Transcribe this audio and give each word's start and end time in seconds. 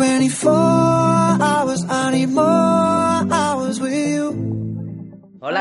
24 0.00 0.99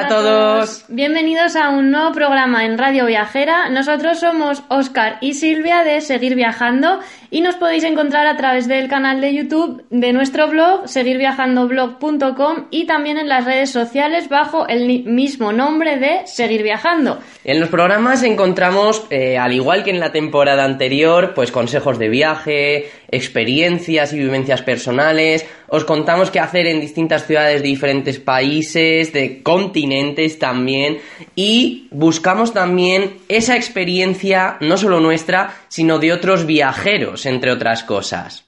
todos. 0.10 0.86
Bienvenidos 0.88 1.56
a 1.56 1.70
un 1.70 1.92
nuevo 1.92 2.12
programa 2.14 2.66
en 2.66 2.80
Radio 2.80 3.06
Viajera. 3.06 3.70
Nosotros 3.70 4.20
somos 4.20 4.64
Oscar 4.68 5.20
y 5.22 5.36
Silvia 5.36 5.84
de 5.84 6.02
Seguir 6.02 6.34
Viajando 6.34 7.00
y 7.30 7.42
nos 7.42 7.56
podéis 7.56 7.84
encontrar 7.84 8.26
a 8.26 8.36
través 8.36 8.68
del 8.68 8.90
canal 8.90 9.22
de 9.22 9.36
YouTube 9.36 9.86
de 9.92 10.12
nuestro 10.12 10.48
blog, 10.48 10.88
seguirviajandoblog.com 10.88 12.66
y 12.72 12.88
también 12.88 13.20
en 13.20 13.30
las 13.30 13.46
redes 13.46 13.70
sociales 13.70 14.30
bajo 14.30 14.68
el 14.68 15.04
mismo 15.06 15.54
nombre 15.54 15.98
de 15.98 16.26
Seguir 16.26 16.64
Viajando. 16.64 17.20
En 17.44 17.60
los 17.60 17.70
programas 17.70 18.24
encontramos, 18.24 19.06
eh, 19.12 19.38
al 19.38 19.54
igual 19.54 19.84
que 19.84 19.92
en 19.92 20.00
la 20.00 20.12
temporada 20.12 20.66
anterior, 20.66 21.34
pues 21.36 21.52
consejos 21.52 22.00
de 22.00 22.10
viaje, 22.10 22.90
experiencias 23.12 24.12
y 24.14 24.18
vivencias 24.18 24.64
personales. 24.64 25.46
Os 25.72 25.86
contamos 25.86 26.32
qué 26.32 26.40
hacer 26.40 26.68
en 26.68 26.82
distintas 26.82 27.26
ciudades 27.26 27.62
de 27.62 27.68
diferentes 27.68 28.20
países, 28.20 29.14
de 29.14 29.44
continentes 29.44 30.40
también. 30.40 31.00
Y 31.36 31.88
buscamos 31.92 32.54
también 32.54 33.18
esa 33.28 33.56
experiencia, 33.56 34.58
no 34.62 34.78
solo 34.78 35.00
nuestra, 35.00 35.56
sino 35.68 36.00
de 36.00 36.14
otros 36.14 36.46
viajeros, 36.46 37.26
entre 37.26 37.52
otras 37.52 37.84
cosas. 37.84 38.46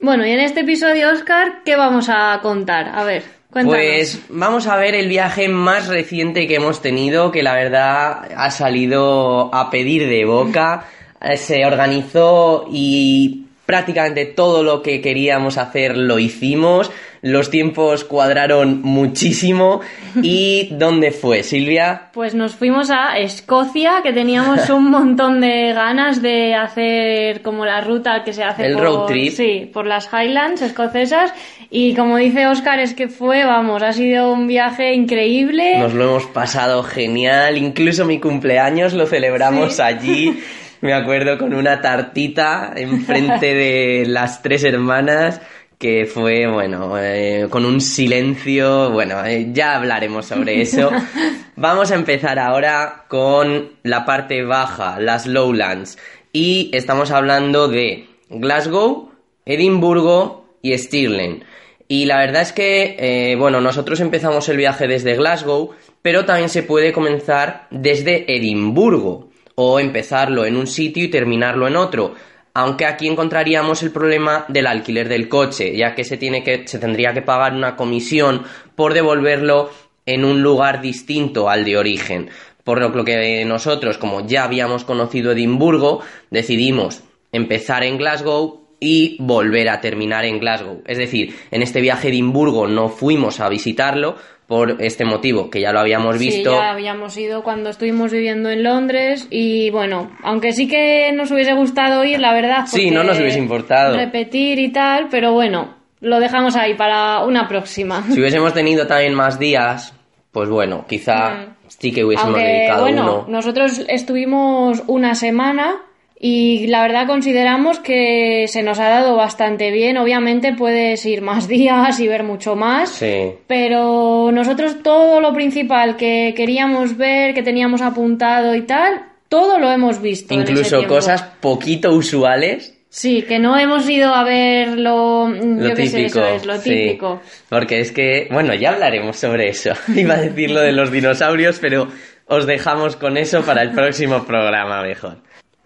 Bueno, 0.00 0.26
y 0.26 0.30
en 0.30 0.40
este 0.40 0.60
episodio, 0.60 1.10
Oscar, 1.10 1.62
¿qué 1.64 1.76
vamos 1.76 2.08
a 2.08 2.40
contar? 2.42 2.88
A 2.88 3.04
ver, 3.04 3.22
Pues 3.52 4.20
vamos 4.30 4.66
a 4.66 4.76
ver 4.76 4.94
el 4.94 5.08
viaje 5.08 5.46
más 5.48 5.88
reciente 5.88 6.46
que 6.46 6.54
hemos 6.54 6.80
tenido, 6.80 7.30
que 7.30 7.42
la 7.42 7.52
verdad 7.54 8.30
ha 8.34 8.50
salido 8.50 9.54
a 9.54 9.68
pedir 9.70 10.08
de 10.08 10.24
boca. 10.24 10.86
Eh, 11.20 11.36
Se 11.36 11.66
organizó 11.66 12.66
y 12.72 13.44
prácticamente 13.66 14.24
todo 14.24 14.62
lo 14.62 14.82
que 14.82 15.02
queríamos 15.02 15.58
hacer 15.58 15.98
lo 15.98 16.18
hicimos. 16.18 16.90
Los 17.22 17.50
tiempos 17.50 18.04
cuadraron 18.04 18.82
muchísimo. 18.82 19.80
¿Y 20.22 20.70
dónde 20.72 21.12
fue, 21.12 21.44
Silvia? 21.44 22.10
Pues 22.12 22.34
nos 22.34 22.56
fuimos 22.56 22.90
a 22.90 23.16
Escocia, 23.18 24.00
que 24.02 24.12
teníamos 24.12 24.68
un 24.70 24.90
montón 24.90 25.40
de 25.40 25.72
ganas 25.72 26.20
de 26.20 26.56
hacer 26.56 27.40
como 27.42 27.64
la 27.64 27.80
ruta 27.80 28.24
que 28.24 28.32
se 28.32 28.42
hace 28.42 28.66
El 28.66 28.74
por, 28.74 28.82
road 28.82 29.06
trip. 29.06 29.32
Sí, 29.32 29.70
por 29.72 29.86
las 29.86 30.08
Highlands 30.12 30.62
escocesas. 30.62 31.32
Y 31.70 31.94
como 31.94 32.16
dice 32.16 32.46
Oscar, 32.48 32.80
es 32.80 32.92
que 32.92 33.06
fue, 33.06 33.44
vamos, 33.44 33.82
ha 33.84 33.92
sido 33.92 34.32
un 34.32 34.48
viaje 34.48 34.92
increíble. 34.92 35.78
Nos 35.78 35.94
lo 35.94 36.04
hemos 36.04 36.26
pasado 36.26 36.82
genial. 36.82 37.56
Incluso 37.56 38.04
mi 38.04 38.18
cumpleaños 38.18 38.94
lo 38.94 39.06
celebramos 39.06 39.76
Sí. 39.76 39.82
allí. 39.82 40.40
Me 40.80 40.92
acuerdo 40.92 41.38
con 41.38 41.54
una 41.54 41.80
tartita 41.80 42.72
enfrente 42.74 43.54
de 43.54 44.04
las 44.08 44.42
tres 44.42 44.64
hermanas 44.64 45.40
que 45.82 46.06
fue, 46.06 46.46
bueno, 46.46 46.96
eh, 46.96 47.48
con 47.50 47.64
un 47.64 47.80
silencio. 47.80 48.92
Bueno, 48.92 49.26
eh, 49.26 49.48
ya 49.52 49.74
hablaremos 49.74 50.26
sobre 50.26 50.62
eso. 50.62 50.92
Vamos 51.56 51.90
a 51.90 51.96
empezar 51.96 52.38
ahora 52.38 53.06
con 53.08 53.72
la 53.82 54.04
parte 54.04 54.44
baja, 54.44 55.00
las 55.00 55.26
lowlands. 55.26 55.98
Y 56.32 56.70
estamos 56.72 57.10
hablando 57.10 57.66
de 57.66 58.06
Glasgow, 58.30 59.10
Edimburgo 59.44 60.56
y 60.62 60.78
Stirling. 60.78 61.42
Y 61.88 62.04
la 62.04 62.18
verdad 62.18 62.42
es 62.42 62.52
que, 62.52 62.94
eh, 63.00 63.34
bueno, 63.34 63.60
nosotros 63.60 63.98
empezamos 63.98 64.48
el 64.48 64.58
viaje 64.58 64.86
desde 64.86 65.16
Glasgow, 65.16 65.72
pero 66.00 66.24
también 66.24 66.48
se 66.48 66.62
puede 66.62 66.92
comenzar 66.92 67.66
desde 67.72 68.32
Edimburgo, 68.32 69.30
o 69.56 69.80
empezarlo 69.80 70.44
en 70.44 70.56
un 70.56 70.68
sitio 70.68 71.02
y 71.02 71.08
terminarlo 71.08 71.66
en 71.66 71.74
otro. 71.74 72.14
Aunque 72.54 72.84
aquí 72.84 73.08
encontraríamos 73.08 73.82
el 73.82 73.90
problema 73.90 74.44
del 74.48 74.66
alquiler 74.66 75.08
del 75.08 75.28
coche, 75.28 75.74
ya 75.76 75.94
que 75.94 76.04
se, 76.04 76.16
tiene 76.16 76.42
que, 76.42 76.66
se 76.68 76.78
tendría 76.78 77.14
que 77.14 77.22
pagar 77.22 77.54
una 77.54 77.76
comisión 77.76 78.42
por 78.76 78.92
devolverlo 78.92 79.70
en 80.04 80.24
un 80.24 80.42
lugar 80.42 80.80
distinto 80.82 81.48
al 81.48 81.64
de 81.64 81.78
origen. 81.78 82.30
Por 82.64 82.80
lo 82.80 83.04
que 83.04 83.44
nosotros, 83.44 83.98
como 83.98 84.26
ya 84.26 84.44
habíamos 84.44 84.84
conocido 84.84 85.32
Edimburgo, 85.32 86.00
decidimos 86.30 87.02
empezar 87.32 87.82
en 87.84 87.96
Glasgow 87.96 88.62
y 88.78 89.16
volver 89.20 89.68
a 89.68 89.80
terminar 89.80 90.24
en 90.24 90.40
Glasgow. 90.40 90.82
Es 90.86 90.98
decir, 90.98 91.36
en 91.52 91.62
este 91.62 91.80
viaje 91.80 92.08
a 92.08 92.10
Edimburgo 92.10 92.66
no 92.66 92.88
fuimos 92.88 93.38
a 93.38 93.48
visitarlo 93.48 94.16
por 94.52 94.82
este 94.82 95.06
motivo, 95.06 95.48
que 95.48 95.62
ya 95.62 95.72
lo 95.72 95.80
habíamos 95.80 96.18
visto. 96.18 96.50
Sí, 96.50 96.56
ya 96.56 96.72
habíamos 96.72 97.16
ido 97.16 97.42
cuando 97.42 97.70
estuvimos 97.70 98.12
viviendo 98.12 98.50
en 98.50 98.62
Londres 98.62 99.26
y 99.30 99.70
bueno, 99.70 100.10
aunque 100.22 100.52
sí 100.52 100.68
que 100.68 101.10
nos 101.14 101.30
hubiese 101.30 101.54
gustado 101.54 102.04
ir, 102.04 102.20
la 102.20 102.34
verdad. 102.34 102.66
Sí, 102.66 102.90
no 102.90 103.02
nos 103.02 103.18
hubiese 103.18 103.38
importado. 103.38 103.96
Repetir 103.96 104.58
y 104.58 104.70
tal, 104.70 105.08
pero 105.10 105.32
bueno, 105.32 105.76
lo 106.00 106.20
dejamos 106.20 106.54
ahí 106.54 106.74
para 106.74 107.24
una 107.24 107.48
próxima. 107.48 108.04
Si 108.10 108.20
hubiésemos 108.20 108.52
tenido 108.52 108.86
también 108.86 109.14
más 109.14 109.38
días, 109.38 109.94
pues 110.32 110.50
bueno, 110.50 110.84
quizá 110.86 111.46
sí 111.68 111.90
que 111.90 112.04
hubiésemos 112.04 112.34
Mm. 112.34 112.36
Aunque 112.36 112.52
dedicado 112.52 112.82
bueno, 112.82 113.02
uno. 113.02 113.24
nosotros 113.28 113.82
estuvimos 113.88 114.82
una 114.86 115.14
semana 115.14 115.76
y 116.24 116.68
la 116.68 116.82
verdad 116.82 117.08
consideramos 117.08 117.80
que 117.80 118.46
se 118.46 118.62
nos 118.62 118.78
ha 118.78 118.88
dado 118.88 119.16
bastante 119.16 119.72
bien. 119.72 119.96
Obviamente 119.96 120.54
puedes 120.54 121.04
ir 121.04 121.20
más 121.20 121.48
días 121.48 121.98
y 121.98 122.06
ver 122.06 122.22
mucho 122.22 122.54
más. 122.54 122.90
Sí. 122.90 123.32
Pero 123.48 124.30
nosotros 124.32 124.84
todo 124.84 125.20
lo 125.20 125.34
principal 125.34 125.96
que 125.96 126.32
queríamos 126.36 126.96
ver, 126.96 127.34
que 127.34 127.42
teníamos 127.42 127.82
apuntado 127.82 128.54
y 128.54 128.62
tal, 128.62 129.02
todo 129.28 129.58
lo 129.58 129.68
hemos 129.72 130.00
visto. 130.00 130.32
Incluso 130.32 130.86
cosas 130.86 131.22
poquito 131.40 131.92
usuales. 131.92 132.78
Sí, 132.88 133.22
que 133.22 133.40
no 133.40 133.58
hemos 133.58 133.88
ido 133.88 134.14
a 134.14 134.22
ver 134.22 134.78
lo, 134.78 135.26
Lo 135.28 135.70
yo 135.70 135.74
qué 135.74 135.88
sé, 135.88 135.96
típico. 135.96 136.20
eso 136.20 136.36
es, 136.36 136.46
lo 136.46 136.56
sí. 136.58 136.70
típico. 136.70 137.20
Porque 137.48 137.80
es 137.80 137.90
que, 137.90 138.28
bueno, 138.30 138.54
ya 138.54 138.70
hablaremos 138.70 139.16
sobre 139.16 139.48
eso. 139.48 139.72
Iba 139.96 140.14
a 140.14 140.20
decir 140.20 140.52
lo 140.52 140.60
de 140.60 140.70
los 140.70 140.92
dinosaurios, 140.92 141.58
pero 141.58 141.88
os 142.26 142.46
dejamos 142.46 142.94
con 142.94 143.16
eso 143.16 143.42
para 143.42 143.62
el 143.62 143.72
próximo 143.72 144.22
programa 144.24 144.82
mejor. 144.82 145.16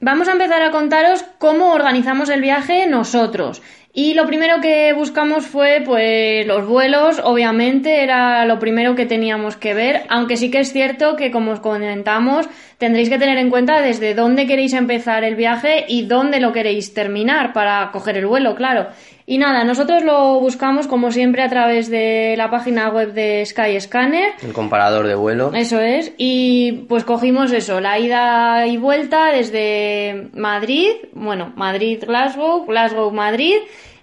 Vamos 0.01 0.29
a 0.29 0.33
empezar 0.33 0.61
a 0.61 0.73
contaros 0.73 1.25
cómo 1.39 1.73
organizamos 1.73 2.29
el 2.29 2.43
viaje 2.43 2.87
nosotros. 2.87 3.63
Y 3.95 4.13
lo 4.13 4.27
primero 4.27 4.61
que 4.61 4.93
buscamos 4.93 5.47
fue, 5.47 5.81
pues, 5.83 6.47
los 6.47 6.67
vuelos, 6.67 7.19
obviamente, 7.25 8.03
era 8.03 8.45
lo 8.45 8.59
primero 8.59 8.95
que 8.95 9.07
teníamos 9.07 9.57
que 9.57 9.73
ver, 9.73 10.03
aunque 10.11 10.37
sí 10.37 10.51
que 10.51 10.61
es 10.61 10.71
cierto 10.71 11.17
que, 11.17 11.31
como 11.31 11.53
os 11.53 11.61
comentamos, 11.61 12.47
tendréis 12.77 13.09
que 13.09 13.19
tener 13.19 13.39
en 13.39 13.49
cuenta 13.49 13.81
desde 13.81 14.13
dónde 14.13 14.47
queréis 14.47 14.75
empezar 14.75 15.25
el 15.25 15.35
viaje 15.35 15.87
y 15.89 16.03
dónde 16.03 16.41
lo 16.41 16.53
queréis 16.53 16.93
terminar 16.93 17.55
para 17.55 17.91
coger 17.91 18.19
el 18.19 18.27
vuelo, 18.27 18.55
claro. 18.55 18.89
Y 19.29 19.39
nada, 19.39 19.65
nosotros 19.65 20.05
lo 20.05 20.39
buscamos, 20.39 20.87
como 20.87 21.11
siempre, 21.11 21.43
a 21.43 21.49
través 21.49 21.91
de 21.91 22.35
la 22.37 22.49
página 22.49 22.91
web 22.91 23.13
de 23.13 23.45
Skyscanner. 23.45 24.35
El 24.41 24.53
comparador 24.53 25.09
de 25.09 25.17
vuelo. 25.17 25.51
Eso 25.53 25.81
es, 25.81 26.13
y 26.17 26.85
pues 26.89 27.03
cogimos 27.03 27.51
eso, 27.53 27.81
la 27.81 27.99
ida 27.99 28.69
y 28.69 28.77
vuelta 28.77 29.33
desde 29.33 30.29
Madrid, 30.33 30.91
bueno, 31.13 31.53
Madrid-Glasgow, 31.57 32.67
Glasgow-Madrid, 32.67 33.57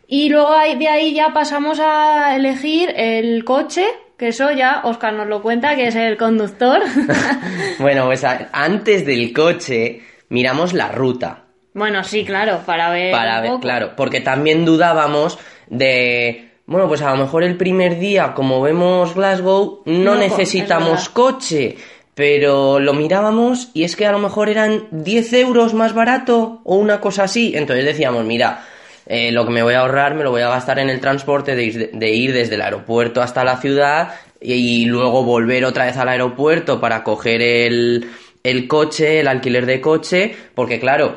y 0.07 0.28
luego 0.28 0.51
de 0.78 0.89
ahí 0.89 1.13
ya 1.13 1.31
pasamos 1.33 1.79
a 1.79 2.35
elegir 2.35 2.91
el 2.94 3.45
coche, 3.45 3.85
que 4.17 4.28
eso 4.28 4.51
ya 4.51 4.81
Oscar 4.83 5.13
nos 5.13 5.28
lo 5.28 5.41
cuenta, 5.41 5.78
que 5.78 5.88
es 5.88 5.95
el 5.95 6.17
conductor. 6.17 6.81
Bueno, 7.79 8.06
pues 8.06 8.23
antes 8.23 9.06
del 9.06 9.33
coche 9.33 10.01
miramos 10.29 10.73
la 10.73 10.89
ruta. 10.89 11.43
Bueno, 11.73 12.03
sí, 12.03 12.23
claro, 12.23 12.61
para 12.66 12.89
ver. 12.91 13.11
Para 13.11 13.41
ver, 13.41 13.53
claro, 13.61 13.91
porque 13.95 14.21
también 14.21 14.65
dudábamos 14.65 15.39
de, 15.68 16.51
bueno, 16.65 16.88
pues 16.88 17.01
a 17.01 17.12
lo 17.12 17.18
mejor 17.18 17.44
el 17.44 17.57
primer 17.57 18.00
día, 18.00 18.33
como 18.33 18.62
vemos 18.62 19.15
Glasgow, 19.15 19.81
no, 19.86 20.15
No, 20.15 20.21
es 20.21 20.31
necesitamos 20.31 21.09
coche, 21.09 21.75
pero 22.15 22.80
lo 22.80 22.94
mirábamos 22.94 23.69
y 23.74 23.83
es 23.83 23.95
que 23.95 24.06
a 24.06 24.12
lo 24.12 24.19
mejor 24.19 24.50
eran 24.50 24.88
10 24.92 25.33
euros 25.33 25.74
más 25.74 25.94
barato 25.94 26.62
o 26.63 26.75
una 26.75 27.01
cosa 27.01 27.24
así, 27.24 27.53
entonces 27.56 27.86
decíamos, 27.86 28.24
mira, 28.24 28.65
eh, 29.06 29.31
lo 29.31 29.45
que 29.45 29.51
me 29.51 29.63
voy 29.63 29.74
a 29.74 29.80
ahorrar 29.80 30.13
me 30.15 30.24
lo 30.24 30.31
voy 30.31 30.42
a 30.42 30.50
gastar 30.50 30.80
en 30.80 30.89
el 30.89 31.01
transporte 31.01 31.56
de 31.56 31.63
ir, 31.63 31.92
de 31.92 32.09
ir 32.12 32.33
desde 32.33 32.56
el 32.56 32.62
aeropuerto 32.62 33.21
hasta 33.21 33.44
la 33.44 33.57
ciudad 33.57 34.13
y, 34.39 34.53
y 34.53 34.86
luego 34.86 35.24
volver 35.24 35.65
otra 35.65 35.86
vez 35.86 35.98
al 35.98 36.07
aeropuerto 36.07 36.80
para 36.80 37.03
coger 37.03 37.42
el, 37.42 38.09
el 38.44 38.68
coche, 38.68 39.19
el 39.19 39.27
alquiler 39.27 39.65
de 39.65 39.81
coche, 39.81 40.36
porque 40.53 40.80
claro, 40.80 41.15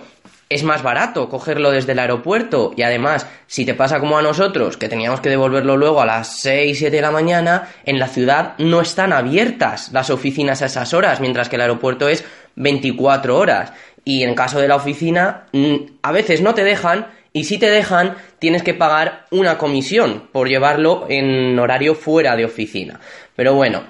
es 0.49 0.63
más 0.63 0.83
barato 0.83 1.29
cogerlo 1.29 1.71
desde 1.71 1.93
el 1.93 1.99
aeropuerto 1.99 2.73
y 2.77 2.83
además, 2.83 3.27
si 3.47 3.65
te 3.65 3.75
pasa 3.75 3.99
como 3.99 4.17
a 4.17 4.23
nosotros, 4.23 4.77
que 4.77 4.89
teníamos 4.89 5.21
que 5.21 5.29
devolverlo 5.29 5.77
luego 5.77 6.01
a 6.01 6.07
las 6.07 6.41
6, 6.41 6.79
7 6.79 6.95
de 6.95 7.03
la 7.03 7.11
mañana, 7.11 7.69
en 7.85 7.99
la 7.99 8.09
ciudad 8.09 8.55
no 8.59 8.81
están 8.81 9.13
abiertas 9.13 9.91
las 9.93 10.11
oficinas 10.11 10.63
a 10.63 10.67
esas 10.67 10.95
horas, 10.95 11.21
mientras 11.21 11.49
que 11.49 11.57
el 11.57 11.63
aeropuerto 11.63 12.09
es 12.09 12.25
24 12.55 13.37
horas. 13.37 13.73
Y 14.05 14.23
en 14.23 14.37
caso 14.37 14.61
de 14.61 14.69
la 14.69 14.77
oficina, 14.77 15.47
mm, 15.53 15.75
a 16.03 16.13
veces 16.13 16.41
no 16.41 16.55
te 16.55 16.63
dejan 16.63 17.09
y 17.33 17.45
si 17.45 17.59
te 17.59 17.69
dejan, 17.69 18.17
tienes 18.39 18.63
que 18.63 18.73
pagar 18.73 19.27
una 19.31 19.59
comisión 19.59 20.29
por 20.33 20.49
llevarlo 20.49 21.07
en 21.09 21.59
horario 21.59 21.95
fuera 21.95 22.37
de 22.37 22.45
oficina. 22.45 23.01
Pero 23.35 23.55
bueno, 23.55 23.83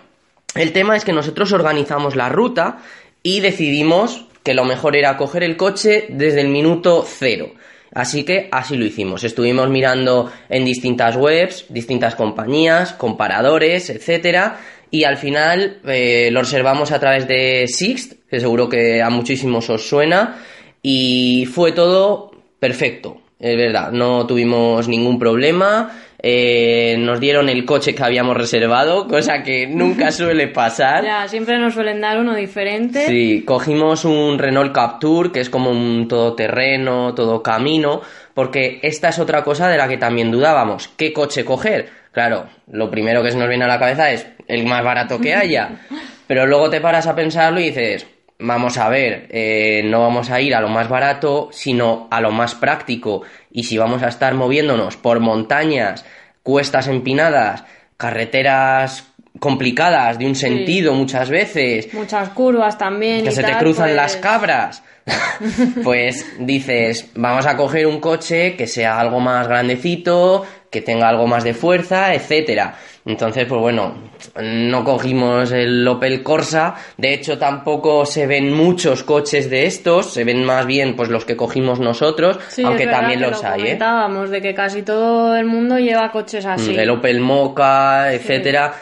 El 0.55 0.73
tema 0.73 0.97
es 0.97 1.05
que 1.05 1.13
nosotros 1.13 1.53
organizamos 1.53 2.17
la 2.17 2.31
ruta 2.31 2.79
y 3.23 3.41
decidimos 3.41 4.25
que 4.47 4.55
lo 4.55 4.65
mejor 4.65 4.95
era 4.95 5.17
coger 5.17 5.43
el 5.43 5.57
coche 5.57 6.07
desde 6.09 6.41
el 6.41 6.47
minuto 6.47 7.05
cero. 7.05 7.51
Así 7.93 8.23
que 8.23 8.49
así 8.53 8.77
lo 8.77 8.85
hicimos. 8.85 9.25
Estuvimos 9.25 9.69
mirando 9.69 10.31
en 10.49 10.65
distintas 10.65 11.17
webs, 11.17 11.65
distintas 11.69 12.15
compañías, 12.15 12.93
comparadores, 12.93 13.91
etcétera, 13.91 14.61
y 14.89 15.03
al 15.03 15.17
final 15.17 15.81
eh, 15.85 16.29
lo 16.31 16.43
reservamos 16.43 16.93
a 16.93 17.01
través 17.01 17.27
de 17.27 17.67
Sixt, 17.67 18.13
que 18.31 18.39
seguro 18.39 18.69
que 18.69 19.03
a 19.03 19.11
muchísimos 19.11 19.69
os 19.69 19.89
suena, 19.89 20.37
y 20.81 21.49
fue 21.53 21.73
todo 21.73 22.31
perfecto. 22.61 23.23
Es 23.41 23.57
verdad, 23.57 23.91
no 23.91 24.29
tuvimos 24.29 24.87
ningún 24.87 25.19
problema. 25.19 25.91
Eh, 26.29 26.97
nos 26.99 27.21
dieron 27.21 27.49
el 27.49 27.65
coche 27.65 27.95
que 27.95 28.03
habíamos 28.03 28.37
reservado, 28.37 29.07
cosa 29.07 29.45
que 29.45 29.69
nunca 29.69 30.11
suele 30.11 30.49
pasar. 30.49 31.05
Ya, 31.05 31.29
siempre 31.29 31.57
nos 31.57 31.75
suelen 31.75 32.01
dar 32.01 32.19
uno 32.19 32.35
diferente. 32.35 33.07
Sí, 33.07 33.45
cogimos 33.47 34.05
un 34.05 34.37
Renault 34.37 34.75
Capture, 34.75 35.31
que 35.31 35.39
es 35.39 35.49
como 35.49 35.71
un 35.71 36.09
todoterreno, 36.09 37.15
todo 37.15 37.45
camino, 37.45 38.01
porque 38.35 38.81
esta 38.83 39.11
es 39.11 39.21
otra 39.21 39.45
cosa 39.45 39.69
de 39.69 39.77
la 39.77 39.87
que 39.87 39.99
también 39.99 40.33
dudábamos. 40.33 40.89
¿Qué 40.97 41.13
coche 41.13 41.45
coger? 41.45 41.91
Claro, 42.11 42.49
lo 42.73 42.91
primero 42.91 43.23
que 43.23 43.31
se 43.31 43.39
nos 43.39 43.49
viene 43.49 43.65
a 43.65 43.69
la 43.69 43.79
cabeza 43.79 44.11
es 44.11 44.27
el 44.49 44.67
más 44.67 44.83
barato 44.83 45.21
que 45.21 45.33
haya. 45.33 45.87
Pero 46.27 46.45
luego 46.45 46.69
te 46.71 46.81
paras 46.81 47.07
a 47.07 47.15
pensarlo 47.15 47.61
y 47.61 47.67
dices, 47.67 48.05
vamos 48.39 48.79
a 48.79 48.89
ver, 48.89 49.27
eh, 49.31 49.83
no 49.85 50.01
vamos 50.01 50.31
a 50.31 50.41
ir 50.41 50.55
a 50.55 50.61
lo 50.61 50.69
más 50.69 50.89
barato, 50.89 51.49
sino 51.53 52.09
a 52.11 52.21
lo 52.21 52.33
más 52.33 52.55
práctico. 52.55 53.23
Y 53.51 53.65
si 53.65 53.79
vamos 53.79 54.03
a 54.03 54.09
estar 54.09 54.35
moviéndonos 54.35 54.97
por 54.97 55.21
montañas, 55.21 56.05
cuestas 56.43 56.89
empinadas, 56.89 57.65
carreteras 57.97 59.13
complicadas 59.39 60.19
de 60.19 60.27
un 60.27 60.35
sentido 60.35 60.95
muchas 60.95 61.29
veces, 61.31 61.93
Muchas 61.95 62.31
curvas 62.31 62.77
también. 62.79 63.23
que 63.25 63.31
y 63.31 63.33
se 63.33 63.43
te 63.43 63.51
tal, 63.53 63.59
cruzan 63.61 63.87
pues- 63.87 63.97
las 63.97 64.17
cabras. 64.17 64.83
pues 65.85 66.27
dices, 66.41 67.11
vamos 67.15 67.47
a 67.47 67.57
coger 67.57 67.87
un 67.87 68.01
coche 68.01 68.57
que 68.57 68.67
sea 68.67 68.99
algo 68.99 69.21
más 69.21 69.47
grandecito, 69.47 70.45
que 70.71 70.81
tenga 70.81 71.09
algo 71.09 71.27
más 71.29 71.45
de 71.45 71.55
fuerza, 71.55 72.13
etcétera. 72.15 72.75
Entonces, 73.05 73.45
pues 73.49 73.61
bueno, 73.61 73.95
no 74.43 74.83
cogimos 74.83 75.53
el 75.53 75.87
Opel 75.87 76.25
Corsa, 76.25 76.75
de 76.97 77.15
hecho 77.15 77.39
tampoco 77.39 78.05
se 78.05 78.27
ven 78.27 78.53
muchos 78.53 79.05
coches 79.05 79.49
de 79.49 79.67
estos, 79.67 80.13
se 80.13 80.25
ven 80.25 80.43
más 80.45 80.67
bien 80.67 80.97
pues 80.97 81.09
los 81.09 81.25
que 81.25 81.37
cogimos 81.37 81.79
nosotros, 81.79 82.41
Sí, 82.49 82.65
aunque 82.65 82.83
es 82.83 82.91
también 82.91 83.21
que 83.21 83.27
los 83.29 83.41
lo 83.41 83.49
hay, 83.49 83.55
¿eh? 83.61 83.63
comentábamos, 83.65 84.31
de 84.31 84.41
que 84.43 84.55
casi 84.55 84.83
todo 84.83 85.37
el 85.37 85.47
mundo 85.47 85.79
lleva 85.79 86.11
coches 86.11 86.45
así. 86.47 86.75
El 86.77 86.91
Opel 86.91 87.21
Mocha, 87.21 88.13
etcétera. 88.13 88.75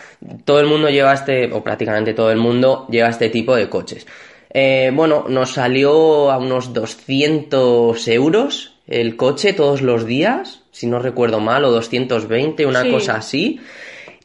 Todo 0.45 0.61
el 0.61 0.67
mundo 0.67 0.89
lleva 0.89 1.13
este, 1.13 1.53
o 1.53 1.63
prácticamente 1.63 2.15
todo 2.15 2.31
el 2.31 2.39
mundo 2.39 2.87
lleva 2.91 3.09
este 3.09 3.29
tipo 3.29 3.55
de 3.57 3.69
coches. 3.69 4.07
Eh, 4.53 4.91
bueno, 4.95 5.27
nos 5.29 5.53
salió 5.53 6.31
a 6.31 6.39
unos 6.39 6.73
200 6.73 8.09
euros 8.09 8.75
el 8.87 9.17
coche 9.17 9.53
todos 9.53 9.83
los 9.83 10.07
días, 10.07 10.63
si 10.71 10.87
no 10.87 10.99
recuerdo 10.99 11.41
mal, 11.41 11.65
o 11.65 11.71
220, 11.71 12.67
una 12.67 12.83
Sí. 12.83 12.91
cosa 12.91 13.17
así. 13.17 13.61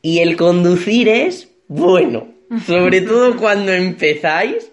Y 0.01 0.19
el 0.19 0.35
conducir 0.37 1.07
es 1.09 1.49
bueno, 1.67 2.27
sobre 2.67 3.01
todo 3.01 3.35
cuando 3.37 3.71
empezáis, 3.73 4.71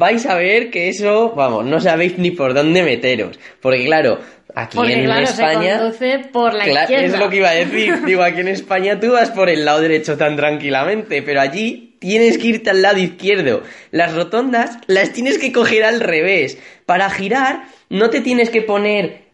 vais 0.00 0.26
a 0.26 0.34
ver 0.34 0.70
que 0.70 0.88
eso, 0.88 1.32
vamos, 1.36 1.64
no 1.64 1.78
sabéis 1.80 2.18
ni 2.18 2.32
por 2.32 2.54
dónde 2.54 2.82
meteros. 2.82 3.38
Porque 3.60 3.84
claro, 3.84 4.18
aquí 4.54 4.76
Porque 4.76 4.94
en 4.94 5.04
claro, 5.04 5.22
España... 5.22 5.72
se 5.74 5.78
conduce 5.82 6.18
por 6.32 6.54
la 6.54 6.64
Claro, 6.64 6.92
izquierda. 6.92 7.06
es 7.14 7.20
lo 7.20 7.30
que 7.30 7.36
iba 7.36 7.50
a 7.50 7.54
decir. 7.54 7.94
Digo, 8.06 8.22
aquí 8.24 8.40
en 8.40 8.48
España 8.48 8.98
tú 8.98 9.12
vas 9.12 9.30
por 9.30 9.48
el 9.48 9.64
lado 9.64 9.80
derecho 9.80 10.16
tan 10.16 10.34
tranquilamente, 10.36 11.22
pero 11.22 11.40
allí 11.40 11.94
tienes 12.00 12.38
que 12.38 12.46
irte 12.48 12.70
al 12.70 12.82
lado 12.82 12.98
izquierdo. 12.98 13.62
Las 13.92 14.14
rotondas 14.14 14.78
las 14.86 15.12
tienes 15.12 15.38
que 15.38 15.52
coger 15.52 15.84
al 15.84 16.00
revés. 16.00 16.58
Para 16.86 17.08
girar 17.10 17.64
no 17.90 18.08
te 18.10 18.20
tienes 18.22 18.50
que 18.50 18.62
poner 18.62 19.28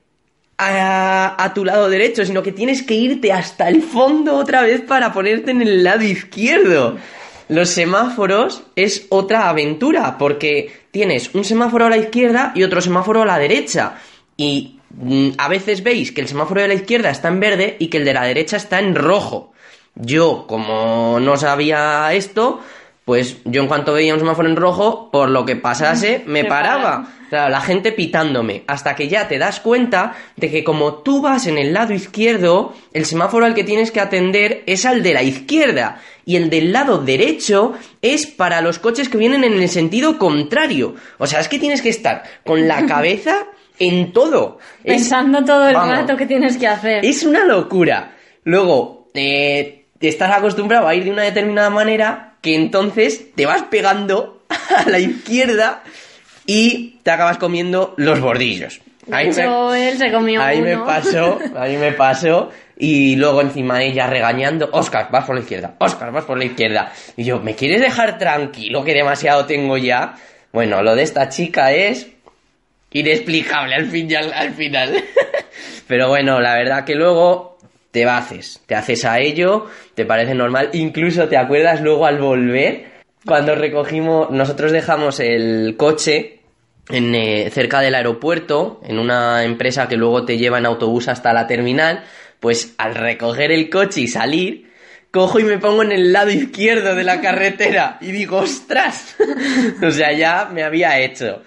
a, 0.58 1.36
a 1.42 1.54
tu 1.54 1.64
lado 1.64 1.88
derecho, 1.88 2.24
sino 2.24 2.42
que 2.42 2.50
tienes 2.52 2.82
que 2.82 2.94
irte 2.94 3.32
hasta 3.32 3.68
el 3.68 3.82
fondo 3.82 4.36
otra 4.36 4.62
vez 4.62 4.80
para 4.80 5.12
ponerte 5.12 5.50
en 5.52 5.62
el 5.62 5.84
lado 5.84 6.02
izquierdo. 6.02 6.96
Los 7.48 7.70
semáforos 7.70 8.64
es 8.74 9.06
otra 9.08 9.48
aventura, 9.48 10.18
porque 10.18 10.72
tienes 10.90 11.34
un 11.34 11.44
semáforo 11.44 11.86
a 11.86 11.90
la 11.90 11.96
izquierda 11.96 12.52
y 12.54 12.64
otro 12.64 12.80
semáforo 12.80 13.22
a 13.22 13.26
la 13.26 13.38
derecha. 13.38 13.98
Y 14.36 14.80
mm, 14.90 15.30
a 15.38 15.48
veces 15.48 15.82
veis 15.82 16.10
que 16.10 16.20
el 16.20 16.28
semáforo 16.28 16.60
de 16.60 16.68
la 16.68 16.74
izquierda 16.74 17.10
está 17.10 17.28
en 17.28 17.40
verde 17.40 17.76
y 17.78 17.88
que 17.88 17.98
el 17.98 18.04
de 18.04 18.14
la 18.14 18.24
derecha 18.24 18.56
está 18.56 18.80
en 18.80 18.94
rojo. 18.94 19.52
Yo, 19.94 20.46
como 20.46 21.18
no 21.20 21.36
sabía 21.36 22.12
esto, 22.12 22.60
pues 23.06 23.36
yo 23.44 23.62
en 23.62 23.68
cuanto 23.68 23.94
veía 23.94 24.12
un 24.12 24.20
semáforo 24.20 24.48
en 24.48 24.56
rojo, 24.56 25.10
por 25.10 25.30
lo 25.30 25.46
que 25.46 25.56
pasase, 25.56 26.22
me 26.26 26.44
paraba. 26.44 27.08
Claro, 27.30 27.50
la 27.50 27.60
gente 27.60 27.90
pitándome, 27.92 28.62
hasta 28.66 28.94
que 28.94 29.08
ya 29.08 29.26
te 29.26 29.38
das 29.38 29.60
cuenta 29.60 30.14
de 30.36 30.50
que 30.50 30.62
como 30.62 30.94
tú 30.94 31.22
vas 31.22 31.46
en 31.46 31.56
el 31.58 31.72
lado 31.72 31.92
izquierdo, 31.94 32.74
el 32.92 33.04
semáforo 33.04 33.46
al 33.46 33.54
que 33.54 33.64
tienes 33.64 33.90
que 33.90 34.00
atender 34.00 34.62
es 34.66 34.84
al 34.86 35.02
de 35.02 35.14
la 35.14 35.22
izquierda 35.24 36.00
y 36.24 36.36
el 36.36 36.50
del 36.50 36.72
lado 36.72 36.98
derecho 36.98 37.72
es 38.02 38.26
para 38.26 38.60
los 38.60 38.78
coches 38.78 39.08
que 39.08 39.18
vienen 39.18 39.42
en 39.44 39.54
el 39.54 39.68
sentido 39.68 40.18
contrario. 40.18 40.94
O 41.18 41.26
sea, 41.26 41.40
es 41.40 41.48
que 41.48 41.58
tienes 41.58 41.82
que 41.82 41.88
estar 41.88 42.22
con 42.44 42.68
la 42.68 42.86
cabeza 42.88 43.46
en 43.78 44.12
todo. 44.12 44.58
Es- 44.84 44.94
Pensando 45.02 45.44
todo 45.44 45.66
el 45.68 45.74
vamos, 45.74 45.96
rato 45.96 46.16
que 46.16 46.26
tienes 46.26 46.56
que 46.56 46.66
hacer. 46.68 47.04
es 47.04 47.22
una 47.24 47.44
locura. 47.44 48.16
Luego, 48.44 49.08
eh, 49.14 49.86
estás 50.00 50.30
acostumbrado 50.36 50.86
a 50.86 50.94
ir 50.94 51.04
de 51.04 51.10
una 51.10 51.22
determinada 51.22 51.70
manera 51.70 52.35
que 52.46 52.54
entonces 52.54 53.34
te 53.34 53.44
vas 53.44 53.62
pegando 53.64 54.40
a 54.76 54.88
la 54.88 55.00
izquierda 55.00 55.82
y 56.46 56.98
te 57.02 57.10
acabas 57.10 57.38
comiendo 57.38 57.92
los 57.96 58.20
bordillos. 58.20 58.80
Ahí 59.10 59.32
me- 59.32 59.88
él 59.88 59.98
se 59.98 60.12
comió 60.12 60.40
Ahí 60.40 60.60
me 60.62 60.78
pasó, 60.78 61.40
ahí 61.56 61.76
me 61.76 61.90
pasó. 61.90 62.52
Y 62.78 63.16
luego 63.16 63.40
encima 63.40 63.82
ella 63.82 64.06
regañando, 64.06 64.68
Oscar, 64.70 65.08
vas 65.10 65.24
por 65.24 65.34
la 65.34 65.40
izquierda, 65.40 65.74
Oscar, 65.80 66.12
vas 66.12 66.24
por 66.24 66.38
la 66.38 66.44
izquierda. 66.44 66.92
Y 67.16 67.24
yo, 67.24 67.40
¿me 67.40 67.56
quieres 67.56 67.80
dejar 67.80 68.16
tranquilo 68.16 68.84
que 68.84 68.94
demasiado 68.94 69.46
tengo 69.46 69.76
ya? 69.76 70.14
Bueno, 70.52 70.82
lo 70.84 70.94
de 70.94 71.02
esta 71.02 71.28
chica 71.28 71.72
es 71.72 72.06
inexplicable 72.92 73.74
al, 73.74 73.86
fin 73.86 74.08
y 74.08 74.14
al, 74.14 74.32
al 74.32 74.52
final. 74.54 75.02
Pero 75.88 76.08
bueno, 76.08 76.40
la 76.40 76.54
verdad 76.54 76.84
que 76.84 76.94
luego 76.94 77.55
te 77.96 78.04
haces, 78.04 78.60
te 78.66 78.74
haces 78.74 79.06
a 79.06 79.20
ello, 79.20 79.68
te 79.94 80.04
parece 80.04 80.34
normal, 80.34 80.68
incluso 80.74 81.28
te 81.28 81.38
acuerdas 81.38 81.80
luego 81.80 82.04
al 82.04 82.18
volver, 82.18 82.84
cuando 83.24 83.54
recogimos, 83.54 84.30
nosotros 84.30 84.70
dejamos 84.70 85.18
el 85.18 85.76
coche 85.78 86.40
en, 86.90 87.14
eh, 87.14 87.48
cerca 87.50 87.80
del 87.80 87.94
aeropuerto, 87.94 88.82
en 88.84 88.98
una 88.98 89.44
empresa 89.44 89.88
que 89.88 89.96
luego 89.96 90.26
te 90.26 90.36
lleva 90.36 90.58
en 90.58 90.66
autobús 90.66 91.08
hasta 91.08 91.32
la 91.32 91.46
terminal, 91.46 92.04
pues 92.38 92.74
al 92.76 92.96
recoger 92.96 93.50
el 93.50 93.70
coche 93.70 94.02
y 94.02 94.08
salir, 94.08 94.70
cojo 95.10 95.40
y 95.40 95.44
me 95.44 95.56
pongo 95.56 95.82
en 95.82 95.92
el 95.92 96.12
lado 96.12 96.30
izquierdo 96.30 96.94
de 96.94 97.04
la 97.04 97.20
carretera 97.22 97.96
y 98.02 98.12
digo, 98.12 98.36
ostras, 98.36 99.16
o 99.82 99.90
sea, 99.90 100.12
ya 100.12 100.50
me 100.52 100.62
había 100.62 101.00
hecho. 101.00 101.42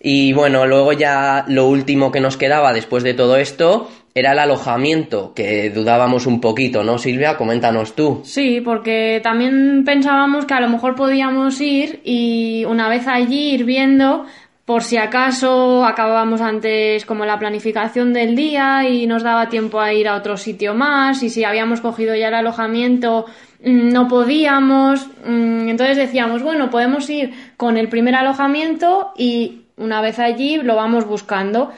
Y 0.00 0.34
bueno, 0.34 0.66
luego 0.66 0.92
ya 0.92 1.46
lo 1.48 1.66
último 1.66 2.12
que 2.12 2.20
nos 2.20 2.36
quedaba 2.36 2.74
después 2.74 3.02
de 3.04 3.14
todo 3.14 3.38
esto 3.38 3.90
era 4.14 4.32
el 4.32 4.38
alojamiento, 4.38 5.32
que 5.34 5.70
dudábamos 5.70 6.26
un 6.26 6.40
poquito, 6.40 6.84
¿no, 6.84 6.98
Silvia? 6.98 7.36
Coméntanos 7.36 7.96
tú. 7.96 8.20
Sí, 8.22 8.60
porque 8.60 9.20
también 9.22 9.82
pensábamos 9.84 10.46
que 10.46 10.54
a 10.54 10.60
lo 10.60 10.68
mejor 10.68 10.94
podíamos 10.94 11.60
ir 11.60 12.00
y 12.04 12.64
una 12.66 12.88
vez 12.88 13.08
allí 13.08 13.54
ir 13.54 13.64
viendo 13.64 14.24
por 14.64 14.82
si 14.82 14.96
acaso 14.96 15.84
acabábamos 15.84 16.40
antes 16.40 17.04
como 17.04 17.26
la 17.26 17.38
planificación 17.38 18.12
del 18.12 18.34
día 18.34 18.88
y 18.88 19.06
nos 19.06 19.22
daba 19.22 19.48
tiempo 19.48 19.80
a 19.80 19.92
ir 19.92 20.08
a 20.08 20.14
otro 20.16 20.36
sitio 20.36 20.74
más 20.74 21.22
y 21.22 21.28
si 21.28 21.44
habíamos 21.44 21.80
cogido 21.82 22.14
ya 22.14 22.28
el 22.28 22.34
alojamiento 22.34 23.26
mm, 23.62 23.88
no 23.92 24.08
podíamos. 24.08 25.06
mm, 25.26 25.68
Entonces 25.68 25.96
decíamos, 25.96 26.42
bueno, 26.42 26.70
podemos 26.70 27.10
ir 27.10 27.32
con 27.56 27.76
el 27.76 27.88
primer 27.88 28.14
alojamiento 28.14 29.12
y 29.18 29.62
una 29.76 30.00
vez 30.00 30.18
allí 30.20 30.56
lo 30.56 30.76
vamos 30.76 31.04
buscando. 31.04 31.72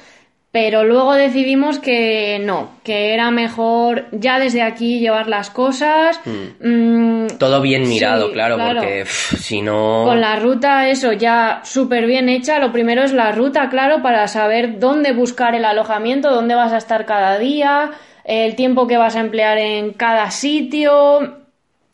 Pero 0.59 0.85
luego 0.85 1.13
decidimos 1.13 1.79
que 1.79 2.41
no, 2.43 2.71
que 2.83 3.13
era 3.13 3.31
mejor 3.31 4.07
ya 4.11 4.39
desde 4.39 4.63
aquí 4.63 5.01
llevar 5.01 5.29
las 5.29 5.51
cosas. 5.51 6.19
mm, 6.25 7.27
Todo 7.39 7.61
bien 7.61 7.87
mirado, 7.87 8.29
Sí, 8.29 8.33
claro, 8.33 8.55
claro. 8.55 8.81
porque 8.81 9.03
pff, 9.03 9.37
si 9.39 9.61
no... 9.61 10.05
con 10.07 10.19
la 10.23 10.37
ruta, 10.37 10.89
eso 10.89 11.13
ya 11.13 11.61
súper 11.63 12.07
bien 12.07 12.31
hecha. 12.31 12.59
Lo 12.59 12.73
primero 12.73 13.03
es 13.03 13.13
la 13.13 13.33
ruta, 13.33 13.69
claro, 13.69 14.01
para 14.03 14.27
saber 14.29 14.79
dónde 14.79 15.13
buscar 15.13 15.55
el 15.55 15.67
alojamiento, 15.67 16.31
dónde 16.31 16.55
vas 16.55 16.73
a 16.73 16.79
estar 16.79 17.05
cada 17.05 17.37
día, 17.39 17.91
el 18.25 18.57
tiempo 18.57 18.87
que 18.87 18.97
vas 18.97 19.15
a 19.15 19.21
emplear 19.21 19.59
en 19.59 19.93
cada 19.93 20.31
sitio. 20.31 21.37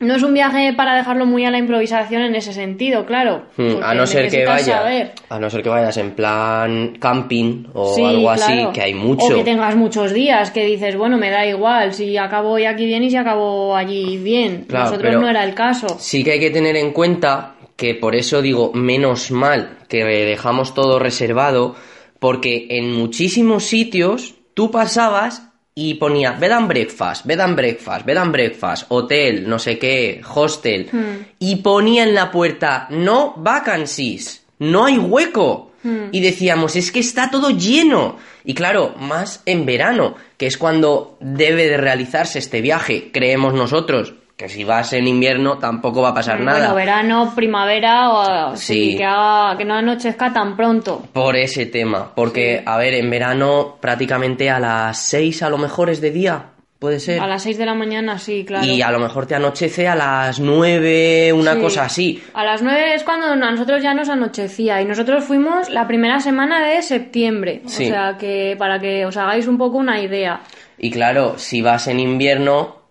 No 0.03 0.17
es 0.17 0.23
un 0.23 0.35
viaje 0.35 0.73
para 0.75 0.95
dejarlo 0.97 1.25
muy 1.27 1.45
a 1.45 1.51
la 1.51 1.59
improvisación 1.59 2.23
en 2.23 2.35
ese 2.35 2.53
sentido, 2.53 3.07
claro. 3.07 3.45
Mm, 3.57 3.69
porque 3.73 3.85
A 3.85 3.95
no 3.95 4.07
ser 4.07 4.29
que 4.29 4.39
necesitas 4.39 4.67
vaya, 4.67 4.79
saber. 4.79 5.13
a 5.31 5.39
no 5.39 5.49
ser 5.51 5.63
que 5.63 5.69
vayas 5.69 5.97
en 5.97 6.11
plan 6.11 6.97
camping 6.99 7.65
o 7.73 7.95
Sí, 7.95 8.05
algo 8.05 8.31
así, 8.31 8.67
que 8.75 8.83
hay 8.83 8.95
mucho. 8.95 9.27
O 9.27 9.37
que 9.37 9.45
tengas 9.45 9.75
muchos 9.77 10.13
días, 10.13 10.51
que 10.51 10.67
dices, 10.67 10.97
bueno, 10.97 11.17
me 11.17 11.31
da 11.31 11.47
igual, 11.47 11.95
si 11.95 12.17
acabo 12.17 12.51
hoy 12.51 12.65
aquí 12.67 12.85
bien 12.85 13.03
y 13.05 13.11
si 13.11 13.17
acabo 13.17 13.75
allí 13.77 14.19
bien. 14.19 14.67
Claro, 14.69 14.91
Nosotros 14.91 15.15
no 15.21 15.29
era 15.29 15.45
el 15.45 15.55
caso. 15.55 15.87
Sí 15.99 16.23
que 16.25 16.33
hay 16.33 16.41
que 16.41 16.51
tener 16.51 16.77
en 16.77 16.93
cuenta 16.93 17.55
que 17.77 17.95
por 17.95 18.15
eso 18.15 18.43
digo, 18.43 18.73
menos 18.75 19.31
mal 19.31 19.79
que 19.89 20.05
dejamos 20.05 20.75
todo 20.75 20.99
reservado, 20.99 21.75
porque 22.19 22.67
en 22.71 22.93
muchísimos 22.93 23.65
sitios 23.65 24.35
tú 24.55 24.71
pasabas 24.71 25.49
y 25.75 25.95
ponía 25.95 26.33
bed 26.33 26.53
and 26.53 26.69
breakfast, 26.69 27.25
bed 27.25 27.41
and 27.41 27.57
breakfast, 27.57 28.05
bed 28.05 28.19
and 28.19 28.33
breakfast, 28.33 28.85
hotel, 28.89 29.49
no 29.49 29.59
sé 29.59 29.79
qué, 29.79 30.21
hostel, 30.35 30.91
y 31.39 31.57
ponía 31.57 32.05
en 32.05 32.15
la 32.15 32.31
puerta 32.31 32.87
no 32.91 33.35
vacancies, 33.37 34.45
no 34.59 34.85
hay 34.85 34.99
hueco. 34.99 35.71
Y 36.13 36.21
decíamos, 36.21 36.77
es 36.77 36.93
que 36.93 37.01
está 37.01 37.29
todo 37.29 37.51
lleno. 37.51 38.17
Y 38.45 38.55
claro, 38.55 38.95
más 39.01 39.43
en 39.47 39.67
verano, 39.67 40.15
que 40.37 40.47
es 40.47 40.57
cuando 40.57 41.17
debe 41.19 41.67
de 41.67 41.77
realizarse 41.77 42.39
este 42.39 42.61
viaje, 42.61 43.11
creemos 43.13 43.53
nosotros. 43.53 44.15
Que 44.43 44.49
si 44.49 44.65
vas 44.65 44.93
en 44.93 45.07
invierno 45.07 45.57
tampoco 45.59 46.03
va 46.03 46.09
a 46.09 46.15
pasar 46.15 46.39
Bueno, 46.43 46.51
nada. 46.59 46.75
verano, 46.75 47.33
primavera, 47.33 48.11
o 48.11 48.57
Sí. 48.57 48.97
que, 48.97 49.05
haga, 49.05 49.57
que 49.57 49.65
no 49.65 49.75
anochezca 49.75 50.33
tan 50.33 50.57
pronto. 50.57 51.01
Por 51.13 51.37
ese 51.37 51.67
tema. 51.67 52.11
Porque, 52.13 52.61
a 52.67 52.77
ver, 52.77 52.95
en 52.95 53.09
verano 53.09 53.77
prácticamente 53.81 54.51
a 54.51 54.59
las 54.59 54.99
6 54.99 55.45
a 55.45 55.49
lo 55.49 55.59
mejor 55.59 55.91
es 55.91 56.01
de 56.01 56.11
día. 56.11 56.47
Puede 56.81 56.99
ser. 56.99 57.21
A 57.21 57.29
las 57.29 57.45
6 57.45 57.57
de 57.57 57.67
la 57.67 57.75
mañana, 57.75 58.19
sí, 58.19 58.45
claro. 58.45 58.67
Y 58.67 58.83
a 58.83 58.91
lo 58.91 58.99
mejor 58.99 59.27
te 59.27 59.37
anochece 59.37 59.87
a 59.87 59.95
las 59.95 60.41
9, 60.41 61.33
una 61.33 61.55
Sí. 61.55 61.61
cosa 61.61 61.85
así. 61.85 62.23
A 62.35 62.43
las 62.45 62.63
9 62.63 62.95
es 62.97 63.05
cuando 63.05 63.29
a 63.29 63.37
nosotros 63.37 63.81
ya 63.81 63.95
nos 63.95 64.09
anochecía 64.09 64.83
y 64.83 64.85
nosotros 64.87 65.23
fuimos 65.23 65.71
la 65.71 65.87
primera 65.87 66.19
semana 66.19 66.67
de 66.67 66.83
septiembre. 66.83 67.63
Sí. 67.67 67.85
O 67.85 67.91
sea 67.91 68.17
que 68.19 68.57
para 68.59 68.81
que 68.81 69.07
os 69.07 69.17
hagáis 69.17 69.47
un 69.47 69.57
poco 69.57 69.79
una 69.79 70.01
idea. 70.03 70.41
Y 70.79 70.91
claro, 70.91 71.35
si 71.39 71.63
vas 71.63 71.87
en 71.87 72.01
invierno, 72.01 72.82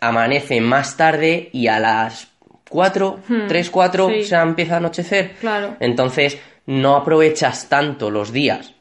amanece 0.00 0.60
más 0.60 0.96
tarde 0.96 1.48
y 1.52 1.68
a 1.68 1.78
las 1.78 2.28
4, 2.68 3.20
3, 3.48 3.70
4 3.70 4.08
Hmm. 4.08 4.12
sí. 4.14 4.24
se 4.24 4.36
empieza 4.36 4.74
a 4.74 4.76
anochecer. 4.78 5.32
Claro. 5.40 5.76
Entonces 5.80 6.38
no 6.66 6.96
aprovechas 6.96 7.68
tanto 7.68 8.10
los 8.10 8.32
días. 8.32 8.74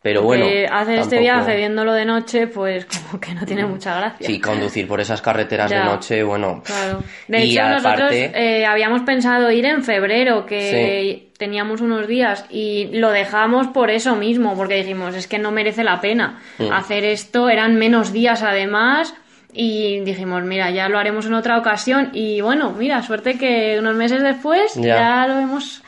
Pero 0.00 0.22
bueno. 0.22 0.46
Eh, 0.46 0.66
hacer 0.68 0.98
este 0.98 1.20
viaje 1.20 1.56
viéndolo 1.56 1.92
de 1.92 2.04
noche, 2.04 2.48
pues 2.48 2.86
como 3.10 3.20
que 3.20 3.34
no 3.34 3.46
tiene 3.46 3.64
mucha 3.64 3.94
gracia. 3.96 4.26
Sí, 4.26 4.40
conducir 4.40 4.88
por 4.88 5.00
esas 5.00 5.22
carreteras 5.22 5.70
de 5.70 5.78
noche, 5.78 6.24
bueno. 6.24 6.60
Claro. 6.64 7.04
De 7.28 7.44
y 7.44 7.52
hecho, 7.52 7.68
nosotros 7.68 8.10
eh, 8.12 8.66
habíamos 8.66 9.02
pensado 9.02 9.48
ir 9.52 9.64
en 9.64 9.84
febrero, 9.84 10.44
que 10.44 11.28
teníamos 11.38 11.80
unos 11.80 12.08
días, 12.08 12.44
y 12.50 12.88
lo 12.94 13.10
dejamos 13.12 13.68
por 13.68 13.90
eso 13.90 14.16
mismo, 14.16 14.56
porque 14.56 14.74
dijimos, 14.74 15.14
es 15.14 15.28
que 15.28 15.38
no 15.38 15.52
merece 15.52 15.84
la 15.84 16.00
pena 16.00 16.40
Mm. 16.58 16.72
hacer 16.72 17.04
esto, 17.04 17.48
eran 17.48 17.76
menos 17.76 18.12
días 18.12 18.42
además, 18.42 19.14
y 19.52 20.00
dijimos, 20.00 20.42
mira, 20.44 20.70
ya 20.70 20.88
lo 20.88 20.98
haremos 20.98 21.26
en 21.26 21.34
otra 21.34 21.58
ocasión, 21.58 22.10
y 22.12 22.40
bueno, 22.40 22.74
mira, 22.78 23.02
suerte 23.02 23.36
que 23.38 23.76
unos 23.78 23.94
meses 23.94 24.22
después 24.22 24.74
Ya. 24.76 24.96
ya, 24.96 25.26
lo 25.26 25.38
hemos 25.40 25.82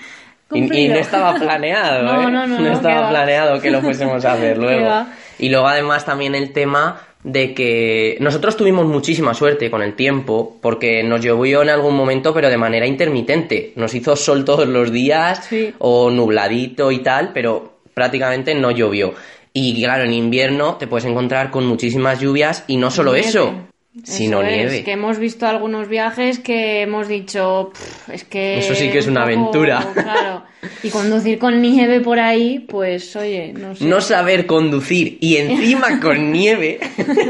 Y, 0.53 0.59
y 0.59 0.61
cumplido. 0.61 0.95
no 0.95 1.01
estaba 1.01 1.35
planeado, 1.41 2.03
No, 2.03 2.29
¿eh? 2.29 2.31
no, 2.33 2.47
no, 2.47 2.59
no, 2.61 2.73
estaba 2.73 3.09
planeado 3.09 3.61
que 3.61 3.71
lo 3.71 3.81
fuésemos 3.83 4.25
a 4.25 4.33
hacer 4.35 4.59
luego. 4.59 5.07
Y 5.39 5.49
luego 5.49 5.67
además 5.67 6.05
también 6.05 6.35
el 6.35 6.53
tema 6.53 7.01
de 7.25 7.55
que 7.55 8.19
nosotros 8.21 8.55
tuvimos 8.55 8.85
muchísima 8.85 9.33
suerte 9.33 9.71
con 9.71 9.81
el 9.83 9.95
tiempo 9.95 10.59
porque 10.61 11.03
nos 11.03 11.23
llovió 11.23 11.63
en 11.63 11.71
algún 11.71 11.97
momento 11.97 12.35
pero 12.35 12.51
de 12.51 12.59
manera 12.59 12.87
intermitente. 12.87 13.73
Nos 13.77 13.95
hizo 13.95 14.15
sol 14.15 14.45
todos 14.45 14.69
los 14.69 14.93
días 14.93 15.43
Sí. 15.47 15.73
o 15.79 16.11
nubladito 16.11 16.93
y 16.93 16.99
tal, 16.99 17.31
pero 17.33 17.79
prácticamente 17.95 18.55
no 18.55 18.71
llovió. 18.73 19.15
Y 19.57 19.81
claro, 19.81 20.03
en 20.05 20.13
invierno 20.13 20.75
te 20.75 20.89
puedes 20.89 21.05
encontrar 21.05 21.51
con 21.53 21.65
muchísimas 21.67 22.19
lluvias 22.21 22.65
y 22.67 22.77
no 22.77 22.91
solo 22.91 23.13
Nieve. 23.13 23.29
eso, 23.29 23.55
sino 24.03 24.41
Eso 24.43 24.49
es, 24.51 24.57
nieve. 24.57 24.83
que 24.85 24.91
hemos 24.93 25.19
visto 25.21 25.47
algunos 25.47 25.87
viajes 25.89 26.41
que 26.41 26.83
hemos 26.83 27.07
dicho, 27.07 27.71
"Pff, 27.73 28.11
es 28.11 28.25
que... 28.25 28.59
Eso 28.59 28.75
sí 28.75 28.91
que 28.91 28.99
es 28.99 29.07
un 29.07 29.13
una 29.13 29.21
poco- 29.21 29.33
aventura". 29.33 29.87
Claro. 29.95 30.43
Y 30.83 30.91
conducir 30.91 31.39
con 31.39 31.63
nieve 31.63 32.01
por 32.01 32.19
ahí, 32.19 32.59
pues 32.59 33.15
oye, 33.15 33.53
no 33.53 33.77
sé. 33.77 33.85
No 33.85 34.01
saber 34.01 34.47
conducir 34.47 35.19
y 35.21 35.37
encima 35.37 36.01
con 36.03 36.33
nieve. 36.33 36.81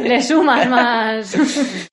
Le 0.05 0.23
sumas 0.23 0.67
más. 0.71 1.37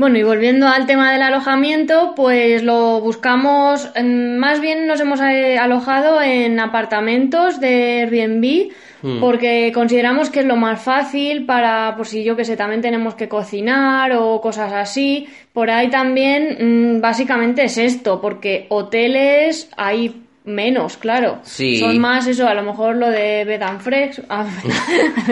Bueno, 0.00 0.16
y 0.16 0.22
volviendo 0.22 0.66
al 0.66 0.86
tema 0.86 1.12
del 1.12 1.20
alojamiento, 1.20 2.14
pues 2.16 2.62
lo 2.62 3.02
buscamos, 3.02 3.92
mm, 3.94 4.38
más 4.38 4.58
bien 4.58 4.86
nos 4.86 4.98
hemos 4.98 5.20
eh, 5.20 5.58
alojado 5.58 6.22
en 6.22 6.58
apartamentos 6.58 7.60
de 7.60 8.08
Airbnb, 8.08 8.72
porque 9.20 9.70
consideramos 9.74 10.30
que 10.30 10.40
es 10.40 10.46
lo 10.46 10.56
más 10.56 10.80
fácil 10.80 11.44
para, 11.44 11.94
por 11.98 12.06
si 12.06 12.24
yo 12.24 12.34
que 12.34 12.46
sé, 12.46 12.56
también 12.56 12.80
tenemos 12.80 13.14
que 13.14 13.28
cocinar 13.28 14.12
o 14.12 14.40
cosas 14.40 14.72
así. 14.72 15.28
Por 15.52 15.68
ahí 15.68 15.90
también, 15.90 16.96
mm, 16.96 17.02
básicamente 17.02 17.64
es 17.64 17.76
esto, 17.76 18.22
porque 18.22 18.64
hoteles 18.70 19.68
hay 19.76 20.29
menos, 20.44 20.96
claro. 20.96 21.40
Sí. 21.44 21.78
Son 21.78 21.98
más 21.98 22.26
eso, 22.26 22.48
a 22.48 22.54
lo 22.54 22.62
mejor 22.62 22.96
lo 22.96 23.08
de 23.10 23.44
Bed 23.44 23.62
and 23.62 23.80
Fresh- 23.80 24.24
ah, 24.28 24.46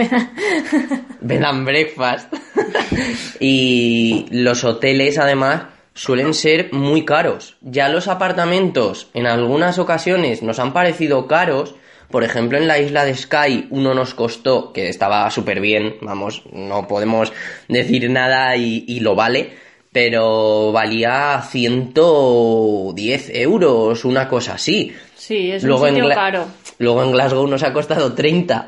Bed 1.21 1.43
and 1.43 1.65
breakfast. 1.65 2.33
y 3.41 4.27
los 4.31 4.65
hoteles, 4.65 5.19
además, 5.19 5.63
suelen 5.95 6.35
ser 6.35 6.73
muy 6.73 7.05
caros. 7.05 7.57
Ya 7.61 7.89
los 7.89 8.09
apartamentos, 8.09 9.11
en 9.15 9.27
algunas 9.27 9.79
ocasiones, 9.79 10.43
nos 10.43 10.59
han 10.59 10.73
parecido 10.73 11.27
caros. 11.27 11.75
Por 12.11 12.25
ejemplo, 12.25 12.57
en 12.57 12.69
la 12.69 12.79
isla 12.79 13.05
de 13.05 13.15
Sky, 13.15 13.67
uno 13.71 13.93
nos 13.93 14.15
costó, 14.15 14.73
que 14.73 14.89
estaba 14.89 15.31
súper 15.31 15.61
bien, 15.61 15.97
vamos, 16.01 16.43
no 16.53 16.89
podemos 16.89 17.33
decir 17.69 18.09
nada 18.11 18.57
y, 18.57 18.85
y 18.89 19.01
lo 19.01 19.15
vale, 19.15 19.53
pero 19.93 20.73
valía 20.73 21.43
110 21.43 23.31
euros, 23.35 24.05
una 24.05 24.29
cosa 24.29 24.55
así. 24.55 24.93
Sí, 25.17 25.51
es 25.53 25.63
Luego 25.63 25.85
un 25.85 25.89
sitio 25.91 26.09
caro. 26.11 26.47
Luego 26.79 27.03
en 27.03 27.13
Glasgow 27.13 27.47
nos 27.47 27.63
ha 27.63 27.73
costado 27.73 28.15
30. 28.15 28.67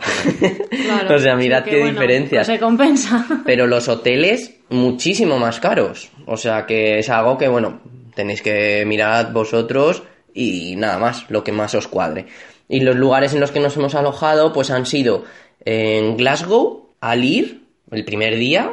Claro, 0.70 1.14
o 1.14 1.18
sea, 1.18 1.36
mirad 1.36 1.64
qué 1.64 1.78
bueno, 1.78 1.92
diferencias. 1.92 2.46
pues 2.46 2.58
se 2.58 2.62
compensa. 2.62 3.26
Pero 3.46 3.66
los 3.66 3.88
hoteles, 3.88 4.56
muchísimo 4.68 5.38
más 5.38 5.60
caros. 5.60 6.10
O 6.26 6.36
sea 6.36 6.66
que 6.66 6.98
es 6.98 7.08
algo 7.08 7.38
que, 7.38 7.48
bueno, 7.48 7.80
tenéis 8.14 8.42
que 8.42 8.84
mirar 8.86 9.32
vosotros 9.32 10.02
y 10.34 10.74
nada 10.76 10.98
más, 10.98 11.26
lo 11.28 11.44
que 11.44 11.52
más 11.52 11.74
os 11.74 11.86
cuadre. 11.86 12.26
Y 12.68 12.80
los 12.80 12.96
lugares 12.96 13.34
en 13.34 13.40
los 13.40 13.50
que 13.52 13.60
nos 13.60 13.76
hemos 13.76 13.94
alojado, 13.94 14.52
pues 14.52 14.70
han 14.70 14.86
sido 14.86 15.24
en 15.64 16.16
Glasgow, 16.16 16.90
al 17.00 17.24
ir, 17.24 17.62
el 17.90 18.04
primer 18.04 18.36
día, 18.36 18.72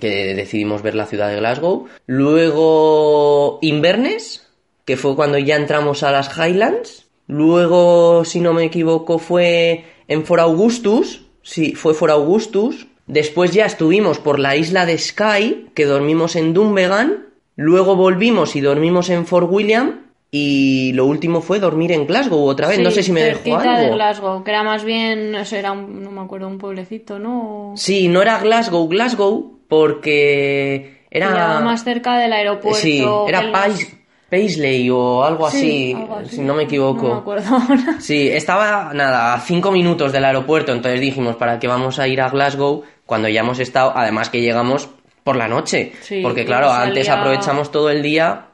que 0.00 0.34
decidimos 0.34 0.82
ver 0.82 0.94
la 0.94 1.06
ciudad 1.06 1.28
de 1.28 1.36
Glasgow. 1.36 1.86
Luego 2.06 3.58
Inverness, 3.62 4.46
que 4.84 4.96
fue 4.96 5.16
cuando 5.16 5.38
ya 5.38 5.56
entramos 5.56 6.02
a 6.02 6.10
las 6.10 6.36
Highlands. 6.36 7.06
Luego, 7.26 8.24
si 8.24 8.40
no 8.40 8.52
me 8.52 8.64
equivoco, 8.64 9.18
fue 9.18 9.84
en 10.08 10.24
For 10.24 10.40
Augustus. 10.40 11.22
Sí, 11.42 11.74
fue 11.74 11.94
For 11.94 12.10
Augustus. 12.10 12.86
Después 13.06 13.52
ya 13.52 13.66
estuvimos 13.66 14.18
por 14.18 14.38
la 14.38 14.56
isla 14.56 14.86
de 14.86 14.98
Skye, 14.98 15.66
que 15.74 15.84
dormimos 15.84 16.36
en 16.36 16.54
Dunvegan. 16.54 17.28
Luego 17.56 17.96
volvimos 17.96 18.56
y 18.56 18.60
dormimos 18.60 19.10
en 19.10 19.26
Fort 19.26 19.48
William. 19.50 20.03
Y 20.36 20.92
lo 20.94 21.06
último 21.06 21.40
fue 21.42 21.60
dormir 21.60 21.92
en 21.92 22.06
Glasgow 22.08 22.44
otra 22.44 22.66
vez. 22.66 22.80
no 22.80 22.90
sé 22.90 23.04
si 23.04 23.12
me 23.12 23.22
dejó 23.22 23.38
cerquita 23.44 23.78
de 23.78 23.84
algo. 23.84 23.94
Glasgow, 23.94 24.42
que 24.42 24.50
era 24.50 24.64
más 24.64 24.82
bien, 24.82 25.32
eso 25.36 25.54
era 25.54 25.70
un, 25.70 26.02
no 26.02 26.10
me 26.10 26.22
acuerdo, 26.22 26.48
un 26.48 26.58
pueblecito, 26.58 27.20
¿no? 27.20 27.74
Sí, 27.76 28.08
no 28.08 28.20
era 28.20 28.38
Glasgow, 28.40 28.88
Glasgow, 28.88 29.60
porque 29.68 31.06
era... 31.10 31.28
Pillaba 31.28 31.60
más 31.60 31.84
cerca 31.84 32.18
del 32.18 32.32
aeropuerto. 32.32 32.78
Sí, 32.80 33.04
era 33.28 33.52
Pais- 33.52 33.96
Paisley 34.28 34.90
o 34.90 35.22
algo 35.22 35.48
Sí, 35.50 35.56
así, 35.58 35.92
algo 36.02 36.16
así. 36.16 36.36
si 36.36 36.42
no 36.42 36.54
me 36.54 36.64
equivoco. 36.64 37.02
No 37.06 37.14
me 37.14 37.20
acuerdo 37.20 37.54
ahora. 37.56 37.94
Sí, 38.00 38.28
estaba 38.28 38.92
nada, 38.92 39.34
a 39.34 39.40
cinco 39.40 39.70
minutos 39.70 40.10
del 40.10 40.24
aeropuerto, 40.24 40.72
entonces 40.72 41.00
dijimos, 41.00 41.36
¿para 41.36 41.60
qué 41.60 41.68
vamos 41.68 42.00
a 42.00 42.08
ir 42.08 42.20
a 42.20 42.28
Glasgow 42.30 42.82
cuando 43.06 43.28
ya 43.28 43.40
hemos 43.42 43.60
estado, 43.60 43.92
además 43.94 44.30
que 44.30 44.40
llegamos 44.40 44.88
por 45.22 45.36
la 45.36 45.46
noche? 45.46 45.92
Sí, 46.00 46.20
Porque 46.22 46.44
claro, 46.44 46.68
salía- 46.70 46.82
antes 46.88 47.08
aprovechamos 47.08 47.70
todo 47.70 47.88
el 47.90 48.02
día 48.02 48.46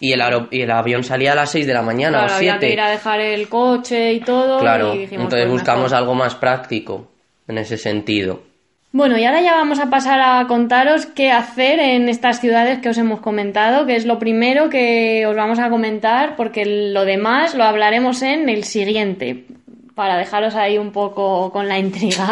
y 0.00 0.12
el, 0.12 0.20
y 0.50 0.62
el 0.62 0.70
avión 0.70 1.02
salía 1.04 1.32
a 1.32 1.34
las 1.34 1.50
6 1.50 1.66
de 1.66 1.74
la 1.74 1.82
mañana 1.82 2.18
Claro, 2.18 2.32
o 2.32 2.36
había 2.36 2.52
que 2.58 2.66
7. 2.66 2.72
ir 2.72 2.80
a 2.80 2.90
dejar 2.90 3.20
el 3.20 3.48
coche 3.48 4.12
y 4.12 4.20
todo. 4.20 4.60
Claro, 4.60 4.94
y 4.94 4.98
dijimos, 4.98 5.24
entonces 5.24 5.46
pues 5.48 5.60
buscamos 5.60 5.84
mejor. 5.90 5.98
algo 5.98 6.14
más 6.14 6.34
práctico 6.34 7.08
en 7.48 7.58
ese 7.58 7.76
sentido. 7.76 8.42
Bueno, 8.90 9.18
y 9.18 9.24
ahora 9.24 9.42
ya 9.42 9.52
vamos 9.52 9.80
a 9.80 9.90
pasar 9.90 10.18
a 10.20 10.46
contaros 10.46 11.04
qué 11.04 11.30
hacer 11.30 11.78
en 11.78 12.08
estas 12.08 12.40
ciudades 12.40 12.78
que 12.78 12.88
os 12.88 12.96
hemos 12.96 13.20
comentado, 13.20 13.84
que 13.84 13.96
es 13.96 14.06
lo 14.06 14.18
primero 14.18 14.70
que 14.70 15.26
os 15.26 15.36
vamos 15.36 15.58
a 15.58 15.68
comentar, 15.68 16.36
porque 16.36 16.64
lo 16.64 17.04
demás 17.04 17.54
lo 17.54 17.64
hablaremos 17.64 18.22
en 18.22 18.48
el 18.48 18.64
siguiente, 18.64 19.44
para 19.98 20.16
dejaros 20.16 20.54
ahí 20.54 20.78
un 20.78 20.92
poco 20.92 21.50
con 21.50 21.66
la 21.66 21.76
intriga. 21.76 22.30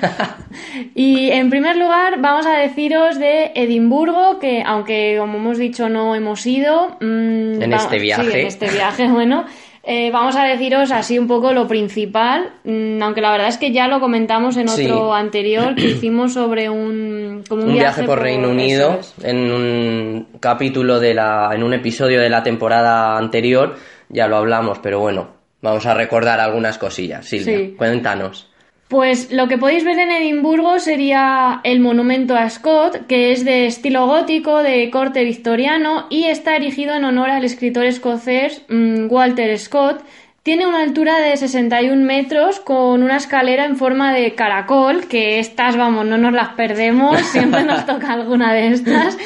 y 0.94 1.30
en 1.30 1.50
primer 1.50 1.76
lugar 1.76 2.22
vamos 2.22 2.46
a 2.46 2.56
deciros 2.56 3.18
de 3.18 3.52
Edimburgo, 3.54 4.38
que 4.38 4.62
aunque 4.64 5.16
como 5.18 5.36
hemos 5.36 5.58
dicho 5.58 5.90
no 5.90 6.14
hemos 6.14 6.46
ido... 6.46 6.96
Mm, 7.00 7.60
en 7.60 7.72
este 7.74 7.98
viaje. 7.98 8.40
en 8.40 8.46
este 8.46 8.70
viaje, 8.70 9.08
bueno. 9.12 9.44
Eh, 9.82 10.10
vamos 10.10 10.36
a 10.36 10.44
deciros 10.44 10.90
así 10.90 11.18
un 11.18 11.26
poco 11.26 11.52
lo 11.52 11.68
principal, 11.68 12.50
mm, 12.64 13.02
aunque 13.02 13.20
la 13.20 13.32
verdad 13.32 13.48
es 13.48 13.58
que 13.58 13.72
ya 13.72 13.86
lo 13.86 14.00
comentamos 14.00 14.56
en 14.56 14.70
otro 14.70 15.12
anterior 15.12 15.74
que 15.74 15.84
hicimos 15.84 16.32
sobre 16.32 16.70
un, 16.70 17.44
como 17.46 17.64
un, 17.64 17.74
viaje, 17.74 18.04
por, 18.04 18.20
Reino 18.20 18.48
Unido 18.48 19.00
en 19.22 19.52
un 19.52 20.28
capítulo 20.40 20.98
de 20.98 21.12
la, 21.12 21.50
en 21.52 21.62
un 21.62 21.74
episodio 21.74 22.20
de 22.22 22.30
la 22.30 22.42
temporada 22.42 23.18
anterior, 23.18 23.76
ya 24.08 24.28
lo 24.28 24.36
hablamos, 24.38 24.78
pero 24.78 25.00
bueno, 25.00 25.39
vamos 25.62 25.86
a 25.86 25.94
recordar 25.94 26.40
algunas 26.40 26.78
cosillas. 26.78 27.26
Silvia, 27.26 27.76
cuéntanos. 27.76 28.50
Pues 28.90 29.30
lo 29.30 29.46
que 29.46 29.56
podéis 29.56 29.84
ver 29.84 30.00
en 30.00 30.10
Edimburgo 30.10 30.80
sería 30.80 31.60
el 31.62 31.78
monumento 31.78 32.34
a 32.34 32.50
Scott, 32.50 33.06
que 33.06 33.30
es 33.30 33.44
de 33.44 33.66
estilo 33.66 34.08
gótico, 34.08 34.64
de 34.64 34.90
corte 34.90 35.22
victoriano 35.22 36.08
y 36.10 36.24
está 36.24 36.56
erigido 36.56 36.94
en 36.94 37.04
honor 37.04 37.30
al 37.30 37.44
escritor 37.44 37.84
escocés 37.84 38.62
mm, 38.68 39.06
Walter 39.08 39.56
Scott. 39.60 40.04
Tiene 40.42 40.66
una 40.66 40.82
altura 40.82 41.20
de 41.20 41.36
61 41.36 42.04
metros 42.04 42.58
con 42.58 43.04
una 43.04 43.18
escalera 43.18 43.64
en 43.64 43.76
forma 43.76 44.12
de 44.12 44.34
caracol, 44.34 45.06
que 45.06 45.38
estas, 45.38 45.76
vamos, 45.76 46.04
no 46.04 46.18
nos 46.18 46.32
las 46.32 46.54
perdemos, 46.54 47.20
siempre 47.32 47.62
nos 47.62 47.86
toca 47.86 48.12
alguna 48.12 48.52
de 48.52 48.72
estas. 48.72 49.16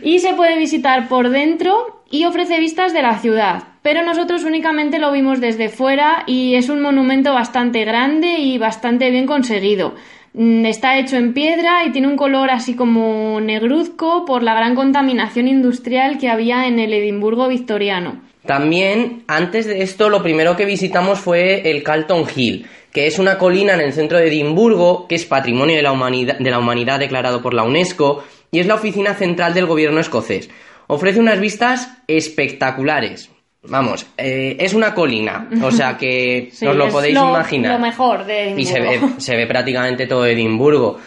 Y 0.00 0.20
se 0.20 0.34
puede 0.34 0.56
visitar 0.58 1.08
por 1.08 1.30
dentro 1.30 2.04
y 2.08 2.24
ofrece 2.24 2.60
vistas 2.60 2.92
de 2.92 3.02
la 3.02 3.18
ciudad 3.18 3.64
pero 3.88 4.02
nosotros 4.02 4.44
únicamente 4.44 4.98
lo 4.98 5.10
vimos 5.12 5.40
desde 5.40 5.70
fuera 5.70 6.24
y 6.26 6.56
es 6.56 6.68
un 6.68 6.82
monumento 6.82 7.32
bastante 7.32 7.86
grande 7.86 8.34
y 8.38 8.58
bastante 8.58 9.10
bien 9.10 9.24
conseguido. 9.24 9.94
Mm, 10.34 10.66
está 10.66 10.98
hecho 10.98 11.16
en 11.16 11.32
piedra 11.32 11.86
y 11.86 11.90
tiene 11.90 12.06
un 12.06 12.18
color 12.18 12.50
así 12.50 12.74
como 12.74 13.40
negruzco 13.40 14.26
por 14.26 14.42
la 14.42 14.52
gran 14.52 14.74
contaminación 14.74 15.48
industrial 15.48 16.18
que 16.18 16.28
había 16.28 16.66
en 16.66 16.78
el 16.78 16.92
Edimburgo 16.92 17.48
victoriano. 17.48 18.20
También, 18.44 19.22
antes 19.26 19.64
de 19.64 19.80
esto, 19.80 20.10
lo 20.10 20.22
primero 20.22 20.54
que 20.54 20.66
visitamos 20.66 21.18
fue 21.18 21.70
el 21.70 21.82
Calton 21.82 22.26
Hill, 22.36 22.66
que 22.92 23.06
es 23.06 23.18
una 23.18 23.38
colina 23.38 23.72
en 23.72 23.80
el 23.80 23.94
centro 23.94 24.18
de 24.18 24.28
Edimburgo, 24.28 25.08
que 25.08 25.14
es 25.14 25.24
patrimonio 25.24 25.76
de 25.76 25.82
la 25.82 25.92
humanidad, 25.92 26.38
de 26.38 26.50
la 26.50 26.58
humanidad 26.58 26.98
declarado 26.98 27.40
por 27.40 27.54
la 27.54 27.62
UNESCO, 27.62 28.22
y 28.50 28.58
es 28.58 28.66
la 28.66 28.74
oficina 28.74 29.14
central 29.14 29.54
del 29.54 29.64
gobierno 29.64 29.98
escocés. 29.98 30.50
Ofrece 30.88 31.20
unas 31.20 31.40
vistas 31.40 31.96
espectaculares, 32.06 33.30
Vamos, 33.62 34.06
eh, 34.16 34.56
es 34.60 34.72
una 34.72 34.94
colina, 34.94 35.48
o 35.62 35.70
sea 35.70 35.96
que 35.98 36.50
os 36.52 36.76
lo 36.76 36.88
podéis 36.88 37.16
imaginar. 37.16 37.72
Lo 37.72 37.78
mejor 37.78 38.24
de 38.24 38.52
Edimburgo. 38.52 38.60
Y 38.60 38.64
se 38.66 38.80
ve, 38.80 39.00
se 39.18 39.36
ve 39.36 39.46
prácticamente 39.46 40.06
todo 40.06 40.26
Edimburgo. 40.26 40.98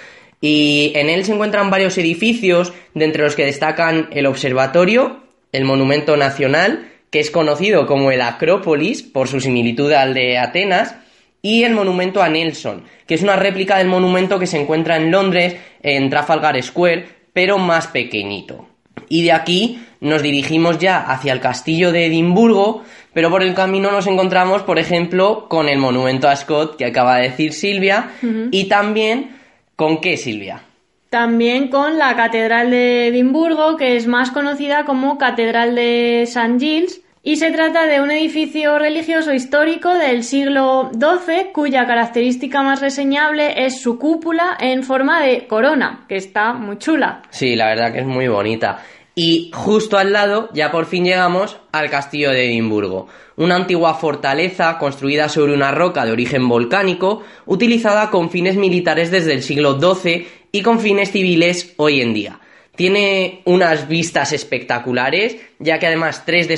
Y 0.42 0.92
en 0.96 1.10
él 1.10 1.24
se 1.24 1.34
encuentran 1.34 1.70
varios 1.70 1.98
edificios, 1.98 2.74
de 2.94 3.06
entre 3.06 3.24
los 3.24 3.36
que 3.36 3.46
destacan 3.46 4.10
el 4.12 4.26
observatorio, 4.26 5.22
el 5.52 5.66
monumento 5.66 6.18
nacional, 6.18 6.90
que 7.12 7.20
es 7.20 7.30
conocido 7.30 7.86
como 7.86 8.12
el 8.12 8.22
Acrópolis 8.22 9.04
por 9.04 9.28
su 9.28 9.40
similitud 9.40 9.92
al 9.92 10.14
de 10.14 10.40
Atenas, 10.40 10.96
y 11.44 11.64
el 11.64 11.74
monumento 11.74 12.22
a 12.22 12.30
Nelson, 12.30 12.84
que 13.08 13.16
es 13.16 13.24
una 13.24 13.36
réplica 13.36 13.78
del 13.78 13.88
monumento 13.88 14.40
que 14.40 14.48
se 14.48 14.60
encuentra 14.60 14.98
en 14.98 15.12
Londres, 15.12 15.56
en 15.82 16.10
Trafalgar 16.10 16.62
Square, 16.62 17.08
pero 17.34 17.58
más 17.58 17.88
pequeñito. 17.88 18.68
Y 19.10 19.24
de 19.24 19.32
aquí 19.32 19.80
nos 20.00 20.22
dirigimos 20.22 20.80
ya 20.80 21.00
hacia 21.00 21.34
el 21.34 21.40
castillo 21.40 21.92
de 21.92 22.08
Edimburgo, 22.08 22.84
pero 23.14 23.30
por 23.30 23.44
el 23.44 23.54
camino 23.54 23.92
nos 23.92 24.08
encontramos, 24.08 24.64
por 24.64 24.80
ejemplo, 24.80 25.48
con 25.48 25.70
el 25.70 25.78
monumento 25.78 26.28
a 26.28 26.36
Scott 26.36 26.76
que 26.76 26.86
acaba 26.86 27.18
de 27.18 27.30
decir 27.30 27.54
Silvia, 27.54 28.12
y 28.52 28.66
también 28.66 29.38
con 29.76 30.02
qué, 30.02 30.18
Silvia. 30.18 30.64
También 31.10 31.68
con 31.68 31.98
la 31.98 32.16
Catedral 32.16 32.72
de 32.72 33.08
Edimburgo, 33.08 33.76
que 33.76 33.98
es 33.98 34.08
más 34.08 34.32
conocida 34.32 34.86
como 34.86 35.18
Catedral 35.18 35.76
de 35.76 36.22
St. 36.24 36.58
Giles, 36.58 37.02
y 37.24 37.36
se 37.36 37.52
trata 37.52 37.86
de 37.86 38.02
un 38.02 38.10
edificio 38.10 38.80
religioso 38.80 39.32
histórico 39.32 39.94
del 39.94 40.24
siglo 40.24 40.90
XII 40.92 41.52
cuya 41.54 41.86
característica 41.86 42.64
más 42.64 42.82
reseñable 42.82 43.66
es 43.66 43.80
su 43.80 44.00
cúpula 44.00 44.58
en 44.60 44.84
forma 44.84 45.22
de 45.22 45.46
corona, 45.48 46.06
que 46.10 46.16
está 46.16 46.54
muy 46.54 46.80
chula. 46.80 47.22
Sí, 47.30 47.56
la 47.56 47.68
verdad 47.68 47.94
que 47.94 48.00
es 48.00 48.08
muy 48.08 48.28
bonita. 48.28 48.82
Y 49.14 49.52
justo 49.54 49.98
al 49.98 50.14
lado 50.14 50.50
ya 50.54 50.72
por 50.72 50.86
fin 50.86 51.04
llegamos 51.04 51.58
al 51.72 51.92
castillo 51.92 52.32
de 52.32 52.48
Edimburgo, 52.48 53.08
una 53.36 53.56
antigua 53.56 53.94
fortaleza 53.94 54.78
construida 54.80 55.30
sobre 55.30 55.54
una 55.54 55.72
roca 55.72 56.06
de 56.06 56.12
origen 56.12 56.48
volcánico, 56.48 57.22
utilizada 57.46 58.10
con 58.10 58.32
fines 58.32 58.56
militares 58.56 59.12
desde 59.12 59.34
el 59.34 59.44
siglo 59.44 59.80
XII 59.80 60.28
y 60.52 60.62
con 60.64 60.80
fines 60.80 61.12
civiles 61.12 61.76
hoy 61.78 62.02
en 62.02 62.14
día. 62.14 62.40
Tiene 62.82 63.44
unas 63.46 63.88
vistas 63.88 64.34
espectaculares, 64.34 65.38
ya 65.60 65.78
que 65.78 65.86
además 65.86 66.24
tres 66.26 66.48
de, 66.48 66.56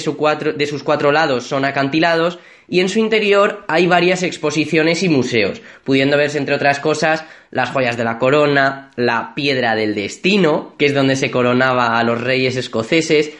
de 0.55 0.67
sus 0.67 0.83
cuatro 0.83 1.12
lados 1.12 1.43
son 1.43 1.65
acantilados 1.65 2.39
y 2.69 2.79
en 2.79 2.88
su 2.88 2.99
interior 2.99 3.65
hay 3.67 3.88
varias 3.88 4.23
exposiciones 4.23 5.03
y 5.03 5.09
museos, 5.09 5.62
pudiendo 5.83 6.15
verse 6.15 6.38
entre 6.38 6.55
otras 6.55 6.79
cosas 6.79 7.25
las 7.51 7.71
joyas 7.71 7.97
de 7.97 8.05
la 8.05 8.19
corona, 8.19 8.91
la 8.95 9.33
piedra 9.36 9.75
del 9.75 9.95
destino, 9.95 10.75
que 10.77 10.86
es 10.86 10.93
donde 10.93 11.17
se 11.17 11.29
coronaba 11.29 11.99
a 11.99 12.03
los 12.05 12.21
reyes 12.21 12.55
escoceses, 12.55 13.31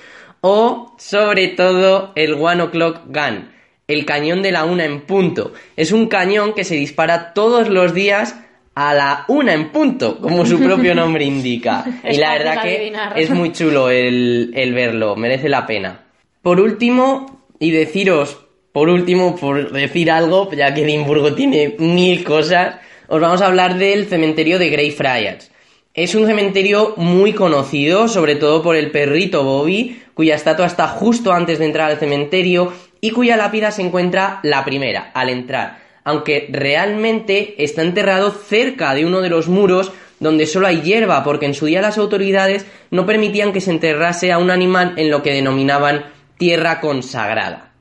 o 0.42 0.94
sobre 1.00 1.48
todo 1.48 2.12
el 2.16 2.34
One 2.34 2.64
O'Clock 2.64 3.04
Gun, 3.06 3.50
el 3.88 4.06
cañón 4.06 4.42
de 4.42 4.52
la 4.52 4.66
una 4.66 4.84
en 4.84 5.00
punto. 5.00 5.54
Es 5.78 5.94
un 5.94 6.10
cañón 6.10 6.54
que 6.54 6.66
se 6.66 6.76
dispara 6.76 7.34
todos 7.34 7.70
los 7.70 7.94
días 7.94 8.36
a 8.76 8.94
la 8.94 9.26
una 9.28 9.54
en 9.54 9.70
punto, 9.70 10.20
como 10.20 10.46
su 10.46 10.60
propio 10.60 10.96
nombre 10.96 11.26
indica. 11.26 11.86
y 12.10 12.18
la 12.18 12.34
verdad 12.34 12.62
que 12.62 12.94
es 13.16 13.30
muy 13.30 13.52
chulo 13.52 13.90
el, 13.90 14.52
el 14.56 14.74
verlo, 14.74 15.16
merece 15.16 15.50
la 15.50 15.66
pena. 15.66 16.02
Por 16.42 16.60
último, 16.60 17.44
y 17.60 17.72
deciros 17.72 18.44
por 18.74 18.90
último, 18.90 19.36
por 19.36 19.72
decir 19.72 20.10
algo, 20.10 20.50
ya 20.52 20.74
que 20.74 20.82
Edimburgo 20.82 21.36
tiene 21.36 21.76
mil 21.78 22.24
cosas, 22.24 22.78
os 23.08 23.22
vamos 23.22 23.42
a 23.42 23.46
hablar 23.46 23.78
del 23.78 24.08
cementerio 24.08 24.58
de 24.58 24.70
Greyfriars. 24.70 25.52
Es 25.94 26.16
un 26.16 26.26
cementerio 26.26 26.96
muy 26.98 27.34
conocido, 27.34 28.08
sobre 28.08 28.36
todo 28.36 28.64
por 28.64 28.76
el 28.76 28.90
perrito 28.90 29.44
Bobby, 29.44 30.02
cuya 30.16 30.34
estatua 30.34 30.66
está 30.66 30.88
justo 30.88 31.32
antes 31.32 31.60
de 31.60 31.66
entrar 31.66 31.92
al 31.92 32.00
cementerio 32.00 32.74
y 33.00 33.12
cuya 33.12 33.38
lápida 33.38 33.70
se 33.70 33.84
encuentra 33.84 34.40
la 34.42 34.66
primera, 34.66 35.12
al 35.14 35.30
entrar, 35.30 35.83
aunque 36.04 36.48
realmente 36.52 37.56
está 37.64 37.82
enterrado 37.82 38.32
cerca 38.32 38.94
de 38.94 39.06
uno 39.06 39.22
de 39.22 39.30
los 39.30 39.48
muros 39.48 39.92
donde 40.20 40.46
solo 40.46 40.68
hay 40.68 40.82
hierba, 40.82 41.24
porque 41.24 41.46
en 41.46 41.54
su 41.54 41.66
día 41.66 41.82
las 41.82 41.98
autoridades 41.98 42.66
no 42.92 43.06
permitían 43.06 43.52
que 43.52 43.62
se 43.62 43.72
enterrase 43.72 44.32
a 44.32 44.38
un 44.38 44.52
animal 44.52 44.94
en 44.98 45.12
lo 45.12 45.22
que 45.22 45.34
denominaban 45.34 46.06
tierra 46.38 46.80
consagrada. 46.80 47.72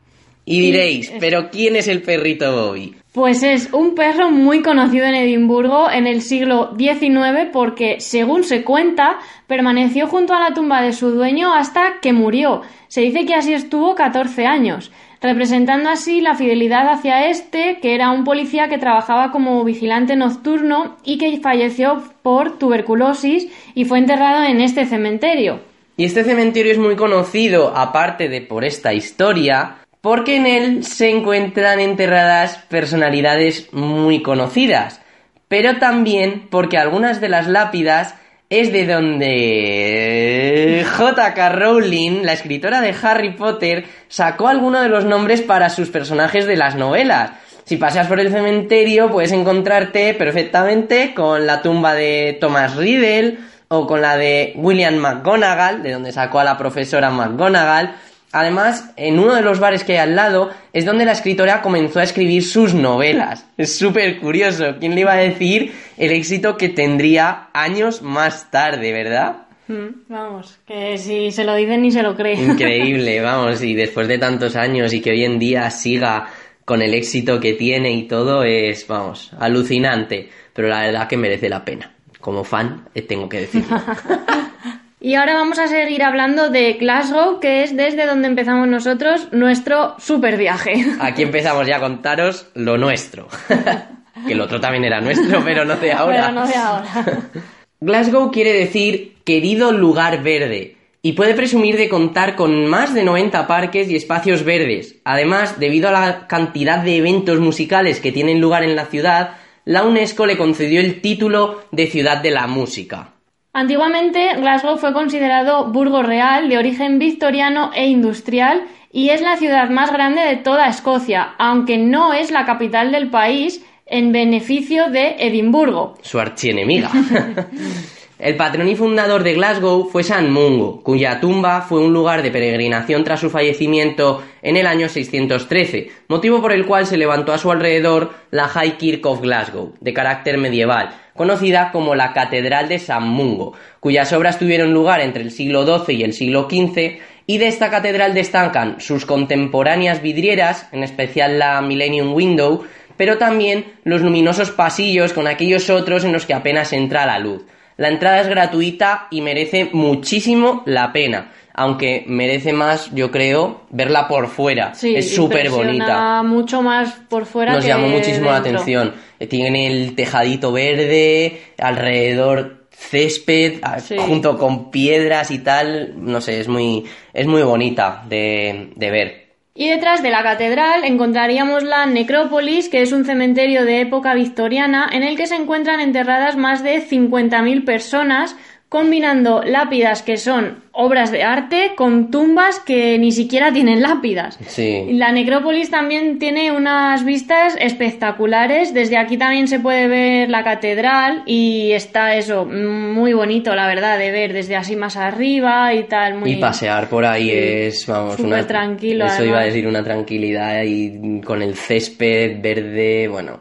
Y 0.45 0.61
diréis, 0.61 1.13
¿pero 1.21 1.51
quién 1.51 1.77
es 1.77 1.87
el 1.87 2.03
perrito 2.03 2.53
Bobby? 2.53 2.97
Pues 3.13 3.43
es 3.43 3.73
un 3.73 3.95
perro 3.95 4.31
muy 4.31 4.63
conocido 4.63 5.07
en 5.07 5.15
Edimburgo 5.15 5.89
en 5.91 6.07
el 6.07 6.23
siglo 6.23 6.75
XIX 6.77 7.51
porque, 7.53 8.01
según 8.01 8.43
se 8.43 8.65
cuenta, 8.65 9.19
permaneció 9.47 10.09
junto 10.09 10.33
a 10.33 10.41
la 10.41 10.55
tumba 10.55 10.83
de 10.83 10.93
su 10.93 11.11
dueño 11.11 11.55
hasta 11.55 12.01
que 12.01 12.13
murió. 12.13 12.63
Se 12.89 13.03
dice 13.03 13.25
que 13.25 13.35
así 13.35 13.53
estuvo 13.53 13.95
14 13.95 14.47
años, 14.47 14.91
representando 15.23 15.89
así 15.89 16.21
la 16.21 16.35
fidelidad 16.35 16.89
hacia 16.89 17.29
este, 17.29 17.79
que 17.81 17.95
era 17.95 18.11
un 18.11 18.25
policía 18.25 18.69
que 18.69 18.79
trabajaba 18.79 19.31
como 19.31 19.63
vigilante 19.65 20.17
nocturno 20.17 20.97
y 21.05 21.17
que 21.17 21.39
falleció 21.41 22.03
por 22.23 22.59
tuberculosis 22.59 23.47
y 23.75 23.85
fue 23.85 23.99
enterrado 23.99 24.45
en 24.45 24.61
este 24.61 24.85
cementerio. 24.85 25.61
Y 25.97 26.05
este 26.05 26.25
cementerio 26.25 26.73
es 26.73 26.79
muy 26.79 26.97
conocido, 26.97 27.77
aparte 27.77 28.29
de 28.29 28.41
por 28.41 28.65
esta 28.65 28.93
historia, 28.93 29.77
porque 30.01 30.37
en 30.37 30.47
él 30.47 30.85
se 30.85 31.11
encuentran 31.11 31.79
enterradas 31.79 32.59
personalidades 32.69 33.73
muy 33.73 34.23
conocidas, 34.23 35.01
pero 35.47 35.79
también 35.79 36.49
porque 36.51 36.79
algunas 36.79 37.21
de 37.21 37.29
las 37.29 37.47
lápidas 37.47 38.17
es 38.53 38.71
de 38.71 38.87
donde 38.87 40.85
J.K. 40.99 41.49
Rowling, 41.49 42.23
la 42.23 42.35
escritora 42.35 42.83
de 42.83 42.95
Harry 43.03 43.31
Potter, 43.35 43.87
sacó 44.09 44.49
algunos 44.49 44.83
de 44.83 44.91
los 44.91 45.07
nombres 45.07 45.41
para 45.41 45.71
sus 45.71 45.89
personajes 45.89 46.47
de 46.47 46.57
las 46.57 46.77
novelas. 46.77 47.31
Si 47.65 47.79
pasas 47.79 48.09
por 48.09 48.21
el 48.21 48.31
cementerio 48.31 49.11
puedes 49.11 49.33
encontrarte 49.33 50.13
perfectamente 50.13 51.15
con 51.15 51.47
la 51.47 51.63
tumba 51.63 51.95
de 51.95 52.37
Thomas 52.43 52.77
Riddle 52.77 53.39
o 53.69 53.87
con 53.87 54.03
la 54.03 54.19
de 54.19 54.53
William 54.57 54.97
McGonagall, 54.97 55.83
de 55.83 55.93
donde 55.93 56.13
sacó 56.13 56.41
a 56.41 56.45
la 56.45 56.59
profesora 56.59 57.09
McGonagall, 57.11 57.95
Además, 58.33 58.91
en 58.97 59.19
uno 59.19 59.35
de 59.35 59.43
los 59.43 59.61
bares 59.61 59.85
que 59.85 59.93
hay 59.93 59.99
al 59.99 60.17
lado 60.17 60.51
es 60.73 60.87
donde 60.87 61.05
la 61.05 61.13
escritora 61.13 61.61
comenzó 61.61 62.01
a 62.01 62.05
escribir 62.05 62.43
sus 62.43 62.73
novelas. 62.73 63.47
Es 63.59 63.77
súper 63.79 64.19
curioso. 64.21 64.77
¿Quién 64.81 64.95
le 64.95 65.03
iba 65.03 65.13
a 65.13 65.17
decir 65.17 65.73
el 65.99 66.13
éxito 66.13 66.57
que 66.57 66.71
tendría 66.71 67.49
años 67.53 68.01
más 68.01 68.51
tarde, 68.51 68.93
verdad? 68.93 69.43
Mm, 69.69 70.09
Vamos, 70.09 70.59
que 70.67 70.97
si 70.99 71.31
se 71.31 71.45
lo 71.45 71.55
dicen 71.55 71.83
ni 71.83 71.91
se 71.93 72.03
lo 72.03 72.17
cree. 72.17 72.35
Increíble, 72.35 73.21
vamos, 73.23 73.63
y 73.63 73.75
después 73.75 74.09
de 74.09 74.19
tantos 74.19 74.57
años 74.57 74.93
y 74.93 75.01
que 75.01 75.11
hoy 75.11 75.25
en 75.25 75.39
día 75.39 75.71
siga 75.71 76.27
con 76.65 76.81
el 76.81 76.95
éxito 76.95 77.39
que 77.39 77.53
tiene 77.53 77.93
y 77.93 78.05
todo, 78.05 78.45
es, 78.45 78.87
vamos, 78.87 79.31
alucinante. 79.39 80.31
Pero 80.55 80.69
la 80.69 80.81
verdad 80.81 81.07
que 81.07 81.17
merece 81.17 81.49
la 81.49 81.65
pena. 81.65 81.93
Como 82.21 82.45
fan, 82.45 82.89
eh, 82.95 83.03
tengo 83.03 83.29
que 83.29 83.41
decirlo. 83.41 83.81
Y 85.05 85.17
ahora 85.17 85.35
vamos 85.35 85.59
a 85.59 85.67
seguir 85.67 86.05
hablando 86.05 86.49
de 86.49 86.75
Glasgow, 86.75 87.41
que 87.41 87.65
es 87.65 87.77
desde 87.77 88.07
donde 88.07 88.29
empezamos 88.29 88.69
nosotros 88.69 89.27
nuestro 89.33 89.97
super 89.99 90.37
viaje. 90.37 90.87
Aquí 91.01 91.23
empezamos 91.23 91.67
ya 91.67 91.79
a 91.79 91.81
contaros 91.81 92.47
lo 92.55 92.79
nuestro. 92.79 93.27
que 94.27 94.33
el 94.33 94.41
otro 94.41 94.61
también 94.61 94.85
era 94.85 95.01
nuestro, 95.01 95.43
pero 95.45 95.65
no 95.65 95.75
de 95.75 95.91
ahora. 95.91 96.29
Pero 96.29 96.33
no 96.33 96.47
de 96.47 96.55
ahora. 96.55 97.05
Glasgow 97.81 98.31
quiere 98.31 98.53
decir 98.53 99.17
querido 99.25 99.73
lugar 99.73 100.23
verde 100.23 100.77
y 101.03 101.15
puede 101.15 101.35
presumir 101.35 101.77
de 101.77 101.89
contar 101.89 102.37
con 102.37 102.67
más 102.67 102.95
de 102.95 103.03
90 103.03 103.49
parques 103.49 103.91
y 103.91 103.97
espacios 103.97 104.45
verdes. 104.45 105.01
Además, 105.03 105.59
debido 105.59 105.89
a 105.89 105.93
la 105.93 106.29
cantidad 106.29 106.79
de 106.79 106.99
eventos 106.99 107.41
musicales 107.41 107.99
que 107.99 108.13
tienen 108.13 108.41
lugar 108.41 108.63
en 108.63 108.77
la 108.77 108.87
ciudad, 108.87 109.33
la 109.65 109.83
UNESCO 109.83 110.27
le 110.27 110.39
concedió 110.39 110.81
el 110.81 111.01
título 111.01 111.65
de 111.73 111.89
Ciudad 111.89 112.23
de 112.23 112.31
la 112.31 112.47
Música. 112.47 113.12
Antiguamente, 113.55 114.35
Glasgow 114.37 114.79
fue 114.79 114.95
considerado 114.95 115.67
burgo 115.67 116.03
real 116.03 116.49
de 116.49 116.57
origen 116.57 116.99
victoriano 116.99 117.71
e 117.75 117.87
industrial 117.87 118.65
y 118.91 119.11
es 119.11 119.21
la 119.21 119.37
ciudad 119.37 119.69
más 119.69 119.93
grande 119.93 120.23
de 120.23 120.37
toda 120.37 120.69
Escocia, 120.69 121.35
aunque 121.39 121.77
no 121.77 122.15
es 122.15 122.31
la 122.31 122.47
capital 122.47 122.93
del 122.93 123.11
país 123.11 123.63
en 123.85 124.11
beneficio 124.11 124.89
de 124.91 125.17
Edimburgo. 125.19 125.99
Su 126.01 126.19
archienemiga. 126.19 126.91
El 128.23 128.37
patrón 128.37 128.69
y 128.69 128.77
fundador 128.77 129.25
de 129.25 129.35
Glasgow 129.35 129.89
fue 129.91 130.05
San 130.05 130.31
Mungo, 130.31 130.81
cuya 130.85 131.19
tumba 131.19 131.63
fue 131.63 131.81
un 131.81 131.93
lugar 131.93 132.23
de 132.23 132.31
peregrinación 132.31 133.03
tras 133.03 133.19
su 133.19 133.31
fallecimiento 133.31 134.23
en 134.43 134.57
el 134.57 134.69
año 134.69 134.89
613, 134.89 135.91
motivo 136.07 136.41
por 136.41 136.53
el 136.53 136.65
cual 136.65 136.87
se 136.87 136.97
levantó 136.97 137.33
a 137.33 137.39
su 137.39 137.51
alrededor 137.51 138.13
la 138.31 138.47
High 138.47 138.79
Kirk 138.79 139.05
of 139.07 139.23
Glasgow, 139.23 139.75
de 139.81 139.93
carácter 139.93 140.39
medieval, 140.39 140.95
conocida 141.17 141.73
como 141.73 141.97
la 141.97 142.13
Catedral 142.13 142.69
de 142.69 142.79
San 142.79 143.09
Mungo, 143.09 143.55
cuyas 143.81 144.13
obras 144.13 144.39
tuvieron 144.39 144.73
lugar 144.73 145.01
entre 145.01 145.25
el 145.25 145.33
siglo 145.33 145.67
XII 145.67 145.97
y 145.97 146.05
el 146.05 146.13
siglo 146.13 146.49
XV, 146.49 147.01
y 147.27 147.39
de 147.39 147.49
esta 147.49 147.71
catedral 147.71 148.15
destacan 148.15 148.81
sus 148.81 149.05
contemporáneas 149.05 150.01
vidrieras, 150.01 150.69
en 150.71 150.85
especial 150.85 151.41
la 151.41 151.61
Millennium 151.61 152.15
Window, 152.15 152.63
pero 152.97 153.19
también 153.19 153.65
los 153.83 154.01
luminosos 154.01 154.53
pasillos 154.53 155.13
con 155.13 155.27
aquellos 155.27 155.71
otros 155.71 156.05
en 156.05 156.13
los 156.13 156.25
que 156.25 156.35
apenas 156.35 156.73
entra 156.73 157.05
la 157.05 157.19
luz. 157.19 157.43
La 157.77 157.89
entrada 157.89 158.21
es 158.21 158.29
gratuita 158.29 159.07
y 159.11 159.21
merece 159.21 159.71
muchísimo 159.73 160.63
la 160.67 160.93
pena. 160.93 161.33
Aunque 161.55 162.05
merece 162.07 162.53
más, 162.55 162.91
yo 162.95 163.11
creo, 163.11 163.63
verla 163.71 164.09
por 164.09 164.29
fuera. 164.29 164.75
Sí, 164.75 164.95
es 164.97 165.15
súper 165.15 165.51
bonita. 165.51 166.23
mucho 166.23 166.63
más 166.63 166.93
por 167.11 167.27
fuera 167.27 167.53
Nos 167.53 167.63
que 167.65 167.69
llamó 167.69 167.89
muchísimo 167.89 168.31
la 168.31 168.39
atención. 168.39 168.95
Tiene 169.29 169.67
el 169.67 169.95
tejadito 169.95 170.51
verde, 170.53 171.43
alrededor 171.59 172.67
césped, 172.71 173.61
Sí. 173.79 173.97
junto 173.99 174.39
con 174.39 174.71
piedras 174.71 175.31
y 175.31 175.41
tal. 175.41 175.95
No 175.97 176.21
sé, 176.21 176.41
es 176.41 176.49
muy, 176.49 176.85
es 177.13 177.27
muy 177.27 177.43
bonita 177.43 178.03
de, 178.09 178.71
de 178.75 178.91
ver. 178.91 179.22
Y 179.55 179.69
detrás 179.69 180.03
de 180.03 180.11
la 180.11 180.23
catedral 180.23 180.85
encontraríamos 180.85 181.63
la 181.63 181.85
necrópolis, 181.85 182.71
que 182.71 182.81
es 182.81 182.93
un 182.93 183.05
cementerio 183.05 183.67
de 183.67 183.83
época 183.83 184.15
victoriana 184.15 184.89
en 184.91 185.03
el 185.03 185.17
que 185.17 185.27
se 185.27 185.37
encuentran 185.37 185.81
enterradas 185.81 186.37
más 186.37 186.63
de 186.63 186.81
50.000 186.89 187.65
personas, 187.67 188.35
combinando 188.73 189.43
lápidas 189.45 190.01
que 190.01 190.17
son 190.17 190.63
obras 190.73 191.13
de 191.13 191.23
arte 191.23 191.73
con 191.77 192.11
tumbas 192.11 192.59
que 192.59 192.99
ni 192.99 193.13
siquiera 193.13 193.53
tienen 193.53 193.83
lápidas. 193.83 194.39
Sí. 194.47 194.87
La 194.93 195.13
necrópolis 195.13 195.71
también 195.71 196.19
tiene 196.19 196.53
unas 196.53 197.05
vistas 197.05 197.55
espectaculares. 197.61 198.73
Desde 198.73 198.97
aquí 198.97 199.19
también 199.19 199.47
se 199.47 199.61
puede 199.61 199.89
ver 199.89 200.31
la 200.31 200.43
catedral 200.43 201.23
y 201.27 201.73
está 201.73 202.17
eso, 202.17 202.47
muy 202.47 203.13
bonito, 203.13 203.55
la 203.55 203.67
verdad, 203.67 203.99
de 203.99 204.11
ver 204.11 204.33
desde 204.33 204.57
así 204.57 204.75
más 204.75 204.97
arriba 204.97 205.75
y 205.75 205.83
tal. 205.83 206.15
Muy... 206.15 206.33
Y 206.33 206.37
pasear 206.37 206.89
por 206.89 207.05
ahí 207.05 207.25
Sí. 207.25 207.31
es, 207.35 207.87
vamos, 207.87 208.17
Súper 208.17 208.27
una... 208.33 208.47
tranquilo, 208.47 209.05
Eso 209.05 209.23
iba 209.23 209.41
a 209.41 209.45
decir, 209.45 209.67
una 209.67 209.85
tranquilidad 209.85 210.63
y 210.65 211.21
con 211.21 211.43
el 211.43 211.57
césped 211.57 212.41
verde, 212.41 213.07
bueno, 213.07 213.39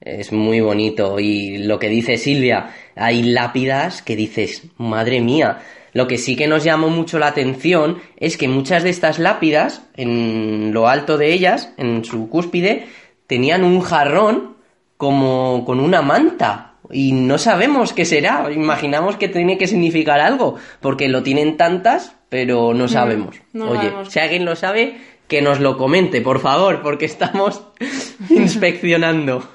es 0.00 0.32
muy 0.32 0.60
bonito. 0.60 1.18
Y 1.18 1.58
lo 1.58 1.80
que 1.80 1.88
dice 1.88 2.16
Silvia, 2.16 2.66
hay 2.98 3.22
lápidas 3.22 4.02
que 4.02 4.16
dices, 4.16 4.64
madre 4.76 5.20
mía. 5.20 5.60
Lo 5.92 6.06
que 6.06 6.18
sí 6.18 6.36
que 6.36 6.46
nos 6.46 6.64
llamó 6.64 6.90
mucho 6.90 7.18
la 7.18 7.28
atención 7.28 7.98
es 8.18 8.36
que 8.36 8.48
muchas 8.48 8.82
de 8.82 8.90
estas 8.90 9.18
lápidas, 9.18 9.82
en 9.96 10.72
lo 10.72 10.88
alto 10.88 11.16
de 11.16 11.32
ellas, 11.32 11.72
en 11.76 12.04
su 12.04 12.28
cúspide, 12.28 12.86
tenían 13.26 13.64
un 13.64 13.80
jarrón 13.80 14.56
como 14.96 15.64
con 15.64 15.80
una 15.80 16.02
manta. 16.02 16.74
Y 16.90 17.12
no 17.12 17.38
sabemos 17.38 17.92
qué 17.92 18.04
será. 18.04 18.50
Imaginamos 18.52 19.16
que 19.16 19.28
tiene 19.28 19.58
que 19.58 19.66
significar 19.66 20.20
algo, 20.20 20.56
porque 20.80 21.08
lo 21.08 21.22
tienen 21.22 21.56
tantas, 21.56 22.14
pero 22.28 22.74
no 22.74 22.88
sabemos. 22.88 23.36
no 23.52 23.70
Oye, 23.70 23.88
sabemos. 23.88 24.12
si 24.12 24.18
alguien 24.20 24.44
lo 24.44 24.56
sabe, 24.56 24.96
que 25.26 25.42
nos 25.42 25.60
lo 25.60 25.76
comente, 25.76 26.20
por 26.20 26.40
favor, 26.40 26.82
porque 26.82 27.04
estamos 27.06 27.62
inspeccionando. 28.30 29.46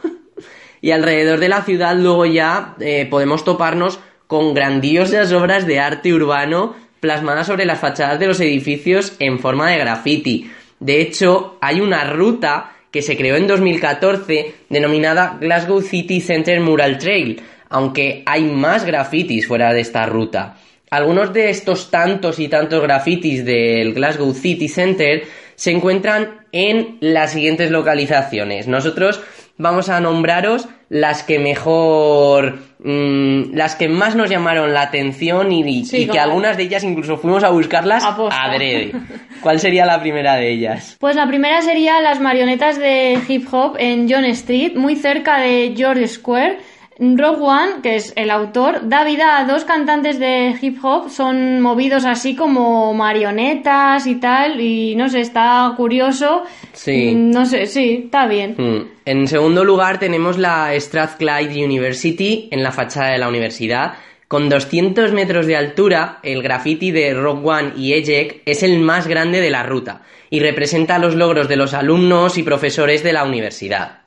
Y 0.84 0.92
alrededor 0.92 1.40
de 1.40 1.48
la 1.48 1.62
ciudad 1.62 1.96
luego 1.96 2.26
ya 2.26 2.76
eh, 2.82 3.08
podemos 3.10 3.46
toparnos 3.46 4.02
con 4.28 4.54
grandiosas 4.54 5.32
obras 5.32 5.66
de 5.66 5.80
arte 5.80 6.14
urbano 6.14 6.76
plasmadas 7.00 7.48
sobre 7.48 7.64
las 7.64 7.80
fachadas 7.80 8.20
de 8.20 8.28
los 8.28 8.42
edificios 8.42 9.16
en 9.20 9.40
forma 9.40 9.72
de 9.72 9.78
graffiti. 9.78 10.52
De 10.82 11.00
hecho, 11.00 11.58
hay 11.62 11.80
una 11.80 12.04
ruta 12.12 12.74
que 12.92 13.02
se 13.02 13.16
creó 13.16 13.38
en 13.38 13.48
2014 13.48 14.56
denominada 14.68 15.38
Glasgow 15.40 15.82
City 15.82 16.20
Center 16.20 16.60
Mural 16.60 16.98
Trail, 16.98 17.42
aunque 17.70 18.22
hay 18.26 18.44
más 18.44 18.84
grafitis 18.84 19.48
fuera 19.48 19.72
de 19.72 19.80
esta 19.80 20.06
ruta. 20.06 20.58
Algunos 20.90 21.32
de 21.32 21.50
estos 21.50 21.92
tantos 21.92 22.40
y 22.40 22.50
tantos 22.50 22.82
grafitis 22.82 23.46
del 23.46 23.94
Glasgow 23.94 24.34
City 24.34 24.68
Center 24.68 25.24
se 25.56 25.72
encuentran 25.72 26.42
en 26.52 26.98
las 27.00 27.32
siguientes 27.32 27.72
localizaciones. 27.72 28.68
Nosotros 28.68 29.22
vamos 29.58 29.90
a 29.90 30.00
nombraros 30.00 30.68
las 30.90 31.24
que 31.24 31.40
mejor, 31.40 32.60
mm, 32.80 33.54
las 33.56 33.76
que 33.76 33.88
más 33.90 34.16
nos 34.16 34.30
llamaron 34.30 34.74
la 34.74 34.82
atención 34.84 35.52
y, 35.52 35.62
y- 35.62 35.86
Sí, 35.86 35.98
y 36.04 36.08
que 36.08 36.20
algunas 36.20 36.58
de 36.58 36.64
ellas 36.64 36.84
incluso 36.84 37.18
fuimos 37.18 37.44
a 37.44 37.50
buscarlas 37.50 38.04
Aposta. 38.04 38.44
adrede. 38.44 38.92
¿Cuál 39.42 39.60
sería 39.60 39.86
la 39.86 40.00
primera 40.02 40.36
de 40.36 40.52
ellas? 40.52 40.98
Pues 41.00 41.16
la 41.16 41.28
primera 41.28 41.62
sería 41.62 42.00
las 42.02 42.20
marionetas 42.20 42.78
de 42.80 43.20
hip 43.28 43.48
hop 43.52 43.76
en 43.80 44.08
John 44.10 44.26
Street, 44.26 44.74
muy 44.76 44.96
cerca 44.96 45.40
de 45.40 45.74
George 45.76 46.08
Square. 46.08 46.60
Rogue 47.00 47.42
One, 47.42 47.72
que 47.82 47.96
es 47.96 48.14
el 48.16 48.30
autor, 48.30 48.88
da 48.88 49.04
vida 49.04 49.40
a 49.40 49.46
dos 49.46 49.66
cantantes 49.66 50.20
de 50.20 50.56
hip 50.62 50.78
hop, 50.84 51.10
son 51.10 51.60
movidos 51.62 52.06
así 52.06 52.36
como 52.36 52.94
marionetas 52.94 54.06
y 54.08 54.16
tal, 54.16 54.62
y 54.62 54.96
no 54.96 55.10
sé, 55.10 55.22
está 55.22 55.74
curioso. 55.76 56.44
Sí. 56.74 57.14
Mm, 57.16 57.32
No 57.32 57.46
sé, 57.46 57.66
sí, 57.66 58.04
está 58.06 58.28
bien. 58.28 58.56
Mm. 58.58 58.88
En 59.06 59.28
segundo 59.28 59.64
lugar 59.66 60.00
tenemos 60.00 60.38
la 60.38 60.72
Strathclyde 60.80 61.66
University 61.66 62.48
en 62.52 62.64
la 62.64 62.72
fachada 62.72 63.12
de 63.12 63.18
la 63.18 63.28
universidad. 63.28 63.94
Con 64.28 64.50
200 64.50 65.12
metros 65.12 65.46
de 65.46 65.56
altura, 65.56 66.20
el 66.24 66.42
graffiti 66.42 66.92
de 66.92 67.14
Rock 67.14 67.46
One 67.46 67.74
y 67.76 67.94
Ejek 67.94 68.42
es 68.46 68.64
el 68.64 68.80
más 68.80 69.08
grande 69.08 69.42
de 69.42 69.50
la 69.52 69.64
ruta 69.64 70.02
y 70.30 70.40
representa 70.40 70.98
los 70.98 71.14
logros 71.16 71.48
de 71.48 71.56
los 71.58 71.74
alumnos 71.76 72.38
y 72.40 72.44
profesores 72.44 73.04
de 73.04 73.14
la 73.14 73.24
universidad. 73.26 74.03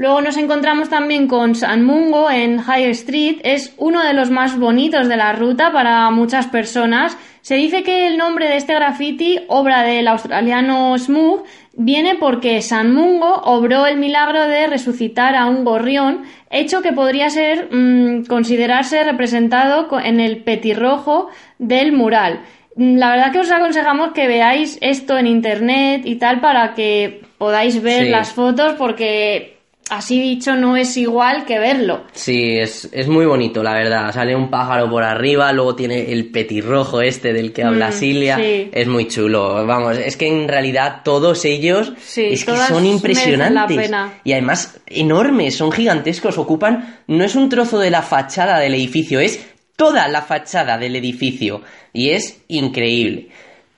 Luego 0.00 0.22
nos 0.22 0.38
encontramos 0.38 0.88
también 0.88 1.28
con 1.28 1.54
San 1.54 1.84
Mungo 1.84 2.30
en 2.30 2.56
High 2.56 2.86
Street. 2.92 3.36
Es 3.44 3.74
uno 3.76 4.02
de 4.02 4.14
los 4.14 4.30
más 4.30 4.58
bonitos 4.58 5.08
de 5.08 5.16
la 5.18 5.34
ruta 5.34 5.72
para 5.72 6.08
muchas 6.10 6.46
personas. 6.46 7.18
Se 7.42 7.56
dice 7.56 7.82
que 7.82 8.06
el 8.06 8.16
nombre 8.16 8.48
de 8.48 8.56
este 8.56 8.72
graffiti, 8.74 9.40
obra 9.48 9.82
del 9.82 10.08
australiano 10.08 10.96
Smooth, 10.96 11.42
viene 11.74 12.14
porque 12.14 12.62
San 12.62 12.94
Mungo 12.94 13.42
obró 13.44 13.84
el 13.84 13.98
milagro 13.98 14.46
de 14.46 14.68
resucitar 14.68 15.36
a 15.36 15.44
un 15.48 15.64
gorrión, 15.64 16.22
hecho 16.50 16.80
que 16.80 16.92
podría 16.94 17.28
ser 17.28 17.68
mm, 17.70 18.24
considerarse 18.24 19.04
representado 19.04 19.86
en 20.02 20.18
el 20.18 20.38
petirrojo 20.38 21.28
del 21.58 21.92
mural. 21.92 22.40
Mm, 22.74 22.96
La 22.96 23.10
verdad 23.10 23.32
que 23.32 23.40
os 23.40 23.52
aconsejamos 23.52 24.12
que 24.12 24.26
veáis 24.28 24.78
esto 24.80 25.18
en 25.18 25.26
internet 25.26 26.02
y 26.06 26.16
tal 26.16 26.40
para 26.40 26.72
que 26.72 27.20
podáis 27.36 27.82
ver 27.82 28.04
Sí. 28.04 28.08
las 28.10 28.32
fotos 28.32 28.72
porque 28.78 29.59
así 29.90 30.20
dicho 30.20 30.54
no 30.56 30.76
es 30.76 30.96
igual 30.96 31.44
que 31.44 31.58
verlo. 31.58 32.04
Sí, 32.12 32.56
es, 32.58 32.88
es 32.92 33.08
muy 33.08 33.26
bonito, 33.26 33.62
la 33.62 33.74
verdad. 33.74 34.12
Sale 34.12 34.34
un 34.34 34.48
pájaro 34.50 34.88
por 34.90 35.02
arriba, 35.02 35.52
luego 35.52 35.74
tiene 35.76 36.10
el 36.12 36.30
petirrojo 36.30 37.00
este 37.02 37.32
del 37.32 37.52
que 37.52 37.62
habla 37.64 37.90
Mm, 37.90 37.92
Silvia. 37.92 38.36
sí. 38.36 38.70
Es 38.72 38.86
muy 38.86 39.06
chulo. 39.08 39.66
Vamos, 39.66 39.98
es 39.98 40.16
que 40.16 40.26
en 40.28 40.48
realidad 40.48 41.02
todos 41.04 41.44
ellos 41.44 41.92
Sí, 42.00 42.24
es 42.30 42.44
que 42.44 42.56
son 42.56 42.86
impresionantes. 42.86 43.76
la 43.76 43.82
pena. 43.82 44.14
Y 44.24 44.32
además 44.32 44.80
enormes, 44.86 45.56
son 45.56 45.70
gigantescos. 45.72 46.38
Ocupan, 46.38 47.00
no 47.06 47.24
es 47.24 47.34
un 47.34 47.48
trozo 47.48 47.78
de 47.78 47.90
la 47.90 48.02
fachada 48.02 48.58
del 48.58 48.74
edificio, 48.74 49.20
es 49.20 49.40
toda 49.76 50.08
la 50.08 50.22
fachada 50.22 50.78
del 50.78 50.96
edificio. 50.96 51.62
Y 51.92 52.10
es 52.10 52.42
increíble. 52.48 53.28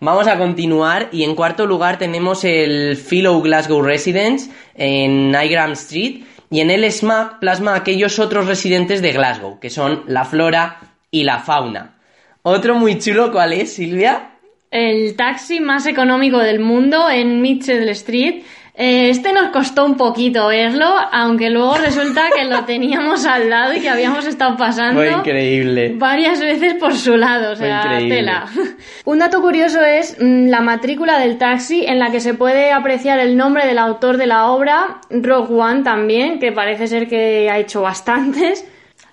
Vamos 0.05 0.27
a 0.27 0.37
continuar 0.37 1.11
y 1.12 1.23
en 1.23 1.37
cuarto 1.37 1.65
lugar 1.65 1.97
tenemos 1.97 2.43
el 2.43 2.97
Philo 2.97 3.41
Glasgow 3.41 3.83
Residence 3.83 4.51
en 4.75 5.31
Nygram 5.31 5.75
Street 5.75 6.25
y 6.51 6.59
en 6.59 6.73
el 6.73 6.91
SMAC 6.91 7.38
plasma 7.38 7.75
a 7.75 7.77
aquellos 7.77 8.19
otros 8.19 8.49
residentes 8.49 9.01
de 9.01 9.12
Glasgow, 9.12 9.61
que 9.61 9.71
son 9.71 10.03
la 10.09 10.25
flora 10.25 10.81
y 11.12 11.23
la 11.23 11.38
fauna. 11.38 11.95
Otro 12.43 12.75
muy 12.75 12.99
chulo, 12.99 13.31
¿cuál 13.31 13.53
es, 13.53 13.75
Silvia? 13.75 14.33
El 14.73 15.15
taxi 15.15 15.61
más 15.61 15.87
económico 15.87 16.38
del 16.38 16.59
mundo 16.59 17.09
en 17.09 17.41
Mitchell 17.41 17.88
Street. 17.91 18.43
Eh, 18.75 19.11
Este 19.11 19.35
nos 19.35 19.51
costó 19.51 19.85
un 19.85 19.97
poquito 19.99 20.47
verlo, 20.49 20.87
aunque 21.13 21.51
luego 21.51 21.75
resulta 21.77 22.31
que 22.35 22.45
lo 22.45 22.65
teníamos 22.65 23.27
al 23.27 23.51
lado 23.51 23.75
y 23.75 23.81
que 23.81 23.91
habíamos 23.91 24.27
estado 24.27 24.57
pasando 24.57 25.01
Fue 25.01 25.11
increíble. 25.11 25.93
varias 25.97 26.41
veces 26.41 26.75
por 26.75 26.95
su 26.95 27.17
lado, 27.19 27.53
o 27.53 27.57
sea, 27.57 27.99
tela. 27.99 28.47
Un 29.05 29.19
dato 29.19 29.43
curioso 29.43 29.83
es 29.83 30.17
mm, 30.19 30.49
la 30.49 30.61
matrícula 30.61 31.19
del 31.19 31.37
taxi 31.37 31.85
en 31.85 31.99
la 31.99 32.11
que 32.11 32.21
se 32.21 32.33
puede 32.33 32.73
apreciar 32.73 33.19
el 33.19 33.37
nombre 33.37 33.67
del 33.67 33.79
autor 33.79 34.17
de 34.17 34.27
la 34.27 34.47
obra, 34.47 35.01
Rogue 35.11 35.55
One 35.55 35.83
también, 35.83 36.39
que 36.39 36.51
parece 36.51 36.87
ser 36.87 37.09
que 37.09 37.51
ha 37.51 37.59
hecho 37.59 37.83
bastantes. 37.83 38.67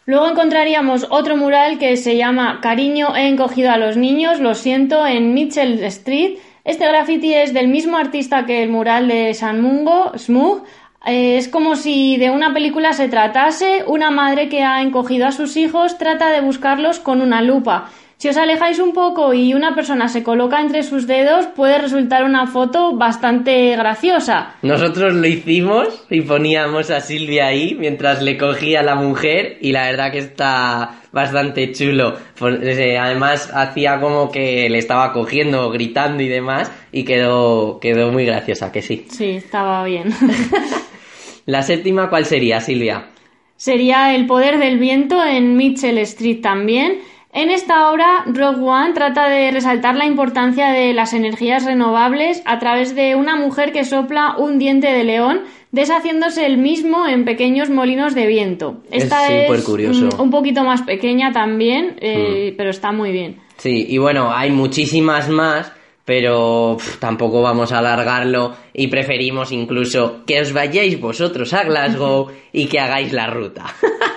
Luego 0.06 0.28
encontraríamos 0.28 1.06
otro 1.10 1.36
mural 1.38 1.78
que 1.78 1.96
se 1.98 2.16
llama 2.18 2.60
Cariño 2.62 3.16
he 3.16 3.28
encogido 3.28 3.72
a 3.72 3.78
los 3.78 3.96
niños, 3.98 4.40
lo 4.40 4.56
siento, 4.56 5.06
en 5.06 5.34
Mitchell 5.34 5.84
Street. 5.84 6.38
Este 6.64 6.86
graffiti 6.86 7.34
es 7.34 7.54
del 7.54 7.68
mismo 7.68 7.98
artista 7.98 8.46
que 8.46 8.64
el 8.64 8.70
mural 8.70 9.08
de 9.08 9.34
San 9.34 9.62
Mungo, 9.62 10.12
Smug. 10.18 10.64
Eh, 11.06 11.38
es 11.38 11.48
como 11.48 11.76
si 11.76 12.18
de 12.18 12.30
una 12.30 12.54
película 12.54 12.94
se 12.94 13.08
tratase. 13.08 13.84
Una 13.88 14.12
madre 14.12 14.50
que 14.50 14.64
ha 14.64 14.82
encogido 14.82 15.28
a 15.28 15.32
sus 15.32 15.56
hijos 15.58 15.98
trata 15.98 16.30
de 16.30 16.42
buscarlos 16.42 17.00
con 17.00 17.22
una 17.22 17.42
lupa. 17.42 17.90
Si 18.20 18.28
os 18.28 18.36
alejáis 18.36 18.80
un 18.80 18.92
poco 18.92 19.34
y 19.34 19.54
una 19.54 19.74
persona 19.74 20.10
se 20.10 20.24
coloca 20.24 20.60
entre 20.60 20.84
sus 20.84 21.08
dedos, 21.08 21.46
puede 21.56 21.78
resultar 21.78 22.26
una 22.26 22.48
foto 22.48 22.98
bastante 22.98 23.74
graciosa. 23.78 24.56
Nosotros 24.62 25.14
lo 25.14 25.26
hicimos 25.26 26.06
y 26.10 26.20
poníamos 26.20 26.92
a 26.92 27.00
Silvia 27.00 27.48
ahí 27.48 27.78
mientras 27.80 28.22
le 28.22 28.38
cogía 28.38 28.82
a 28.82 28.84
la 28.84 28.96
mujer 28.96 29.58
y 29.62 29.72
la 29.72 29.90
verdad 29.90 30.12
que 30.12 30.18
está 30.18 31.00
bastante 31.14 31.72
chulo. 31.72 32.18
Eh, 32.42 32.98
Además 32.98 33.52
hacía 33.54 34.02
como 34.02 34.30
que 34.30 34.70
le 34.70 34.80
estaba 34.80 35.14
cogiendo, 35.14 35.72
gritando 35.72 36.22
y 36.22 36.28
demás 36.28 36.70
y 36.92 37.06
quedó, 37.06 37.80
quedó 37.80 38.12
muy 38.12 38.26
graciosa, 38.26 38.70
que 38.70 38.82
sí. 38.82 39.06
Sí, 39.10 39.30
estaba 39.30 39.86
bien. 39.86 40.14
La 41.46 41.62
séptima, 41.62 42.10
¿cuál 42.10 42.26
sería, 42.26 42.60
Silvia? 42.60 43.12
Sería 43.56 44.14
El 44.14 44.26
poder 44.26 44.60
del 44.60 44.78
viento 44.78 45.24
en 45.24 45.56
Mitchell 45.56 45.98
Street 46.00 46.42
también. 46.42 47.00
En 47.40 47.52
esta 47.52 47.90
obra, 47.90 48.26
Rogue 48.26 48.62
One 48.62 48.92
trata 48.92 49.30
de 49.30 49.50
resaltar 49.52 49.96
la 49.96 50.04
importancia 50.04 50.74
de 50.74 50.94
las 50.94 51.14
energías 51.14 51.64
renovables 51.64 52.44
a 52.44 52.60
través 52.60 52.96
de 52.96 53.16
una 53.16 53.38
mujer 53.38 53.72
que 53.72 53.86
sopla 53.86 54.36
un 54.38 54.60
diente 54.60 54.92
de 54.92 55.06
león, 55.06 55.44
deshaciéndose 55.72 56.46
el 56.46 56.58
mismo 56.58 57.08
en 57.08 57.24
pequeños 57.24 57.70
molinos 57.70 58.14
de 58.14 58.28
viento. 58.28 58.82
Es 58.92 59.06
Esta 59.06 59.34
es, 59.34 59.48
supercurioso. 59.48 60.10
mm, 60.18 60.22
un 60.22 60.32
poquito 60.32 60.66
más 60.66 60.82
pequeña 60.82 61.32
también, 61.32 61.96
eh, 62.02 62.54
pero 62.58 62.72
está 62.72 62.92
muy 62.92 63.14
bien. 63.14 63.38
Sí, 63.56 63.86
y 63.88 63.98
bueno, 64.00 64.34
hay 64.36 64.52
muchísimas 64.52 65.30
más, 65.30 65.72
pero 66.04 66.76
tampoco 67.00 67.42
vamos 67.42 67.72
a 67.72 67.78
alargarlo 67.80 68.54
y 68.74 68.88
preferimos 68.88 69.54
incluso 69.54 70.26
que 70.28 70.42
os 70.42 70.52
vayáis 70.52 71.00
vosotros 71.00 71.54
a 71.54 71.64
Glasgow 71.64 72.28
y 72.52 72.66
que 72.66 72.82
hagáis 72.82 73.14
la 73.14 73.28
ruta. 73.28 73.64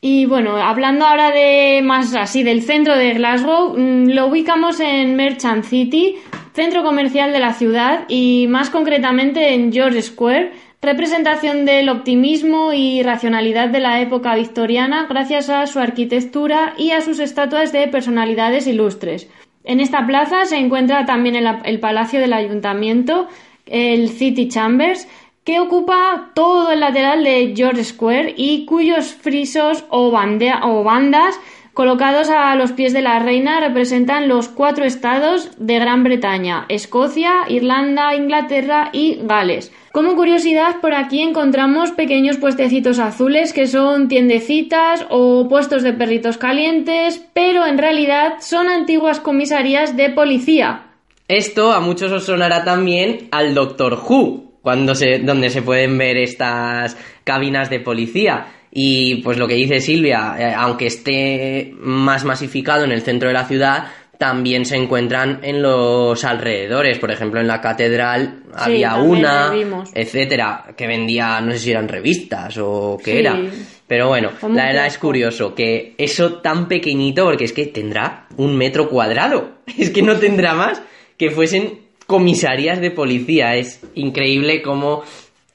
Y 0.00 0.26
bueno, 0.26 0.56
hablando 0.56 1.04
ahora 1.06 1.32
de 1.32 1.80
más 1.82 2.14
así 2.14 2.44
del 2.44 2.62
centro 2.62 2.96
de 2.96 3.14
Glasgow, 3.14 3.76
mm, 3.76 4.10
lo 4.10 4.26
ubicamos 4.28 4.78
en 4.78 5.16
Merchant 5.16 5.64
City, 5.64 6.14
centro 6.54 6.84
comercial 6.84 7.32
de 7.32 7.40
la 7.40 7.52
ciudad 7.52 8.04
y 8.08 8.46
más 8.48 8.70
concretamente 8.70 9.54
en 9.54 9.72
George 9.72 10.02
Square, 10.02 10.52
representación 10.80 11.64
del 11.64 11.88
optimismo 11.88 12.72
y 12.72 13.02
racionalidad 13.02 13.70
de 13.70 13.80
la 13.80 14.00
época 14.00 14.36
victoriana 14.36 15.06
gracias 15.08 15.50
a 15.50 15.66
su 15.66 15.80
arquitectura 15.80 16.74
y 16.78 16.92
a 16.92 17.00
sus 17.00 17.18
estatuas 17.18 17.72
de 17.72 17.88
personalidades 17.88 18.68
ilustres. 18.68 19.28
En 19.64 19.80
esta 19.80 20.06
plaza 20.06 20.44
se 20.44 20.58
encuentra 20.58 21.06
también 21.06 21.34
el, 21.34 21.48
el 21.64 21.80
Palacio 21.80 22.20
del 22.20 22.34
Ayuntamiento, 22.34 23.26
el 23.66 24.10
City 24.10 24.46
Chambers, 24.46 25.08
que 25.48 25.60
ocupa 25.60 26.32
todo 26.34 26.72
el 26.72 26.80
lateral 26.80 27.24
de 27.24 27.54
George 27.56 27.82
Square 27.82 28.34
y 28.36 28.66
cuyos 28.66 29.14
frisos 29.14 29.82
o, 29.88 30.10
bandas 30.10 31.40
colocados 31.72 32.28
a 32.28 32.54
los 32.54 32.72
pies 32.72 32.92
de 32.92 33.00
la 33.00 33.18
reina 33.18 33.58
representan 33.58 34.28
los 34.28 34.48
cuatro 34.48 34.84
estados 34.84 35.52
de 35.56 35.78
Gran 35.78 36.04
Bretaña, 36.04 36.66
Escocia, 36.68 37.46
Irlanda, 37.48 38.14
Inglaterra 38.14 38.90
y 38.92 39.20
Gales. 39.22 39.72
Como 39.90 40.16
curiosidad, 40.16 40.82
por 40.82 40.92
aquí 40.92 41.22
encontramos 41.22 41.92
pequeños 41.92 42.36
puestecitos 42.36 42.98
azules 42.98 43.54
que 43.54 43.66
son 43.66 44.08
tiendecitas 44.08 45.06
o 45.08 45.48
puestos 45.48 45.82
de 45.82 45.94
perritos 45.94 46.36
calientes, 46.36 47.24
pero 47.32 47.64
en 47.64 47.78
realidad 47.78 48.34
son 48.40 48.68
antiguas 48.68 49.18
comisarías 49.18 49.96
de 49.96 50.10
policía. 50.10 50.88
Esto 51.26 51.72
a 51.72 51.80
muchos 51.80 52.12
os 52.12 52.24
sonará 52.24 52.64
también 52.64 53.28
al 53.30 53.54
Doctor 53.54 53.94
Who, 53.94 54.47
cuando 54.62 54.94
se, 54.94 55.18
donde 55.18 55.50
se 55.50 55.62
pueden 55.62 55.96
ver 55.98 56.16
estas 56.16 56.96
cabinas 57.24 57.70
de 57.70 57.80
policía. 57.80 58.46
Y 58.70 59.16
pues 59.22 59.38
lo 59.38 59.48
que 59.48 59.54
dice 59.54 59.80
Silvia, 59.80 60.36
eh, 60.38 60.52
aunque 60.56 60.86
esté 60.86 61.72
más 61.78 62.24
masificado 62.24 62.84
en 62.84 62.92
el 62.92 63.02
centro 63.02 63.28
de 63.28 63.34
la 63.34 63.46
ciudad, 63.46 63.86
también 64.18 64.64
se 64.64 64.76
encuentran 64.76 65.40
en 65.42 65.62
los 65.62 66.24
alrededores. 66.24 66.98
Por 66.98 67.10
ejemplo, 67.10 67.40
en 67.40 67.46
la 67.46 67.60
catedral 67.60 68.42
había 68.54 68.96
una, 68.96 69.52
etcétera, 69.94 70.64
que 70.76 70.86
vendía, 70.86 71.40
no 71.40 71.52
sé 71.52 71.58
si 71.60 71.70
eran 71.70 71.88
revistas 71.88 72.58
o 72.58 72.98
qué 73.02 73.12
Sí. 73.12 73.18
era. 73.18 73.38
Pero 73.86 74.08
bueno, 74.08 74.30
la 74.52 74.66
verdad 74.66 74.86
es 74.86 74.98
curioso 74.98 75.54
que 75.54 75.94
eso 75.96 76.40
tan 76.40 76.68
pequeñito, 76.68 77.24
porque 77.24 77.44
es 77.44 77.52
que 77.54 77.66
tendrá 77.66 78.26
un 78.36 78.54
metro 78.56 78.90
cuadrado, 78.90 79.60
es 79.78 79.90
que 79.90 80.02
no 80.02 80.16
tendrá 80.16 80.52
más, 80.54 80.82
que 81.16 81.30
fuesen 81.30 81.87
comisarías 82.08 82.80
de 82.80 82.90
policía. 82.90 83.54
Es 83.56 83.82
increíble 83.94 84.62
cómo 84.62 85.04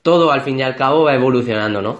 todo 0.03 0.31
al 0.31 0.41
fin 0.41 0.59
y 0.59 0.61
al 0.61 0.75
cabo 0.75 1.05
va 1.05 1.15
evolucionando, 1.15 1.81
¿no? 1.81 1.99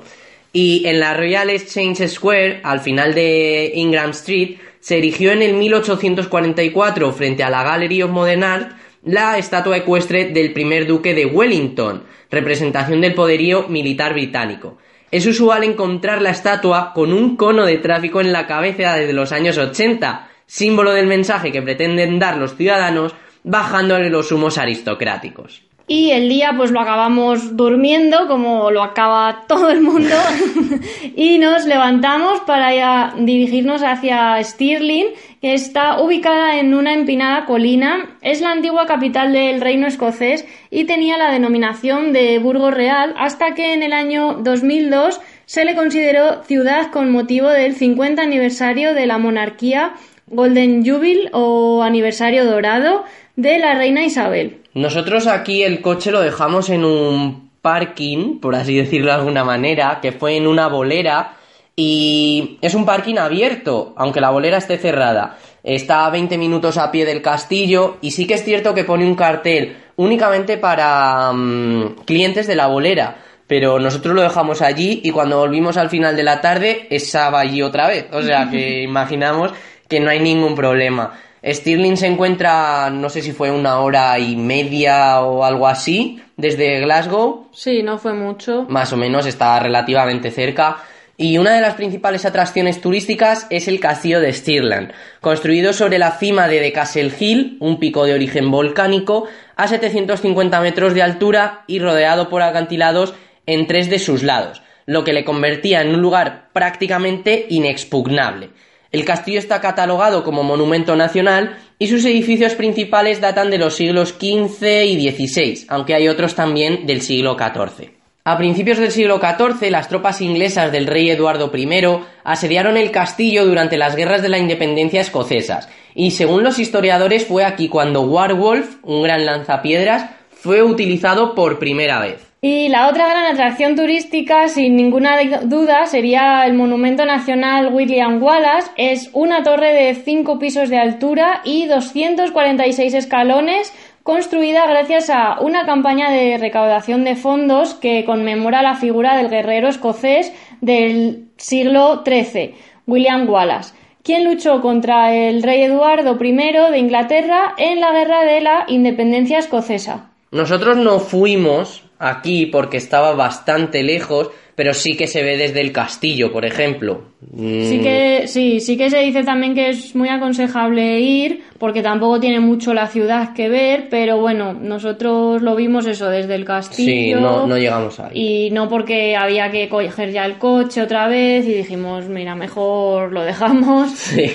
Y 0.53 0.83
en 0.85 0.99
la 0.99 1.15
Royal 1.15 1.49
Exchange 1.49 2.07
Square, 2.07 2.61
al 2.63 2.79
final 2.79 3.15
de 3.15 3.71
Ingram 3.73 4.11
Street, 4.11 4.57
se 4.79 4.99
erigió 4.99 5.31
en 5.31 5.41
el 5.41 5.55
1844 5.55 7.11
frente 7.13 7.43
a 7.43 7.49
la 7.49 7.63
Gallery 7.63 8.03
of 8.03 8.11
Modern 8.11 8.43
Art 8.43 8.71
la 9.03 9.39
estatua 9.39 9.77
ecuestre 9.77 10.25
del 10.25 10.53
primer 10.53 10.85
duque 10.85 11.15
de 11.15 11.25
Wellington, 11.25 12.03
representación 12.29 13.01
del 13.01 13.15
poderío 13.15 13.67
militar 13.69 14.13
británico. 14.13 14.77
Es 15.09 15.25
usual 15.25 15.63
encontrar 15.63 16.21
la 16.21 16.29
estatua 16.29 16.91
con 16.93 17.11
un 17.11 17.35
cono 17.37 17.65
de 17.65 17.79
tráfico 17.79 18.21
en 18.21 18.31
la 18.31 18.45
cabeza 18.45 18.95
desde 18.95 19.13
los 19.13 19.31
años 19.31 19.57
80, 19.57 20.29
símbolo 20.45 20.93
del 20.93 21.07
mensaje 21.07 21.51
que 21.51 21.63
pretenden 21.63 22.19
dar 22.19 22.37
los 22.37 22.55
ciudadanos 22.55 23.15
bajándole 23.43 24.09
los 24.09 24.31
humos 24.31 24.57
aristocráticos. 24.57 25.63
Y 25.85 26.11
el 26.11 26.29
día 26.29 26.53
pues 26.55 26.71
lo 26.71 26.79
acabamos 26.79 27.57
durmiendo 27.57 28.27
como 28.27 28.71
lo 28.71 28.81
acaba 28.81 29.43
todo 29.49 29.69
el 29.69 29.81
mundo 29.81 30.15
y 31.15 31.37
nos 31.39 31.65
levantamos 31.65 32.39
para 32.41 32.73
ya 32.73 33.13
dirigirnos 33.17 33.83
hacia 33.83 34.41
Stirling 34.41 35.07
que 35.41 35.53
está 35.53 35.99
ubicada 35.99 36.57
en 36.57 36.73
una 36.73 36.93
empinada 36.93 37.45
colina. 37.45 38.17
Es 38.21 38.39
la 38.39 38.51
antigua 38.51 38.85
capital 38.85 39.33
del 39.33 39.59
reino 39.59 39.85
escocés 39.85 40.45
y 40.71 40.85
tenía 40.85 41.17
la 41.17 41.31
denominación 41.31 42.13
de 42.13 42.39
Burgo 42.39 42.71
Real 42.71 43.13
hasta 43.17 43.53
que 43.53 43.73
en 43.73 43.83
el 43.83 43.91
año 43.91 44.35
2002 44.35 45.19
se 45.45 45.65
le 45.65 45.75
consideró 45.75 46.43
ciudad 46.43 46.91
con 46.91 47.11
motivo 47.11 47.49
del 47.49 47.75
50 47.75 48.21
aniversario 48.21 48.93
de 48.93 49.05
la 49.05 49.17
monarquía 49.17 49.95
Golden 50.27 50.85
Jubilee 50.85 51.29
o 51.33 51.83
aniversario 51.83 52.45
dorado 52.45 53.03
de 53.35 53.59
la 53.59 53.75
reina 53.75 54.03
Isabel. 54.03 54.61
Nosotros 54.73 55.27
aquí 55.27 55.63
el 55.63 55.81
coche 55.81 56.11
lo 56.11 56.21
dejamos 56.21 56.69
en 56.69 56.85
un 56.85 57.51
parking, 57.61 58.39
por 58.39 58.55
así 58.55 58.75
decirlo 58.75 59.07
de 59.07 59.19
alguna 59.19 59.43
manera, 59.43 59.99
que 60.01 60.11
fue 60.11 60.35
en 60.35 60.47
una 60.47 60.67
bolera 60.67 61.37
y 61.75 62.57
es 62.61 62.75
un 62.75 62.85
parking 62.85 63.17
abierto, 63.17 63.93
aunque 63.95 64.21
la 64.21 64.29
bolera 64.29 64.57
esté 64.57 64.77
cerrada. 64.77 65.37
Está 65.63 66.05
a 66.05 66.09
20 66.09 66.37
minutos 66.37 66.77
a 66.77 66.91
pie 66.91 67.05
del 67.05 67.21
castillo 67.21 67.97
y 68.01 68.11
sí 68.11 68.27
que 68.27 68.35
es 68.35 68.43
cierto 68.43 68.73
que 68.73 68.83
pone 68.83 69.05
un 69.05 69.15
cartel 69.15 69.77
únicamente 69.95 70.57
para 70.57 71.31
mm, 71.31 72.03
clientes 72.05 72.47
de 72.47 72.55
la 72.55 72.67
bolera, 72.67 73.17
pero 73.47 73.79
nosotros 73.79 74.13
lo 74.13 74.21
dejamos 74.21 74.61
allí 74.61 75.01
y 75.03 75.11
cuando 75.11 75.39
volvimos 75.39 75.77
al 75.77 75.89
final 75.89 76.15
de 76.15 76.23
la 76.23 76.41
tarde 76.41 76.87
estaba 76.89 77.39
allí 77.39 77.61
otra 77.61 77.87
vez. 77.87 78.07
O 78.11 78.21
sea 78.21 78.49
que 78.49 78.81
imaginamos 78.83 79.53
que 79.93 79.99
no 79.99 80.09
hay 80.09 80.19
ningún 80.19 80.55
problema. 80.55 81.13
Stirling 81.45 81.97
se 81.97 82.07
encuentra, 82.07 82.89
no 82.89 83.11
sé 83.11 83.21
si 83.21 83.31
fue 83.31 83.51
una 83.51 83.79
hora 83.79 84.17
y 84.17 84.35
media 84.35 85.21
o 85.21 85.43
algo 85.43 85.67
así, 85.67 86.19
desde 86.35 86.79
Glasgow. 86.79 87.49
Sí, 87.51 87.83
no 87.83 87.99
fue 87.99 88.13
mucho. 88.13 88.65
Más 88.69 88.91
o 88.91 88.97
menos, 88.97 89.27
está 89.27 89.59
relativamente 89.59 90.31
cerca. 90.31 90.77
Y 91.15 91.37
una 91.37 91.53
de 91.53 91.61
las 91.61 91.75
principales 91.75 92.25
atracciones 92.25 92.81
turísticas 92.81 93.45
es 93.51 93.67
el 93.67 93.79
castillo 93.79 94.19
de 94.19 94.33
Stirling, 94.33 94.93
construido 95.21 95.73
sobre 95.73 95.99
la 95.99 96.17
cima 96.17 96.47
de 96.47 96.59
The 96.59 96.71
Castle 96.71 97.11
Hill, 97.19 97.57
un 97.59 97.77
pico 97.79 98.05
de 98.05 98.15
origen 98.15 98.49
volcánico, 98.49 99.27
a 99.55 99.67
750 99.67 100.59
metros 100.59 100.95
de 100.95 101.03
altura 101.03 101.65
y 101.67 101.77
rodeado 101.77 102.29
por 102.29 102.41
acantilados 102.41 103.13
en 103.45 103.67
tres 103.67 103.91
de 103.91 103.99
sus 103.99 104.23
lados, 104.23 104.63
lo 104.87 105.03
que 105.03 105.13
le 105.13 105.23
convertía 105.23 105.83
en 105.83 105.89
un 105.89 106.01
lugar 106.01 106.49
prácticamente 106.51 107.45
inexpugnable. 107.47 108.49
El 108.93 109.05
castillo 109.05 109.39
está 109.39 109.59
catalogado 109.59 110.23
como 110.23 110.43
monumento 110.43 110.95
nacional 110.95 111.57
y 111.79 111.87
sus 111.87 112.05
edificios 112.05 112.53
principales 112.53 113.19
datan 113.19 113.49
de 113.49 113.57
los 113.57 113.75
siglos 113.75 114.09
XV 114.09 114.85
y 114.85 115.09
XVI, 115.09 115.65
aunque 115.67 115.95
hay 115.95 116.07
otros 116.07 116.35
también 116.35 116.85
del 116.85 117.01
siglo 117.01 117.35
XIV. 117.35 117.89
A 118.23 118.37
principios 118.37 118.77
del 118.77 118.91
siglo 118.91 119.19
XIV, 119.19 119.71
las 119.71 119.89
tropas 119.89 120.21
inglesas 120.21 120.71
del 120.71 120.85
rey 120.85 121.09
Eduardo 121.09 121.51
I 121.51 121.83
asediaron 122.23 122.77
el 122.77 122.91
castillo 122.91 123.47
durante 123.47 123.77
las 123.77 123.95
guerras 123.95 124.21
de 124.21 124.29
la 124.29 124.37
independencia 124.37 125.01
escocesas, 125.01 125.67
y 125.95 126.11
según 126.11 126.43
los 126.43 126.59
historiadores 126.59 127.25
fue 127.25 127.43
aquí 127.45 127.69
cuando 127.69 128.01
Warwolf, 128.03 128.75
un 128.83 129.01
gran 129.01 129.25
lanzapiedras, 129.25 130.11
fue 130.29 130.61
utilizado 130.61 131.33
por 131.33 131.57
primera 131.57 131.99
vez. 131.99 132.32
Y 132.45 132.67
la 132.67 132.89
otra 132.89 133.07
gran 133.07 133.23
atracción 133.23 133.77
turística, 133.77 134.49
sin 134.49 134.75
ninguna 134.75 135.15
duda, 135.43 135.85
sería 135.85 136.45
el 136.45 136.55
Monumento 136.55 137.05
Nacional 137.05 137.73
William 137.73 138.21
Wallace. 138.21 138.69
Es 138.75 139.09
una 139.13 139.43
torre 139.43 139.71
de 139.71 139.95
5 139.95 140.39
pisos 140.39 140.67
de 140.67 140.77
altura 140.77 141.39
y 141.45 141.67
246 141.67 142.95
escalones, 142.95 143.73
construida 144.03 144.67
gracias 144.67 145.09
a 145.09 145.39
una 145.39 145.65
campaña 145.65 146.11
de 146.11 146.37
recaudación 146.37 147.05
de 147.05 147.15
fondos 147.15 147.75
que 147.75 148.03
conmemora 148.03 148.61
la 148.61 148.75
figura 148.75 149.15
del 149.15 149.29
guerrero 149.29 149.69
escocés 149.69 150.33
del 150.59 151.29
siglo 151.37 152.03
XIII, 152.05 152.55
William 152.85 153.29
Wallace, 153.29 153.73
quien 154.03 154.25
luchó 154.25 154.59
contra 154.59 155.15
el 155.15 155.43
rey 155.43 155.61
Eduardo 155.61 156.17
I 156.21 156.33
de 156.71 156.77
Inglaterra 156.77 157.53
en 157.57 157.79
la 157.79 157.93
Guerra 157.93 158.25
de 158.25 158.41
la 158.41 158.65
Independencia 158.67 159.39
Escocesa. 159.39 160.09
Nosotros 160.31 160.75
no 160.75 160.99
fuimos 160.99 161.82
aquí 162.03 162.47
porque 162.47 162.77
estaba 162.77 163.13
bastante 163.13 163.81
lejos, 163.81 164.29
pero 164.55 164.73
sí 164.73 164.95
que 164.95 165.07
se 165.07 165.23
ve 165.23 165.37
desde 165.37 165.61
el 165.61 165.71
castillo, 165.71 166.31
por 166.31 166.45
ejemplo. 166.45 167.05
Sí 167.35 167.79
que 167.81 168.27
sí, 168.27 168.59
sí 168.59 168.77
que 168.77 168.89
se 168.89 168.99
dice 168.99 169.23
también 169.23 169.55
que 169.55 169.69
es 169.69 169.95
muy 169.95 170.09
aconsejable 170.09 170.99
ir 170.99 171.43
porque 171.57 171.81
tampoco 171.81 172.19
tiene 172.19 172.39
mucho 172.39 172.73
la 172.73 172.87
ciudad 172.87 173.33
que 173.33 173.49
ver, 173.49 173.87
pero 173.89 174.19
bueno, 174.19 174.53
nosotros 174.53 175.41
lo 175.41 175.55
vimos 175.55 175.87
eso 175.87 176.09
desde 176.09 176.35
el 176.35 176.45
castillo. 176.45 177.17
Sí, 177.17 177.21
no, 177.21 177.47
no 177.47 177.57
llegamos 177.57 177.99
ahí. 177.99 178.47
Y 178.47 178.51
no 178.51 178.67
porque 178.67 179.15
había 179.15 179.49
que 179.49 179.69
coger 179.69 180.11
ya 180.11 180.25
el 180.25 180.37
coche 180.37 180.81
otra 180.81 181.07
vez 181.07 181.47
y 181.47 181.53
dijimos, 181.53 182.07
mira, 182.09 182.35
mejor 182.35 183.11
lo 183.11 183.23
dejamos. 183.23 183.91
Sí. 184.13 184.31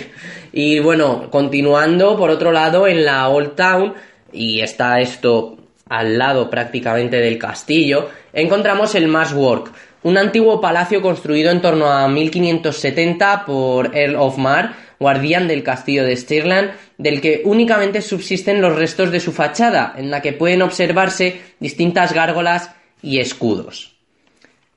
Y 0.52 0.80
bueno, 0.80 1.28
continuando, 1.30 2.16
por 2.16 2.30
otro 2.30 2.50
lado, 2.50 2.86
en 2.88 3.04
la 3.04 3.28
Old 3.28 3.54
Town, 3.54 3.92
y 4.32 4.60
está 4.60 4.98
esto 5.00 5.57
al 5.88 6.18
lado 6.18 6.50
prácticamente 6.50 7.16
del 7.16 7.38
castillo, 7.38 8.08
encontramos 8.32 8.94
el 8.94 9.10
Work, 9.12 9.72
un 10.02 10.18
antiguo 10.18 10.60
palacio 10.60 11.02
construido 11.02 11.50
en 11.50 11.60
torno 11.60 11.90
a 11.90 12.08
1570 12.08 13.44
por 13.44 13.96
Earl 13.96 14.16
of 14.16 14.38
Mar, 14.38 14.74
guardián 14.98 15.48
del 15.48 15.62
castillo 15.62 16.04
de 16.04 16.16
Stirland, 16.16 16.70
del 16.96 17.20
que 17.20 17.42
únicamente 17.44 18.02
subsisten 18.02 18.60
los 18.60 18.76
restos 18.76 19.10
de 19.10 19.20
su 19.20 19.32
fachada, 19.32 19.94
en 19.96 20.10
la 20.10 20.22
que 20.22 20.32
pueden 20.32 20.62
observarse 20.62 21.40
distintas 21.60 22.12
gárgolas 22.12 22.70
y 23.02 23.20
escudos. 23.20 23.98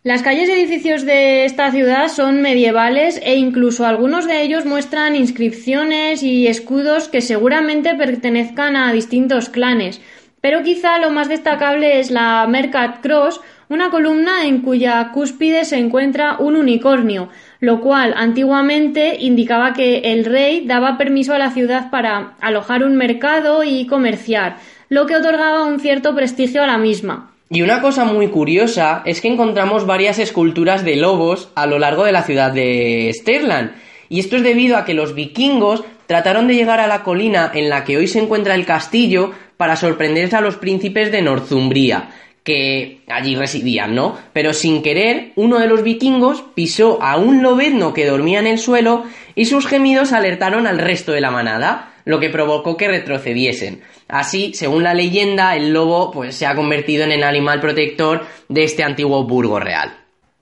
Las 0.04 0.24
calles 0.24 0.50
y 0.50 0.54
edificios 0.54 1.06
de 1.06 1.46
esta 1.46 1.72
ciudad 1.72 2.08
son 2.08 2.42
medievales 2.42 3.22
e 3.24 3.36
incluso 3.36 3.86
algunos 3.86 4.26
de 4.26 4.42
ellos 4.42 4.66
muestran 4.66 5.16
inscripciones 5.16 6.24
y 6.24 6.48
escudos 6.48 7.08
que 7.08 7.22
seguramente 7.22 7.94
pertenezcan 7.94 8.76
a 8.76 8.92
distintos 8.94 9.50
clanes, 9.50 10.02
pero 10.42 10.64
quizá 10.64 10.98
lo 10.98 11.12
más 11.12 11.30
destacable 11.30 12.00
es 12.00 12.12
la 12.12 12.46
Mercat 12.48 13.02
Cross, 13.02 13.40
una 13.70 13.90
columna 13.90 14.46
en 14.46 14.62
cuya 14.62 15.12
cúspide 15.14 15.64
se 15.64 15.78
encuentra 15.78 16.36
un 16.40 16.58
unicornio, 16.58 17.30
lo 17.62 17.80
cual 17.80 18.14
antiguamente 18.18 19.16
indicaba 19.20 19.74
que 19.74 20.00
el 20.00 20.26
rey 20.26 20.66
daba 20.66 20.98
permiso 20.98 21.34
a 21.34 21.40
la 21.40 21.52
ciudad 21.52 21.90
para 21.90 22.34
alojar 22.42 22.84
un 22.84 22.98
mercado 22.98 23.64
y 23.64 23.86
comerciar, 23.86 24.58
lo 24.90 25.06
que 25.06 25.16
otorgaba 25.16 25.64
un 25.64 25.80
cierto 25.80 26.14
prestigio 26.16 26.64
a 26.64 26.68
la 26.68 26.78
misma. 26.78 27.32
Y 27.50 27.62
una 27.62 27.82
cosa 27.82 28.04
muy 28.04 28.30
curiosa 28.30 29.04
es 29.06 29.22
que 29.22 29.28
encontramos 29.28 29.86
varias 29.86 30.20
esculturas 30.20 30.84
de 30.84 30.96
lobos 30.96 31.50
a 31.56 31.66
lo 31.66 31.80
largo 31.80 32.06
de 32.06 32.14
la 32.14 32.24
ciudad 32.24 32.52
de 32.52 33.12
Sterland. 33.14 33.72
Y 34.10 34.20
esto 34.20 34.38
es 34.38 34.44
debido 34.44 34.78
a 34.78 34.86
que 34.86 34.94
los 34.94 35.16
vikingos 35.16 35.84
trataron 36.08 36.48
de 36.48 36.56
llegar 36.56 36.80
a 36.82 36.88
la 36.88 37.04
colina 37.04 37.52
en 37.54 37.70
la 37.70 37.86
que 37.86 37.98
hoy 37.98 38.08
se 38.08 38.20
encuentra 38.20 38.56
el 38.56 38.66
castillo 38.66 39.32
para 39.62 39.76
sorprenderse 39.76 40.36
a 40.36 40.42
los 40.42 40.56
príncipes 40.56 41.12
de 41.12 41.22
Northumbria, 41.22 42.10
que 42.44 43.02
allí 43.08 43.36
residían, 43.36 43.94
¿no? 43.94 44.18
Pero 44.34 44.54
sin 44.54 44.82
querer, 44.82 45.34
uno 45.36 45.60
de 45.60 45.68
los 45.68 45.84
vikingos 45.84 46.44
pisó 46.56 46.98
a 47.00 47.18
un 47.18 47.44
lobezno 47.44 47.94
que 47.94 48.08
dormía 48.08 48.40
en 48.40 48.48
el 48.48 48.58
suelo 48.58 49.04
y 49.36 49.46
sus 49.46 49.68
gemidos 49.68 50.14
alertaron 50.14 50.66
al 50.66 50.80
resto 50.80 51.12
de 51.12 51.22
la 51.22 51.30
manada, 51.30 51.94
lo 52.06 52.20
que 52.20 52.32
provocó 52.32 52.76
que 52.76 52.88
retrocediesen. 52.88 53.82
Así, 54.08 54.56
según 54.56 54.82
la 54.82 54.96
leyenda, 54.96 55.56
el 55.56 55.74
lobo 55.74 56.10
pues, 56.10 56.34
se 56.34 56.48
ha 56.48 56.56
convertido 56.56 57.04
en 57.04 57.12
el 57.12 57.22
animal 57.22 57.62
protector 57.62 58.26
de 58.50 58.64
este 58.64 58.84
antiguo 58.84 59.26
burgo 59.26 59.60
real. 59.60 59.94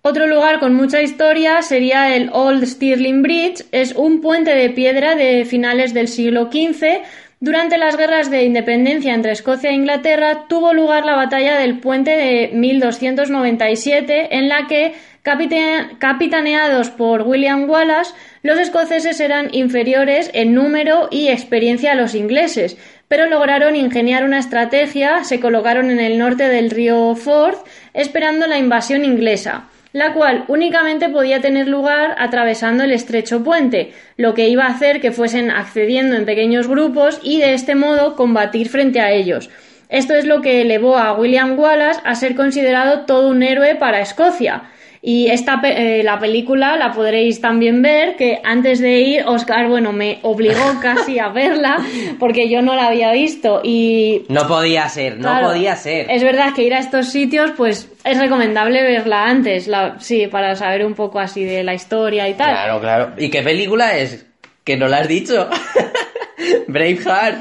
Otro 0.01 0.27
lugar 0.27 0.62
con 0.62 0.75
mucha 0.75 1.01
historia 1.01 1.62
sería 1.62 2.15
el 2.15 2.29
Old 2.32 2.65
Stirling 2.65 3.21
Bridge. 3.21 3.65
Es 3.73 3.91
un 3.95 4.21
puente 4.21 4.55
de 4.55 4.69
piedra 4.69 5.15
de 5.15 5.43
finales 5.43 5.93
del 5.93 6.08
siglo 6.08 6.49
XV 6.49 7.01
durante 7.41 7.78
las 7.78 7.95
guerras 7.95 8.30
de 8.30 8.43
independencia 8.43 9.13
entre 9.13 9.32
Escocia 9.32 9.69
e 9.69 9.73
Inglaterra 9.73 10.45
tuvo 10.49 10.73
lugar 10.73 11.06
la 11.06 11.15
batalla 11.15 11.58
del 11.58 11.80
puente 11.80 12.12
de 12.12 12.49
1297 12.54 14.36
en 14.36 14.49
la 14.49 14.67
que, 14.67 14.93
capitaneados 15.23 16.89
por 16.89 17.21
William 17.21 17.69
Wallace, 17.69 18.13
los 18.43 18.60
escoceses 18.60 19.21
eran 19.21 19.54
inferiores 19.54 20.30
en 20.34 20.54
número 20.54 21.08
y 21.12 21.30
experiencia 21.30 21.93
a 21.93 21.95
los 21.95 22.13
ingleses, 22.13 22.78
pero 23.08 23.25
lograron 23.25 23.78
ingeniar 23.78 24.25
una 24.25 24.39
estrategia, 24.39 25.23
se 25.23 25.39
colocaron 25.39 25.91
en 25.91 26.02
el 26.02 26.17
norte 26.17 26.49
del 26.49 26.69
río 26.69 27.15
Forth 27.15 27.65
esperando 27.93 28.47
la 28.47 28.58
invasión 28.58 29.06
inglesa 29.06 29.69
la 29.91 30.13
cual 30.13 30.45
únicamente 30.47 31.10
podía 31.10 31.41
tener 31.41 31.67
lugar 31.67 32.15
atravesando 32.17 32.84
el 32.84 32.91
estrecho 32.91 33.43
puente, 33.43 33.93
lo 34.17 34.34
que 34.34 34.47
iba 34.47 34.65
a 34.65 34.71
hacer 34.71 35.02
que 35.02 35.12
fuesen 35.12 35.49
accediendo 35.49 36.15
en 36.15 36.25
pequeños 36.25 36.67
grupos 36.67 37.19
y 37.23 37.39
de 37.39 37.54
este 37.54 37.75
modo 37.75 38.15
combatir 38.15 38.69
frente 38.69 38.99
a 38.99 39.12
ellos. 39.12 39.49
Esto 39.89 40.13
es 40.13 40.25
lo 40.25 40.41
que 40.41 40.62
elevó 40.62 40.97
a 40.97 41.13
William 41.13 41.58
Wallace 41.58 42.02
a 42.04 42.13
ser 42.13 42.36
considerado 42.36 43.06
todo 43.08 43.30
un 43.30 43.41
héroe 43.41 43.73
para 43.75 44.02
Escocia. 44.02 44.69
Y 45.01 45.27
esta 45.27 45.62
eh, 45.63 46.01
la 46.03 46.19
película 46.19 46.75
la 46.75 46.91
podréis 46.91 47.39
también 47.39 47.81
ver, 47.81 48.17
que 48.17 48.41
antes 48.43 48.79
de 48.79 48.99
ir, 48.99 49.23
Oscar, 49.25 49.69
bueno, 49.69 49.93
me 49.93 50.19
obligó 50.23 50.79
casi 50.81 51.19
a 51.19 51.29
verla, 51.29 51.77
porque 52.19 52.49
yo 52.49 52.62
no 52.62 52.75
la 52.75 52.88
había 52.88 53.12
visto 53.13 53.62
y... 53.63 54.25
No 54.27 54.45
podía 54.47 54.89
ser, 54.89 55.17
no 55.17 55.39
podía 55.41 55.75
ser. 55.77 56.07
Es 56.09 56.21
verdad 56.21 56.53
que 56.53 56.63
ir 56.63 56.73
a 56.73 56.79
estos 56.79 57.09
sitios, 57.09 57.51
pues 57.55 57.89
es 58.03 58.19
recomendable 58.19 58.83
verla 58.83 59.25
antes, 59.25 59.67
la, 59.67 59.99
sí, 59.99 60.27
para 60.27 60.55
saber 60.55 60.85
un 60.85 60.95
poco 60.95 61.19
así 61.19 61.45
de 61.45 61.63
la 61.63 61.73
historia 61.73 62.27
y 62.27 62.33
tal. 62.33 62.51
Claro, 62.51 62.81
claro. 62.81 63.12
¿Y 63.17 63.29
qué 63.29 63.41
película 63.41 63.97
es? 63.97 64.25
Que 64.65 64.75
no 64.75 64.88
la 64.88 64.97
has 64.97 65.07
dicho. 65.07 65.49
Braveheart. 66.67 67.38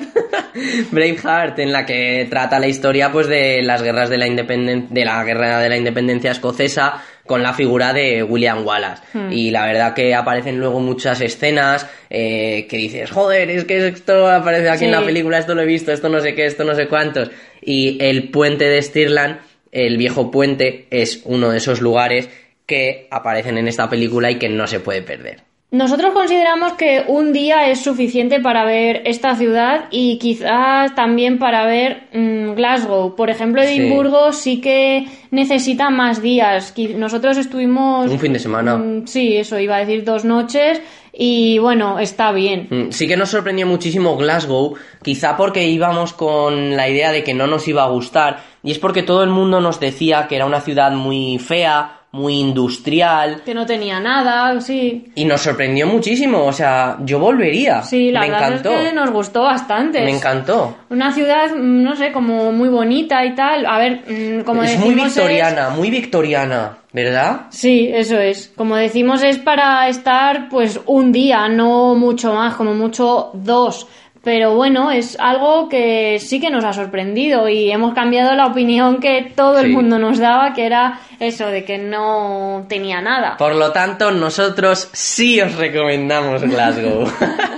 Braveheart, 0.90 1.58
en 1.58 1.72
la 1.72 1.86
que 1.86 2.26
trata 2.28 2.58
la 2.58 2.66
historia 2.66 3.12
pues 3.12 3.28
de 3.28 3.62
las 3.62 3.82
guerras 3.82 4.08
de 4.08 4.18
la 4.18 4.26
independencia, 4.26 4.88
de 4.90 5.04
la 5.04 5.22
guerra 5.24 5.60
de 5.60 5.68
la 5.68 5.76
independencia 5.76 6.30
escocesa 6.30 7.02
con 7.28 7.44
la 7.44 7.52
figura 7.52 7.92
de 7.92 8.24
William 8.24 8.66
Wallace. 8.66 9.02
Hmm. 9.12 9.30
Y 9.30 9.52
la 9.52 9.66
verdad 9.66 9.94
que 9.94 10.12
aparecen 10.16 10.58
luego 10.58 10.80
muchas 10.80 11.20
escenas 11.20 11.86
eh, 12.10 12.66
que 12.68 12.76
dices, 12.76 13.12
joder, 13.12 13.50
es 13.50 13.64
que 13.64 13.86
esto 13.86 14.28
aparece 14.28 14.68
aquí 14.68 14.86
en 14.86 14.90
la 14.90 15.04
película, 15.04 15.38
esto 15.38 15.54
lo 15.54 15.62
he 15.62 15.66
visto, 15.66 15.92
esto 15.92 16.08
no 16.08 16.20
sé 16.20 16.34
qué, 16.34 16.46
esto 16.46 16.64
no 16.64 16.74
sé 16.74 16.88
cuántos. 16.88 17.30
Y 17.62 17.98
el 18.00 18.30
puente 18.30 18.64
de 18.64 18.82
Stirland, 18.82 19.38
el 19.70 19.96
viejo 19.98 20.32
puente, 20.32 20.86
es 20.90 21.20
uno 21.24 21.50
de 21.50 21.58
esos 21.58 21.80
lugares 21.80 22.28
que 22.66 23.06
aparecen 23.10 23.58
en 23.58 23.68
esta 23.68 23.88
película 23.88 24.30
y 24.30 24.36
que 24.36 24.48
no 24.48 24.66
se 24.66 24.80
puede 24.80 25.02
perder. 25.02 25.47
Nosotros 25.70 26.14
consideramos 26.14 26.72
que 26.74 27.04
un 27.08 27.34
día 27.34 27.68
es 27.68 27.82
suficiente 27.82 28.40
para 28.40 28.64
ver 28.64 29.02
esta 29.04 29.36
ciudad 29.36 29.84
y 29.90 30.16
quizás 30.18 30.94
también 30.94 31.38
para 31.38 31.66
ver 31.66 32.08
mm, 32.14 32.54
Glasgow. 32.54 33.14
Por 33.14 33.28
ejemplo. 33.28 33.60
Edimburgo 33.60 34.32
sí. 34.32 34.62
que 34.62 35.06
necesita 35.30 35.90
más 35.90 36.22
días. 36.22 36.72
Nosotros 36.96 37.36
estuvimos... 37.36 38.10
Un 38.10 38.18
fin 38.18 38.32
de 38.32 38.38
semana. 38.38 38.78
mm, 38.78 39.06
Sí, 39.06 39.36
eso 39.36 39.58
iba 39.58 39.76
a 39.76 39.80
decir 39.80 40.04
dos 40.04 40.24
noches 40.24 40.80
y 41.12 41.58
bueno, 41.58 41.98
está 41.98 42.32
bien. 42.32 42.68
Mm, 42.70 42.90
Sí 42.90 43.08
que 43.08 43.16
nos 43.16 43.28
sorprendió 43.30 43.66
muchísimo 43.66 44.16
Glasgow, 44.16 44.74
quizá 45.02 45.36
porque 45.36 45.66
íbamos 45.66 46.12
con 46.12 46.76
la 46.76 46.88
idea 46.88 47.12
de 47.12 47.24
que 47.24 47.34
no 47.34 47.46
nos 47.46 47.66
iba 47.66 47.82
a 47.82 47.88
gustar, 47.88 48.38
y 48.62 48.70
es 48.70 48.78
porque 48.78 49.02
todo 49.02 49.24
el 49.24 49.30
mundo 49.30 49.60
nos 49.60 49.80
decía 49.80 50.28
que 50.28 50.36
era 50.36 50.46
una 50.46 50.60
ciudad 50.60 50.92
muy 50.92 51.38
fea, 51.38 51.97
muy 52.10 52.36
industrial, 52.40 53.42
Que 53.44 53.52
no 53.54 53.66
tenía 53.66 54.00
nada, 54.00 54.58
sí. 54.62 55.12
y 55.14 55.24
nos 55.26 55.42
sorprendió 55.42 55.86
muchísimo, 55.86 56.44
o 56.46 56.52
sea, 56.52 56.96
yo 57.04 57.18
volvería. 57.18 57.82
Sí, 57.82 58.10
la 58.10 58.20
Me 58.20 58.30
verdad 58.30 58.48
encantó. 58.48 58.72
es 58.72 58.88
que 58.88 58.92
nos 58.94 59.10
gustó 59.10 59.42
bastante. 59.42 60.00
Me 60.02 60.10
encantó. 60.16 60.74
Una 60.88 61.12
ciudad, 61.12 61.50
mm, 61.54 61.82
no 61.82 61.96
sé, 61.96 62.10
como 62.12 62.50
muy 62.52 62.70
bonita 62.70 63.24
y 63.26 63.34
tal. 63.34 63.66
A 63.66 63.78
ver, 63.78 64.02
mm, 64.08 64.44
como 64.44 64.62
es 64.62 64.70
decimos 64.70 64.94
muy 64.94 65.04
victoriana, 65.04 65.68
muy 65.70 65.90
victoriana, 65.90 66.78
¿verdad? 66.94 67.42
Sí, 67.50 67.90
eso 67.92 68.18
es. 68.18 68.52
Como 68.56 68.76
decimos, 68.76 69.22
es 69.22 69.36
para 69.38 69.86
estar 69.88 70.48
pues 70.48 70.80
un 70.86 71.12
día, 71.12 71.46
no 71.48 71.94
mucho 71.94 72.32
más, 72.32 72.54
como 72.54 72.72
mucho 72.74 73.30
dos. 73.34 73.86
Pero 74.24 74.54
bueno, 74.54 74.90
es 74.90 75.16
algo 75.20 75.68
que 75.68 76.18
sí 76.18 76.40
que 76.40 76.50
nos 76.50 76.64
ha 76.64 76.72
sorprendido 76.72 77.48
y 77.48 77.70
hemos 77.70 77.94
cambiado 77.94 78.34
la 78.34 78.46
opinión 78.46 79.00
que 79.00 79.32
todo 79.34 79.58
el 79.60 79.70
mundo 79.70 79.98
nos 79.98 80.18
daba, 80.18 80.54
que 80.54 80.66
era 80.66 81.00
eso 81.20 81.46
de 81.46 81.64
que 81.64 81.78
no 81.78 82.66
tenía 82.68 83.00
nada. 83.00 83.36
Por 83.36 83.54
lo 83.54 83.72
tanto, 83.72 84.10
nosotros 84.10 84.90
sí 84.92 85.40
os 85.40 85.54
recomendamos 85.56 86.42
Glasgow. 86.42 87.06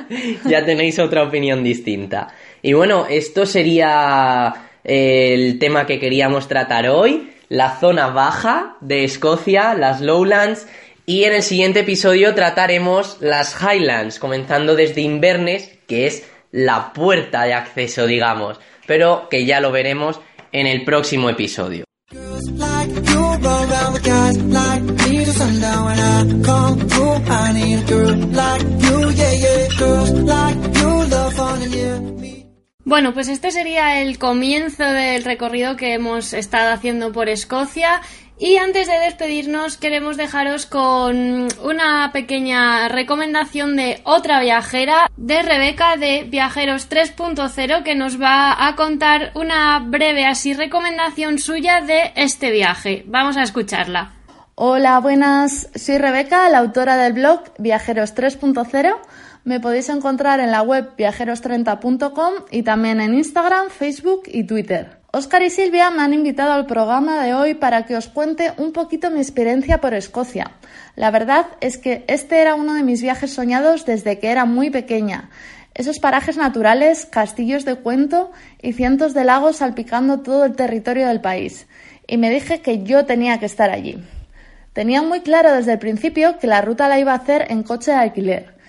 ya 0.44 0.64
tenéis 0.64 0.98
otra 0.98 1.22
opinión 1.22 1.64
distinta. 1.64 2.28
Y 2.62 2.74
bueno, 2.74 3.06
esto 3.08 3.46
sería 3.46 4.54
eh, 4.84 5.34
el 5.34 5.58
tema 5.58 5.86
que 5.86 5.98
queríamos 5.98 6.46
tratar 6.46 6.88
hoy, 6.88 7.32
la 7.48 7.78
zona 7.78 8.08
baja 8.08 8.76
de 8.80 9.04
Escocia, 9.04 9.74
las 9.74 10.00
Lowlands, 10.00 10.66
y 11.06 11.24
en 11.24 11.32
el 11.34 11.42
siguiente 11.42 11.80
episodio 11.80 12.34
trataremos 12.34 13.16
las 13.20 13.56
Highlands, 13.60 14.18
comenzando 14.18 14.76
desde 14.76 15.00
Inverness, 15.00 15.78
que 15.88 16.06
es 16.06 16.24
la 16.50 16.92
puerta 16.92 17.44
de 17.44 17.54
acceso, 17.54 18.06
digamos, 18.06 18.60
pero 18.86 19.28
que 19.28 19.46
ya 19.46 19.60
lo 19.60 19.70
veremos 19.70 20.20
en 20.52 20.66
el 20.66 20.84
próximo 20.84 21.30
episodio. 21.30 21.84
Bueno, 32.84 33.14
pues 33.14 33.28
este 33.28 33.52
sería 33.52 34.00
el 34.02 34.18
comienzo 34.18 34.84
del 34.84 35.22
recorrido 35.22 35.76
que 35.76 35.94
hemos 35.94 36.32
estado 36.32 36.72
haciendo 36.72 37.12
por 37.12 37.28
Escocia. 37.28 38.00
Y 38.42 38.56
antes 38.56 38.88
de 38.88 38.98
despedirnos, 38.98 39.76
queremos 39.76 40.16
dejaros 40.16 40.64
con 40.64 41.48
una 41.62 42.10
pequeña 42.10 42.88
recomendación 42.88 43.76
de 43.76 44.00
otra 44.04 44.40
viajera, 44.40 45.10
de 45.18 45.42
Rebeca 45.42 45.98
de 45.98 46.24
Viajeros 46.26 46.88
3.0, 46.88 47.82
que 47.82 47.94
nos 47.94 48.18
va 48.18 48.66
a 48.66 48.76
contar 48.76 49.32
una 49.34 49.78
breve 49.80 50.24
así 50.24 50.54
recomendación 50.54 51.38
suya 51.38 51.82
de 51.82 52.12
este 52.16 52.50
viaje. 52.50 53.04
Vamos 53.06 53.36
a 53.36 53.42
escucharla. 53.42 54.12
Hola, 54.54 55.00
buenas. 55.00 55.68
Soy 55.74 55.98
Rebeca, 55.98 56.48
la 56.48 56.60
autora 56.60 56.96
del 56.96 57.12
blog 57.12 57.42
Viajeros 57.58 58.14
3.0. 58.14 58.96
Me 59.44 59.60
podéis 59.60 59.90
encontrar 59.90 60.40
en 60.40 60.50
la 60.50 60.62
web 60.62 60.96
viajeros30.com 60.96 62.32
y 62.50 62.62
también 62.62 63.02
en 63.02 63.12
Instagram, 63.12 63.68
Facebook 63.68 64.22
y 64.28 64.44
Twitter. 64.44 64.99
Oscar 65.12 65.42
y 65.42 65.50
Silvia 65.50 65.90
me 65.90 66.02
han 66.02 66.14
invitado 66.14 66.52
al 66.52 66.66
programa 66.66 67.24
de 67.24 67.34
hoy 67.34 67.54
para 67.54 67.84
que 67.84 67.96
os 67.96 68.06
cuente 68.06 68.52
un 68.58 68.72
poquito 68.72 69.10
mi 69.10 69.18
experiencia 69.18 69.80
por 69.80 69.92
Escocia. 69.92 70.52
La 70.94 71.10
verdad 71.10 71.46
es 71.60 71.78
que 71.78 72.04
este 72.06 72.40
era 72.40 72.54
uno 72.54 72.74
de 72.74 72.84
mis 72.84 73.02
viajes 73.02 73.32
soñados 73.34 73.84
desde 73.84 74.20
que 74.20 74.28
era 74.28 74.44
muy 74.44 74.70
pequeña. 74.70 75.28
Esos 75.74 75.98
parajes 75.98 76.36
naturales, 76.36 77.06
castillos 77.06 77.64
de 77.64 77.74
cuento 77.74 78.30
y 78.62 78.72
cientos 78.72 79.12
de 79.12 79.24
lagos 79.24 79.56
salpicando 79.56 80.20
todo 80.20 80.44
el 80.44 80.54
territorio 80.54 81.08
del 81.08 81.20
país. 81.20 81.66
Y 82.06 82.16
me 82.16 82.30
dije 82.30 82.60
que 82.60 82.84
yo 82.84 83.04
tenía 83.04 83.40
que 83.40 83.46
estar 83.46 83.68
allí. 83.70 83.98
Tenía 84.74 85.02
muy 85.02 85.22
claro 85.22 85.52
desde 85.52 85.72
el 85.72 85.80
principio 85.80 86.38
que 86.38 86.46
la 86.46 86.62
ruta 86.62 86.88
la 86.88 87.00
iba 87.00 87.10
a 87.10 87.16
hacer 87.16 87.46
en 87.50 87.64
coche 87.64 87.90
de 87.90 87.96
alquiler. 87.96 88.59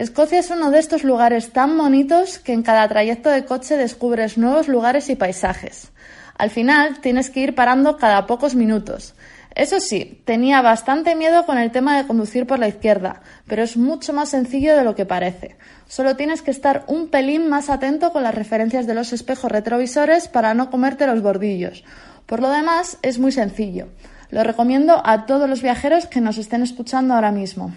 Escocia 0.00 0.38
es 0.38 0.48
uno 0.48 0.70
de 0.70 0.78
estos 0.78 1.04
lugares 1.04 1.52
tan 1.52 1.76
bonitos 1.76 2.38
que 2.38 2.54
en 2.54 2.62
cada 2.62 2.88
trayecto 2.88 3.28
de 3.28 3.44
coche 3.44 3.76
descubres 3.76 4.38
nuevos 4.38 4.66
lugares 4.66 5.10
y 5.10 5.14
paisajes. 5.14 5.92
Al 6.38 6.48
final 6.48 7.02
tienes 7.02 7.28
que 7.28 7.40
ir 7.40 7.54
parando 7.54 7.98
cada 7.98 8.26
pocos 8.26 8.54
minutos. 8.54 9.12
Eso 9.54 9.78
sí, 9.78 10.22
tenía 10.24 10.62
bastante 10.62 11.14
miedo 11.14 11.44
con 11.44 11.58
el 11.58 11.70
tema 11.70 11.98
de 11.98 12.06
conducir 12.06 12.46
por 12.46 12.58
la 12.58 12.68
izquierda, 12.68 13.20
pero 13.46 13.62
es 13.62 13.76
mucho 13.76 14.14
más 14.14 14.30
sencillo 14.30 14.74
de 14.74 14.84
lo 14.84 14.94
que 14.94 15.04
parece. 15.04 15.58
Solo 15.86 16.16
tienes 16.16 16.40
que 16.40 16.50
estar 16.50 16.84
un 16.86 17.08
pelín 17.08 17.50
más 17.50 17.68
atento 17.68 18.10
con 18.10 18.22
las 18.22 18.34
referencias 18.34 18.86
de 18.86 18.94
los 18.94 19.12
espejos 19.12 19.52
retrovisores 19.52 20.28
para 20.28 20.54
no 20.54 20.70
comerte 20.70 21.06
los 21.06 21.20
bordillos. 21.20 21.84
Por 22.24 22.40
lo 22.40 22.48
demás, 22.48 22.96
es 23.02 23.18
muy 23.18 23.32
sencillo. 23.32 23.88
Lo 24.30 24.44
recomiendo 24.44 25.02
a 25.04 25.26
todos 25.26 25.46
los 25.46 25.60
viajeros 25.60 26.06
que 26.06 26.22
nos 26.22 26.38
estén 26.38 26.62
escuchando 26.62 27.12
ahora 27.12 27.32
mismo. 27.32 27.74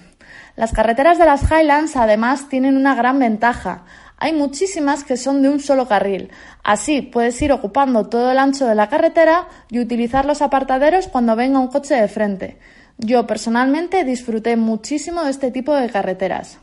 Las 0.55 0.71
carreteras 0.71 1.17
de 1.17 1.25
las 1.25 1.49
Highlands 1.49 1.95
además 1.95 2.47
tienen 2.47 2.77
una 2.77 2.93
gran 2.93 3.17
ventaja. 3.17 3.85
Hay 4.17 4.33
muchísimas 4.33 5.03
que 5.03 5.17
son 5.17 5.41
de 5.41 5.49
un 5.49 5.59
solo 5.59 5.87
carril. 5.87 6.29
Así 6.63 7.01
puedes 7.01 7.41
ir 7.41 7.51
ocupando 7.51 8.07
todo 8.07 8.31
el 8.31 8.37
ancho 8.37 8.67
de 8.67 8.75
la 8.75 8.87
carretera 8.87 9.47
y 9.69 9.79
utilizar 9.79 10.25
los 10.25 10.43
apartaderos 10.43 11.07
cuando 11.07 11.35
venga 11.35 11.59
un 11.59 11.69
coche 11.69 11.95
de 11.95 12.07
frente. 12.07 12.59
Yo 12.99 13.25
personalmente 13.25 14.03
disfruté 14.03 14.55
muchísimo 14.55 15.23
de 15.23 15.31
este 15.31 15.49
tipo 15.49 15.73
de 15.73 15.89
carreteras. 15.89 16.59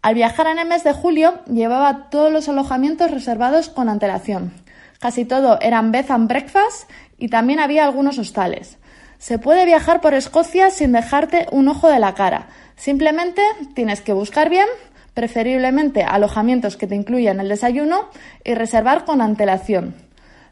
Al 0.00 0.14
viajar 0.14 0.46
en 0.46 0.60
el 0.60 0.68
mes 0.68 0.84
de 0.84 0.92
julio 0.92 1.40
llevaba 1.46 2.08
todos 2.08 2.32
los 2.32 2.48
alojamientos 2.48 3.10
reservados 3.10 3.68
con 3.68 3.88
antelación. 3.88 4.52
Casi 5.00 5.24
todo 5.24 5.60
eran 5.60 5.90
bed 5.90 6.08
and 6.08 6.28
breakfast 6.28 6.88
y 7.18 7.28
también 7.28 7.58
había 7.58 7.84
algunos 7.84 8.18
hostales. 8.18 8.78
Se 9.22 9.38
puede 9.38 9.64
viajar 9.64 10.00
por 10.00 10.14
Escocia 10.14 10.70
sin 10.70 10.90
dejarte 10.90 11.46
un 11.52 11.68
ojo 11.68 11.88
de 11.88 12.00
la 12.00 12.12
cara. 12.12 12.48
Simplemente 12.74 13.40
tienes 13.72 14.00
que 14.00 14.12
buscar 14.12 14.50
bien, 14.50 14.66
preferiblemente 15.14 16.02
alojamientos 16.02 16.76
que 16.76 16.88
te 16.88 16.96
incluyan 16.96 17.38
el 17.38 17.48
desayuno 17.48 18.08
y 18.42 18.54
reservar 18.54 19.04
con 19.04 19.20
antelación. 19.20 19.94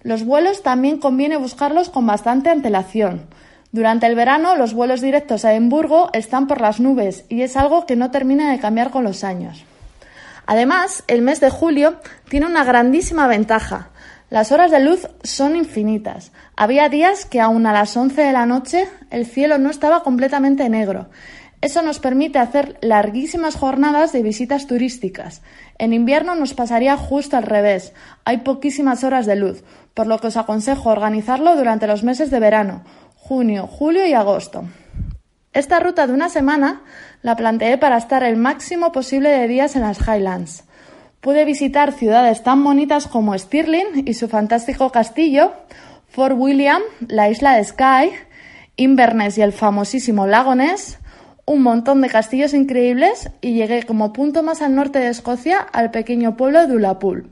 Los 0.04 0.24
vuelos 0.24 0.62
también 0.62 0.98
conviene 0.98 1.36
buscarlos 1.36 1.90
con 1.90 2.06
bastante 2.06 2.48
antelación. 2.48 3.26
Durante 3.72 4.06
el 4.06 4.14
verano 4.14 4.54
los 4.54 4.72
vuelos 4.72 5.00
directos 5.00 5.44
a 5.44 5.52
Edimburgo 5.52 6.10
están 6.12 6.46
por 6.46 6.60
las 6.60 6.78
nubes 6.78 7.24
y 7.28 7.42
es 7.42 7.56
algo 7.56 7.86
que 7.86 7.96
no 7.96 8.12
termina 8.12 8.52
de 8.52 8.60
cambiar 8.60 8.92
con 8.92 9.02
los 9.02 9.24
años. 9.24 9.64
Además, 10.46 11.02
el 11.08 11.22
mes 11.22 11.40
de 11.40 11.50
julio 11.50 11.96
tiene 12.28 12.46
una 12.46 12.62
grandísima 12.62 13.26
ventaja. 13.26 13.88
Las 14.30 14.52
horas 14.52 14.70
de 14.70 14.78
luz 14.78 15.08
son 15.24 15.56
infinitas. 15.56 16.30
Había 16.56 16.88
días 16.88 17.26
que 17.26 17.40
aún 17.40 17.66
a 17.66 17.72
las 17.72 17.96
11 17.96 18.22
de 18.22 18.32
la 18.32 18.46
noche 18.46 18.86
el 19.10 19.26
cielo 19.26 19.58
no 19.58 19.70
estaba 19.70 20.04
completamente 20.04 20.68
negro. 20.68 21.10
Eso 21.60 21.82
nos 21.82 21.98
permite 21.98 22.38
hacer 22.38 22.78
larguísimas 22.80 23.56
jornadas 23.56 24.12
de 24.12 24.22
visitas 24.22 24.68
turísticas. 24.68 25.42
En 25.78 25.92
invierno 25.92 26.36
nos 26.36 26.54
pasaría 26.54 26.96
justo 26.96 27.36
al 27.36 27.42
revés. 27.42 27.92
Hay 28.24 28.38
poquísimas 28.38 29.02
horas 29.02 29.26
de 29.26 29.34
luz, 29.34 29.64
por 29.94 30.06
lo 30.06 30.20
que 30.20 30.28
os 30.28 30.36
aconsejo 30.36 30.90
organizarlo 30.90 31.56
durante 31.56 31.88
los 31.88 32.04
meses 32.04 32.30
de 32.30 32.38
verano, 32.38 32.84
junio, 33.16 33.66
julio 33.66 34.06
y 34.06 34.14
agosto. 34.14 34.64
Esta 35.52 35.80
ruta 35.80 36.06
de 36.06 36.12
una 36.12 36.28
semana 36.28 36.82
la 37.22 37.34
planteé 37.34 37.78
para 37.78 37.98
estar 37.98 38.22
el 38.22 38.36
máximo 38.36 38.92
posible 38.92 39.30
de 39.30 39.48
días 39.48 39.74
en 39.74 39.82
las 39.82 39.98
Highlands. 40.06 40.62
Pude 41.20 41.44
visitar 41.44 41.92
ciudades 41.92 42.42
tan 42.42 42.64
bonitas 42.64 43.06
como 43.06 43.36
Stirling 43.36 44.04
y 44.06 44.14
su 44.14 44.26
fantástico 44.26 44.90
castillo, 44.90 45.52
Fort 46.08 46.34
William, 46.38 46.80
la 47.08 47.28
isla 47.28 47.56
de 47.56 47.64
Skye, 47.64 48.12
Inverness 48.76 49.36
y 49.36 49.42
el 49.42 49.52
famosísimo 49.52 50.26
lago 50.26 50.54
Ness, 50.54 50.98
un 51.44 51.62
montón 51.62 52.00
de 52.00 52.08
castillos 52.08 52.54
increíbles 52.54 53.28
y 53.42 53.52
llegué 53.52 53.82
como 53.82 54.14
punto 54.14 54.42
más 54.42 54.62
al 54.62 54.74
norte 54.74 54.98
de 54.98 55.08
Escocia 55.08 55.58
al 55.58 55.90
pequeño 55.90 56.38
pueblo 56.38 56.66
de 56.66 56.74
Ullapool. 56.74 57.28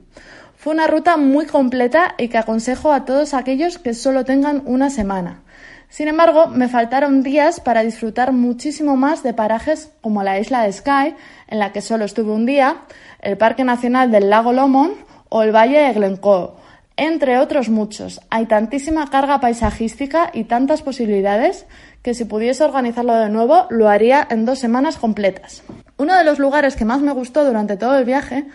Fue 0.55 0.73
una 0.73 0.85
ruta 0.85 1.17
muy 1.17 1.47
completa 1.47 2.13
y 2.19 2.27
que 2.27 2.37
aconsejo 2.37 2.93
a 2.93 3.05
todos 3.05 3.33
aquellos 3.33 3.79
que 3.79 3.95
solo 3.95 4.23
tengan 4.23 4.61
una 4.65 4.91
semana. 4.91 5.41
Sin 5.89 6.07
embargo, 6.07 6.47
me 6.47 6.67
faltaron 6.67 7.23
días 7.23 7.59
para 7.59 7.81
disfrutar 7.81 8.31
muchísimo 8.31 8.95
más 8.95 9.23
de 9.23 9.33
parajes 9.33 9.91
como 10.01 10.23
la 10.23 10.39
isla 10.39 10.61
de 10.61 10.71
Skye, 10.71 11.15
en 11.47 11.59
la 11.59 11.71
que 11.71 11.81
solo 11.81 12.05
estuve 12.05 12.31
un 12.31 12.45
día, 12.45 12.81
el 13.21 13.37
Parque 13.37 13.63
Nacional 13.63 14.11
del 14.11 14.29
Lago 14.29 14.53
Lomond 14.53 14.93
o 15.29 15.41
el 15.41 15.53
Valle 15.53 15.79
de 15.79 15.93
Glencoe. 15.93 16.53
entre 16.95 17.39
otros 17.39 17.69
muchos. 17.69 18.19
Hay 18.29 18.45
tantísima 18.45 19.09
carga 19.09 19.39
paisajística 19.39 20.31
y 20.33 20.43
tantas 20.43 20.81
posibilidades 20.81 21.65
que 22.01 22.13
si 22.13 22.25
pudiese 22.25 22.65
organizarlo 22.65 23.15
de 23.15 23.29
nuevo 23.29 23.67
lo 23.69 23.87
haría 23.87 24.27
en 24.29 24.45
dos 24.45 24.59
semanas 24.59 24.97
completas. 24.97 25.63
Uno 25.97 26.17
de 26.17 26.25
los 26.25 26.39
lugares 26.39 26.75
que 26.75 26.83
más 26.83 26.99
me 26.99 27.13
gustó 27.13 27.45
durante 27.45 27.77
todo 27.77 27.97
el 27.97 28.03
viaje 28.03 28.47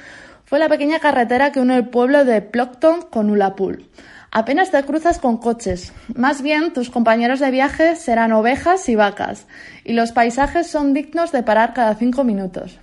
fue 0.45 0.59
la 0.59 0.69
pequeña 0.69 0.99
carretera 0.99 1.53
que 1.53 1.61
une 1.61 1.75
el 1.75 1.89
pueblo 1.89 2.27
de 2.27 2.43
Plockton 2.43 3.03
con 3.11 3.31
Ulapul. 3.31 3.89
Apenas 4.37 4.73
te 4.73 4.83
cruzas 4.83 5.21
con 5.21 5.37
coches, 5.37 5.93
más 6.13 6.43
bien 6.43 6.73
tus 6.73 6.91
compañeros 6.91 7.39
de 7.39 7.53
viaje 7.53 7.95
serán 7.95 8.33
ovejas 8.33 8.89
y 8.89 8.97
vacas, 8.97 9.47
y 9.85 9.93
los 9.93 10.11
paisajes 10.11 10.67
son 10.67 10.93
dignos 10.93 11.31
de 11.31 11.45
parar 11.45 11.73
cada 11.73 11.95
cinco 11.95 12.25
minutos. 12.25 12.81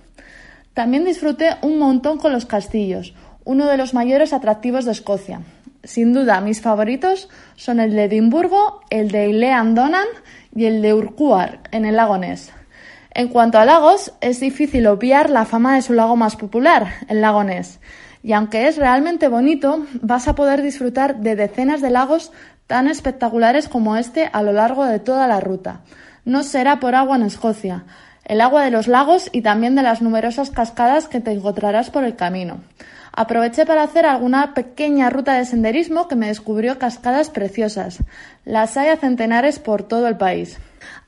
También 0.72 1.04
disfruté 1.04 1.50
un 1.60 1.78
montón 1.78 2.16
con 2.16 2.32
los 2.32 2.46
castillos, 2.46 3.14
uno 3.44 3.66
de 3.66 3.76
los 3.76 3.92
mayores 3.92 4.32
atractivos 4.32 4.86
de 4.86 4.92
Escocia. 4.92 5.42
Sin 5.84 6.14
duda, 6.14 6.40
mis 6.40 6.62
favoritos 6.62 7.28
son 7.54 7.80
el 7.80 7.92
de 7.92 8.04
Edimburgo, 8.04 8.80
el 8.88 9.10
de 9.10 9.28
Ilean 9.28 9.74
Donan 9.74 10.06
y 10.56 10.64
el 10.64 10.80
de 10.80 10.94
Urquhart, 10.94 11.68
en 11.70 11.84
el 11.84 11.96
lago 11.96 12.16
Ness. 12.16 12.50
En 13.10 13.28
cuanto 13.28 13.58
a 13.58 13.66
lagos, 13.66 14.14
es 14.22 14.40
difícil 14.40 14.86
obviar 14.86 15.28
la 15.28 15.44
fama 15.44 15.74
de 15.74 15.82
su 15.82 15.92
lago 15.92 16.16
más 16.16 16.34
popular, 16.36 16.94
el 17.08 17.20
lago 17.20 17.44
Ness. 17.44 17.78
Y 18.22 18.32
aunque 18.32 18.68
es 18.68 18.76
realmente 18.76 19.28
bonito, 19.28 19.86
vas 20.00 20.28
a 20.28 20.34
poder 20.34 20.62
disfrutar 20.62 21.16
de 21.18 21.36
decenas 21.36 21.80
de 21.80 21.90
lagos 21.90 22.32
tan 22.66 22.88
espectaculares 22.88 23.68
como 23.68 23.96
este 23.96 24.30
a 24.32 24.42
lo 24.42 24.52
largo 24.52 24.84
de 24.84 25.00
toda 25.00 25.26
la 25.26 25.40
ruta. 25.40 25.80
No 26.24 26.42
será 26.42 26.78
por 26.78 26.94
agua 26.94 27.16
en 27.16 27.22
Escocia, 27.22 27.84
el 28.24 28.40
agua 28.40 28.64
de 28.64 28.70
los 28.70 28.86
lagos 28.86 29.28
y 29.32 29.42
también 29.42 29.74
de 29.74 29.82
las 29.82 30.00
numerosas 30.00 30.50
cascadas 30.50 31.08
que 31.08 31.20
te 31.20 31.32
encontrarás 31.32 31.90
por 31.90 32.04
el 32.04 32.14
camino. 32.14 32.60
Aproveché 33.14 33.66
para 33.66 33.82
hacer 33.82 34.06
alguna 34.06 34.54
pequeña 34.54 35.10
ruta 35.10 35.34
de 35.34 35.44
senderismo 35.44 36.08
que 36.08 36.16
me 36.16 36.28
descubrió 36.28 36.78
cascadas 36.78 37.28
preciosas. 37.28 37.98
Las 38.46 38.76
hay 38.78 38.88
a 38.88 38.96
centenares 38.96 39.58
por 39.58 39.82
todo 39.82 40.08
el 40.08 40.16
país. 40.16 40.58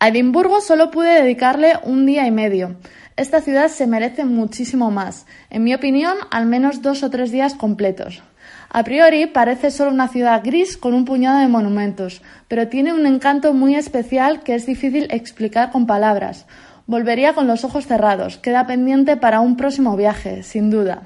A 0.00 0.08
Edimburgo 0.08 0.60
solo 0.60 0.90
pude 0.90 1.22
dedicarle 1.22 1.78
un 1.82 2.04
día 2.04 2.26
y 2.26 2.30
medio. 2.30 2.76
Esta 3.16 3.40
ciudad 3.40 3.68
se 3.68 3.86
merece 3.86 4.24
muchísimo 4.24 4.90
más. 4.90 5.26
En 5.48 5.62
mi 5.62 5.72
opinión, 5.72 6.16
al 6.32 6.46
menos 6.46 6.82
dos 6.82 7.04
o 7.04 7.10
tres 7.10 7.30
días 7.30 7.54
completos. 7.54 8.24
A 8.70 8.82
priori 8.82 9.26
parece 9.26 9.70
solo 9.70 9.92
una 9.92 10.08
ciudad 10.08 10.42
gris 10.42 10.76
con 10.76 10.94
un 10.94 11.04
puñado 11.04 11.38
de 11.38 11.46
monumentos, 11.46 12.22
pero 12.48 12.66
tiene 12.66 12.92
un 12.92 13.06
encanto 13.06 13.54
muy 13.54 13.76
especial 13.76 14.42
que 14.42 14.56
es 14.56 14.66
difícil 14.66 15.06
explicar 15.12 15.70
con 15.70 15.86
palabras. 15.86 16.46
Volvería 16.86 17.34
con 17.34 17.46
los 17.46 17.62
ojos 17.62 17.86
cerrados. 17.86 18.36
Queda 18.38 18.66
pendiente 18.66 19.16
para 19.16 19.38
un 19.38 19.56
próximo 19.56 19.96
viaje, 19.96 20.42
sin 20.42 20.70
duda. 20.70 21.02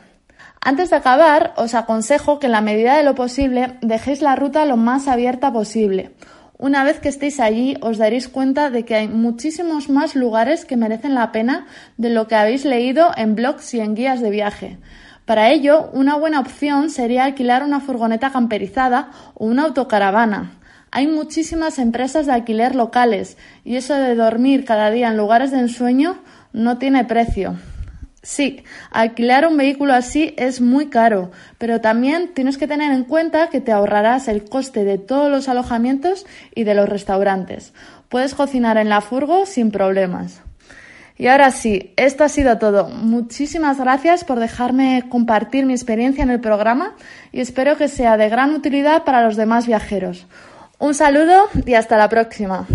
Antes 0.62 0.88
de 0.88 0.96
acabar, 0.96 1.52
os 1.56 1.74
aconsejo 1.74 2.38
que 2.38 2.46
en 2.46 2.52
la 2.52 2.62
medida 2.62 2.96
de 2.96 3.04
lo 3.04 3.14
posible 3.14 3.76
dejéis 3.82 4.22
la 4.22 4.34
ruta 4.34 4.64
lo 4.64 4.78
más 4.78 5.08
abierta 5.08 5.52
posible. 5.52 6.12
Una 6.60 6.82
vez 6.82 6.98
que 6.98 7.08
estéis 7.08 7.38
allí 7.38 7.76
os 7.82 7.98
daréis 7.98 8.26
cuenta 8.26 8.68
de 8.68 8.84
que 8.84 8.96
hay 8.96 9.06
muchísimos 9.06 9.88
más 9.88 10.16
lugares 10.16 10.64
que 10.64 10.76
merecen 10.76 11.14
la 11.14 11.30
pena 11.30 11.68
de 11.96 12.10
lo 12.10 12.26
que 12.26 12.34
habéis 12.34 12.64
leído 12.64 13.12
en 13.16 13.36
blogs 13.36 13.74
y 13.74 13.80
en 13.80 13.94
guías 13.94 14.20
de 14.20 14.30
viaje. 14.30 14.76
Para 15.24 15.50
ello, 15.50 15.88
una 15.92 16.16
buena 16.16 16.40
opción 16.40 16.90
sería 16.90 17.26
alquilar 17.26 17.62
una 17.62 17.78
furgoneta 17.78 18.32
camperizada 18.32 19.10
o 19.34 19.46
una 19.46 19.66
autocaravana. 19.66 20.58
Hay 20.90 21.06
muchísimas 21.06 21.78
empresas 21.78 22.26
de 22.26 22.32
alquiler 22.32 22.74
locales 22.74 23.36
y 23.64 23.76
eso 23.76 23.94
de 23.94 24.16
dormir 24.16 24.64
cada 24.64 24.90
día 24.90 25.10
en 25.10 25.16
lugares 25.16 25.52
de 25.52 25.60
ensueño 25.60 26.18
no 26.52 26.76
tiene 26.78 27.04
precio. 27.04 27.54
Sí, 28.22 28.64
alquilar 28.90 29.46
un 29.46 29.56
vehículo 29.56 29.94
así 29.94 30.34
es 30.36 30.60
muy 30.60 30.88
caro, 30.88 31.30
pero 31.56 31.80
también 31.80 32.34
tienes 32.34 32.58
que 32.58 32.66
tener 32.66 32.92
en 32.92 33.04
cuenta 33.04 33.48
que 33.48 33.60
te 33.60 33.70
ahorrarás 33.70 34.26
el 34.26 34.44
coste 34.44 34.84
de 34.84 34.98
todos 34.98 35.30
los 35.30 35.48
alojamientos 35.48 36.26
y 36.54 36.64
de 36.64 36.74
los 36.74 36.88
restaurantes. 36.88 37.72
Puedes 38.08 38.34
cocinar 38.34 38.76
en 38.76 38.88
la 38.88 39.00
furgo 39.00 39.46
sin 39.46 39.70
problemas. 39.70 40.42
Y 41.16 41.26
ahora 41.26 41.50
sí, 41.50 41.92
esto 41.96 42.22
ha 42.22 42.28
sido 42.28 42.58
todo. 42.58 42.88
Muchísimas 42.88 43.78
gracias 43.78 44.24
por 44.24 44.38
dejarme 44.38 45.04
compartir 45.08 45.66
mi 45.66 45.72
experiencia 45.72 46.22
en 46.22 46.30
el 46.30 46.40
programa 46.40 46.94
y 47.32 47.40
espero 47.40 47.76
que 47.76 47.88
sea 47.88 48.16
de 48.16 48.28
gran 48.28 48.54
utilidad 48.54 49.04
para 49.04 49.22
los 49.24 49.36
demás 49.36 49.66
viajeros. 49.66 50.26
Un 50.78 50.94
saludo 50.94 51.48
y 51.66 51.74
hasta 51.74 51.96
la 51.96 52.08
próxima. 52.08 52.66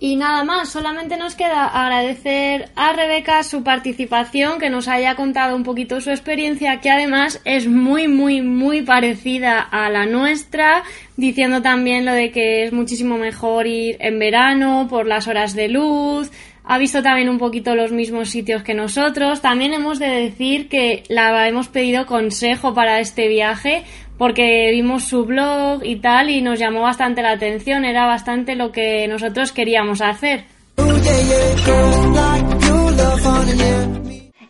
Y 0.00 0.16
nada 0.16 0.44
más, 0.44 0.68
solamente 0.68 1.16
nos 1.16 1.34
queda 1.34 1.66
agradecer 1.66 2.70
a 2.76 2.92
Rebeca 2.92 3.42
su 3.42 3.64
participación, 3.64 4.60
que 4.60 4.70
nos 4.70 4.86
haya 4.86 5.16
contado 5.16 5.56
un 5.56 5.64
poquito 5.64 6.00
su 6.00 6.10
experiencia, 6.10 6.80
que 6.80 6.90
además 6.90 7.40
es 7.44 7.66
muy, 7.66 8.06
muy, 8.06 8.40
muy 8.40 8.82
parecida 8.82 9.60
a 9.60 9.90
la 9.90 10.06
nuestra, 10.06 10.84
diciendo 11.16 11.62
también 11.62 12.04
lo 12.04 12.12
de 12.12 12.30
que 12.30 12.64
es 12.64 12.72
muchísimo 12.72 13.18
mejor 13.18 13.66
ir 13.66 13.96
en 13.98 14.18
verano 14.18 14.86
por 14.88 15.06
las 15.06 15.26
horas 15.26 15.54
de 15.54 15.68
luz, 15.68 16.30
ha 16.70 16.76
visto 16.76 17.02
también 17.02 17.30
un 17.30 17.38
poquito 17.38 17.74
los 17.74 17.92
mismos 17.92 18.28
sitios 18.28 18.62
que 18.62 18.74
nosotros. 18.74 19.40
También 19.40 19.72
hemos 19.72 19.98
de 19.98 20.08
decir 20.08 20.68
que 20.68 21.02
la 21.08 21.48
hemos 21.48 21.68
pedido 21.68 22.04
consejo 22.04 22.74
para 22.74 23.00
este 23.00 23.26
viaje 23.26 23.84
porque 24.18 24.70
vimos 24.70 25.04
su 25.04 25.24
blog 25.24 25.82
y 25.82 25.96
tal 25.96 26.28
y 26.28 26.42
nos 26.42 26.58
llamó 26.58 26.82
bastante 26.82 27.22
la 27.22 27.30
atención, 27.30 27.86
era 27.86 28.04
bastante 28.04 28.54
lo 28.54 28.70
que 28.70 29.08
nosotros 29.08 29.50
queríamos 29.52 30.02
hacer. 30.02 30.44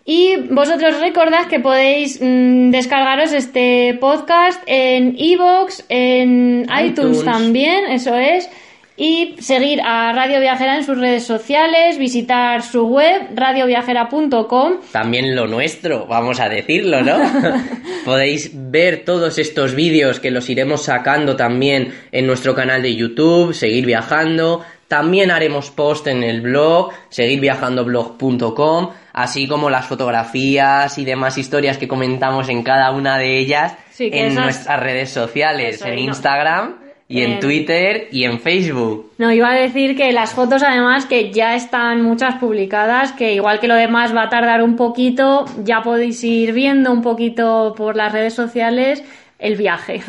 Y 0.04 0.36
vosotros 0.50 1.00
recordad 1.00 1.46
que 1.48 1.60
podéis 1.60 2.18
mm, 2.20 2.70
descargaros 2.70 3.32
este 3.32 3.96
podcast 4.00 4.60
en 4.66 5.14
iVoox, 5.16 5.84
en 5.88 6.66
iTunes 6.82 7.24
también, 7.24 7.84
eso 7.90 8.16
es 8.16 8.50
y 8.99 9.36
seguir 9.38 9.80
a 9.80 10.12
Radio 10.12 10.40
Viajera 10.40 10.76
en 10.76 10.84
sus 10.84 10.99
redes 10.99 11.24
sociales, 11.24 11.99
visitar 11.99 12.62
su 12.62 12.84
web 12.88 13.28
radioviajera.com. 13.32 14.72
También 14.90 15.36
lo 15.36 15.46
nuestro, 15.46 16.07
vamos 16.07 16.40
a 16.40 16.49
decirlo, 16.49 17.01
¿no? 17.03 17.16
Podéis 18.05 18.51
ver 18.53 19.05
todos 19.05 19.38
estos 19.38 19.76
vídeos 19.76 20.18
que 20.18 20.32
los 20.32 20.51
iremos 20.51 20.82
sacando 20.82 21.36
también 21.36 21.94
en 22.11 22.26
nuestro 22.26 22.57
canal 22.57 22.82
de 22.82 22.96
YouTube, 22.96 23.55
seguir 23.55 23.86
viajando. 23.86 24.62
También 24.88 25.30
haremos 25.30 25.70
post 25.70 26.09
en 26.09 26.24
el 26.24 26.40
blog, 26.40 26.90
seguirviajandoblog.com, 27.11 28.90
así 29.12 29.46
como 29.46 29.70
las 29.70 29.86
fotografías 29.86 30.99
y 30.99 31.05
demás 31.05 31.38
historias 31.38 31.78
que 31.78 31.86
comentamos 31.86 32.49
en 32.49 32.64
cada 32.64 32.90
una 32.90 33.16
de 33.16 33.38
ellas 33.38 33.76
en 34.01 34.34
nuestras 34.34 34.80
redes 34.80 35.11
sociales, 35.11 35.82
en 35.82 36.01
Instagram 36.01 36.88
y 37.09 37.22
en 37.22 37.40
Twitter 37.40 38.09
y 38.12 38.24
en 38.24 38.38
Facebook. 38.38 39.12
No, 39.16 39.32
iba 39.32 39.50
a 39.50 39.54
decir 39.54 39.96
que 39.96 40.12
las 40.12 40.32
fotos 40.32 40.62
además 40.62 41.06
que 41.06 41.32
ya 41.32 41.56
están 41.56 42.02
muchas 42.02 42.34
publicadas, 42.36 43.12
que 43.12 43.32
igual 43.34 43.61
que 43.61 43.68
lo 43.68 43.74
demás 43.74 44.14
va 44.14 44.24
a 44.24 44.28
tardar 44.28 44.62
un 44.62 44.76
poquito, 44.76 45.46
ya 45.64 45.82
podéis 45.82 46.22
ir 46.22 46.52
viendo 46.52 46.92
un 46.92 47.02
poquito 47.02 47.74
por 47.76 47.96
las 47.96 48.12
redes 48.12 48.34
sociales 48.34 49.02
el 49.38 49.56
viaje. 49.56 50.02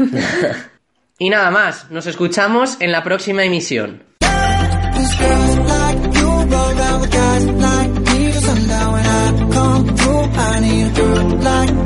y 1.19 1.29
nada 1.29 1.51
más, 1.51 1.89
nos 1.89 2.05
escuchamos 2.05 2.79
en 2.81 2.91
la 2.91 3.03
próxima 3.03 3.45
emisión. 3.45 4.03
like 11.39 11.78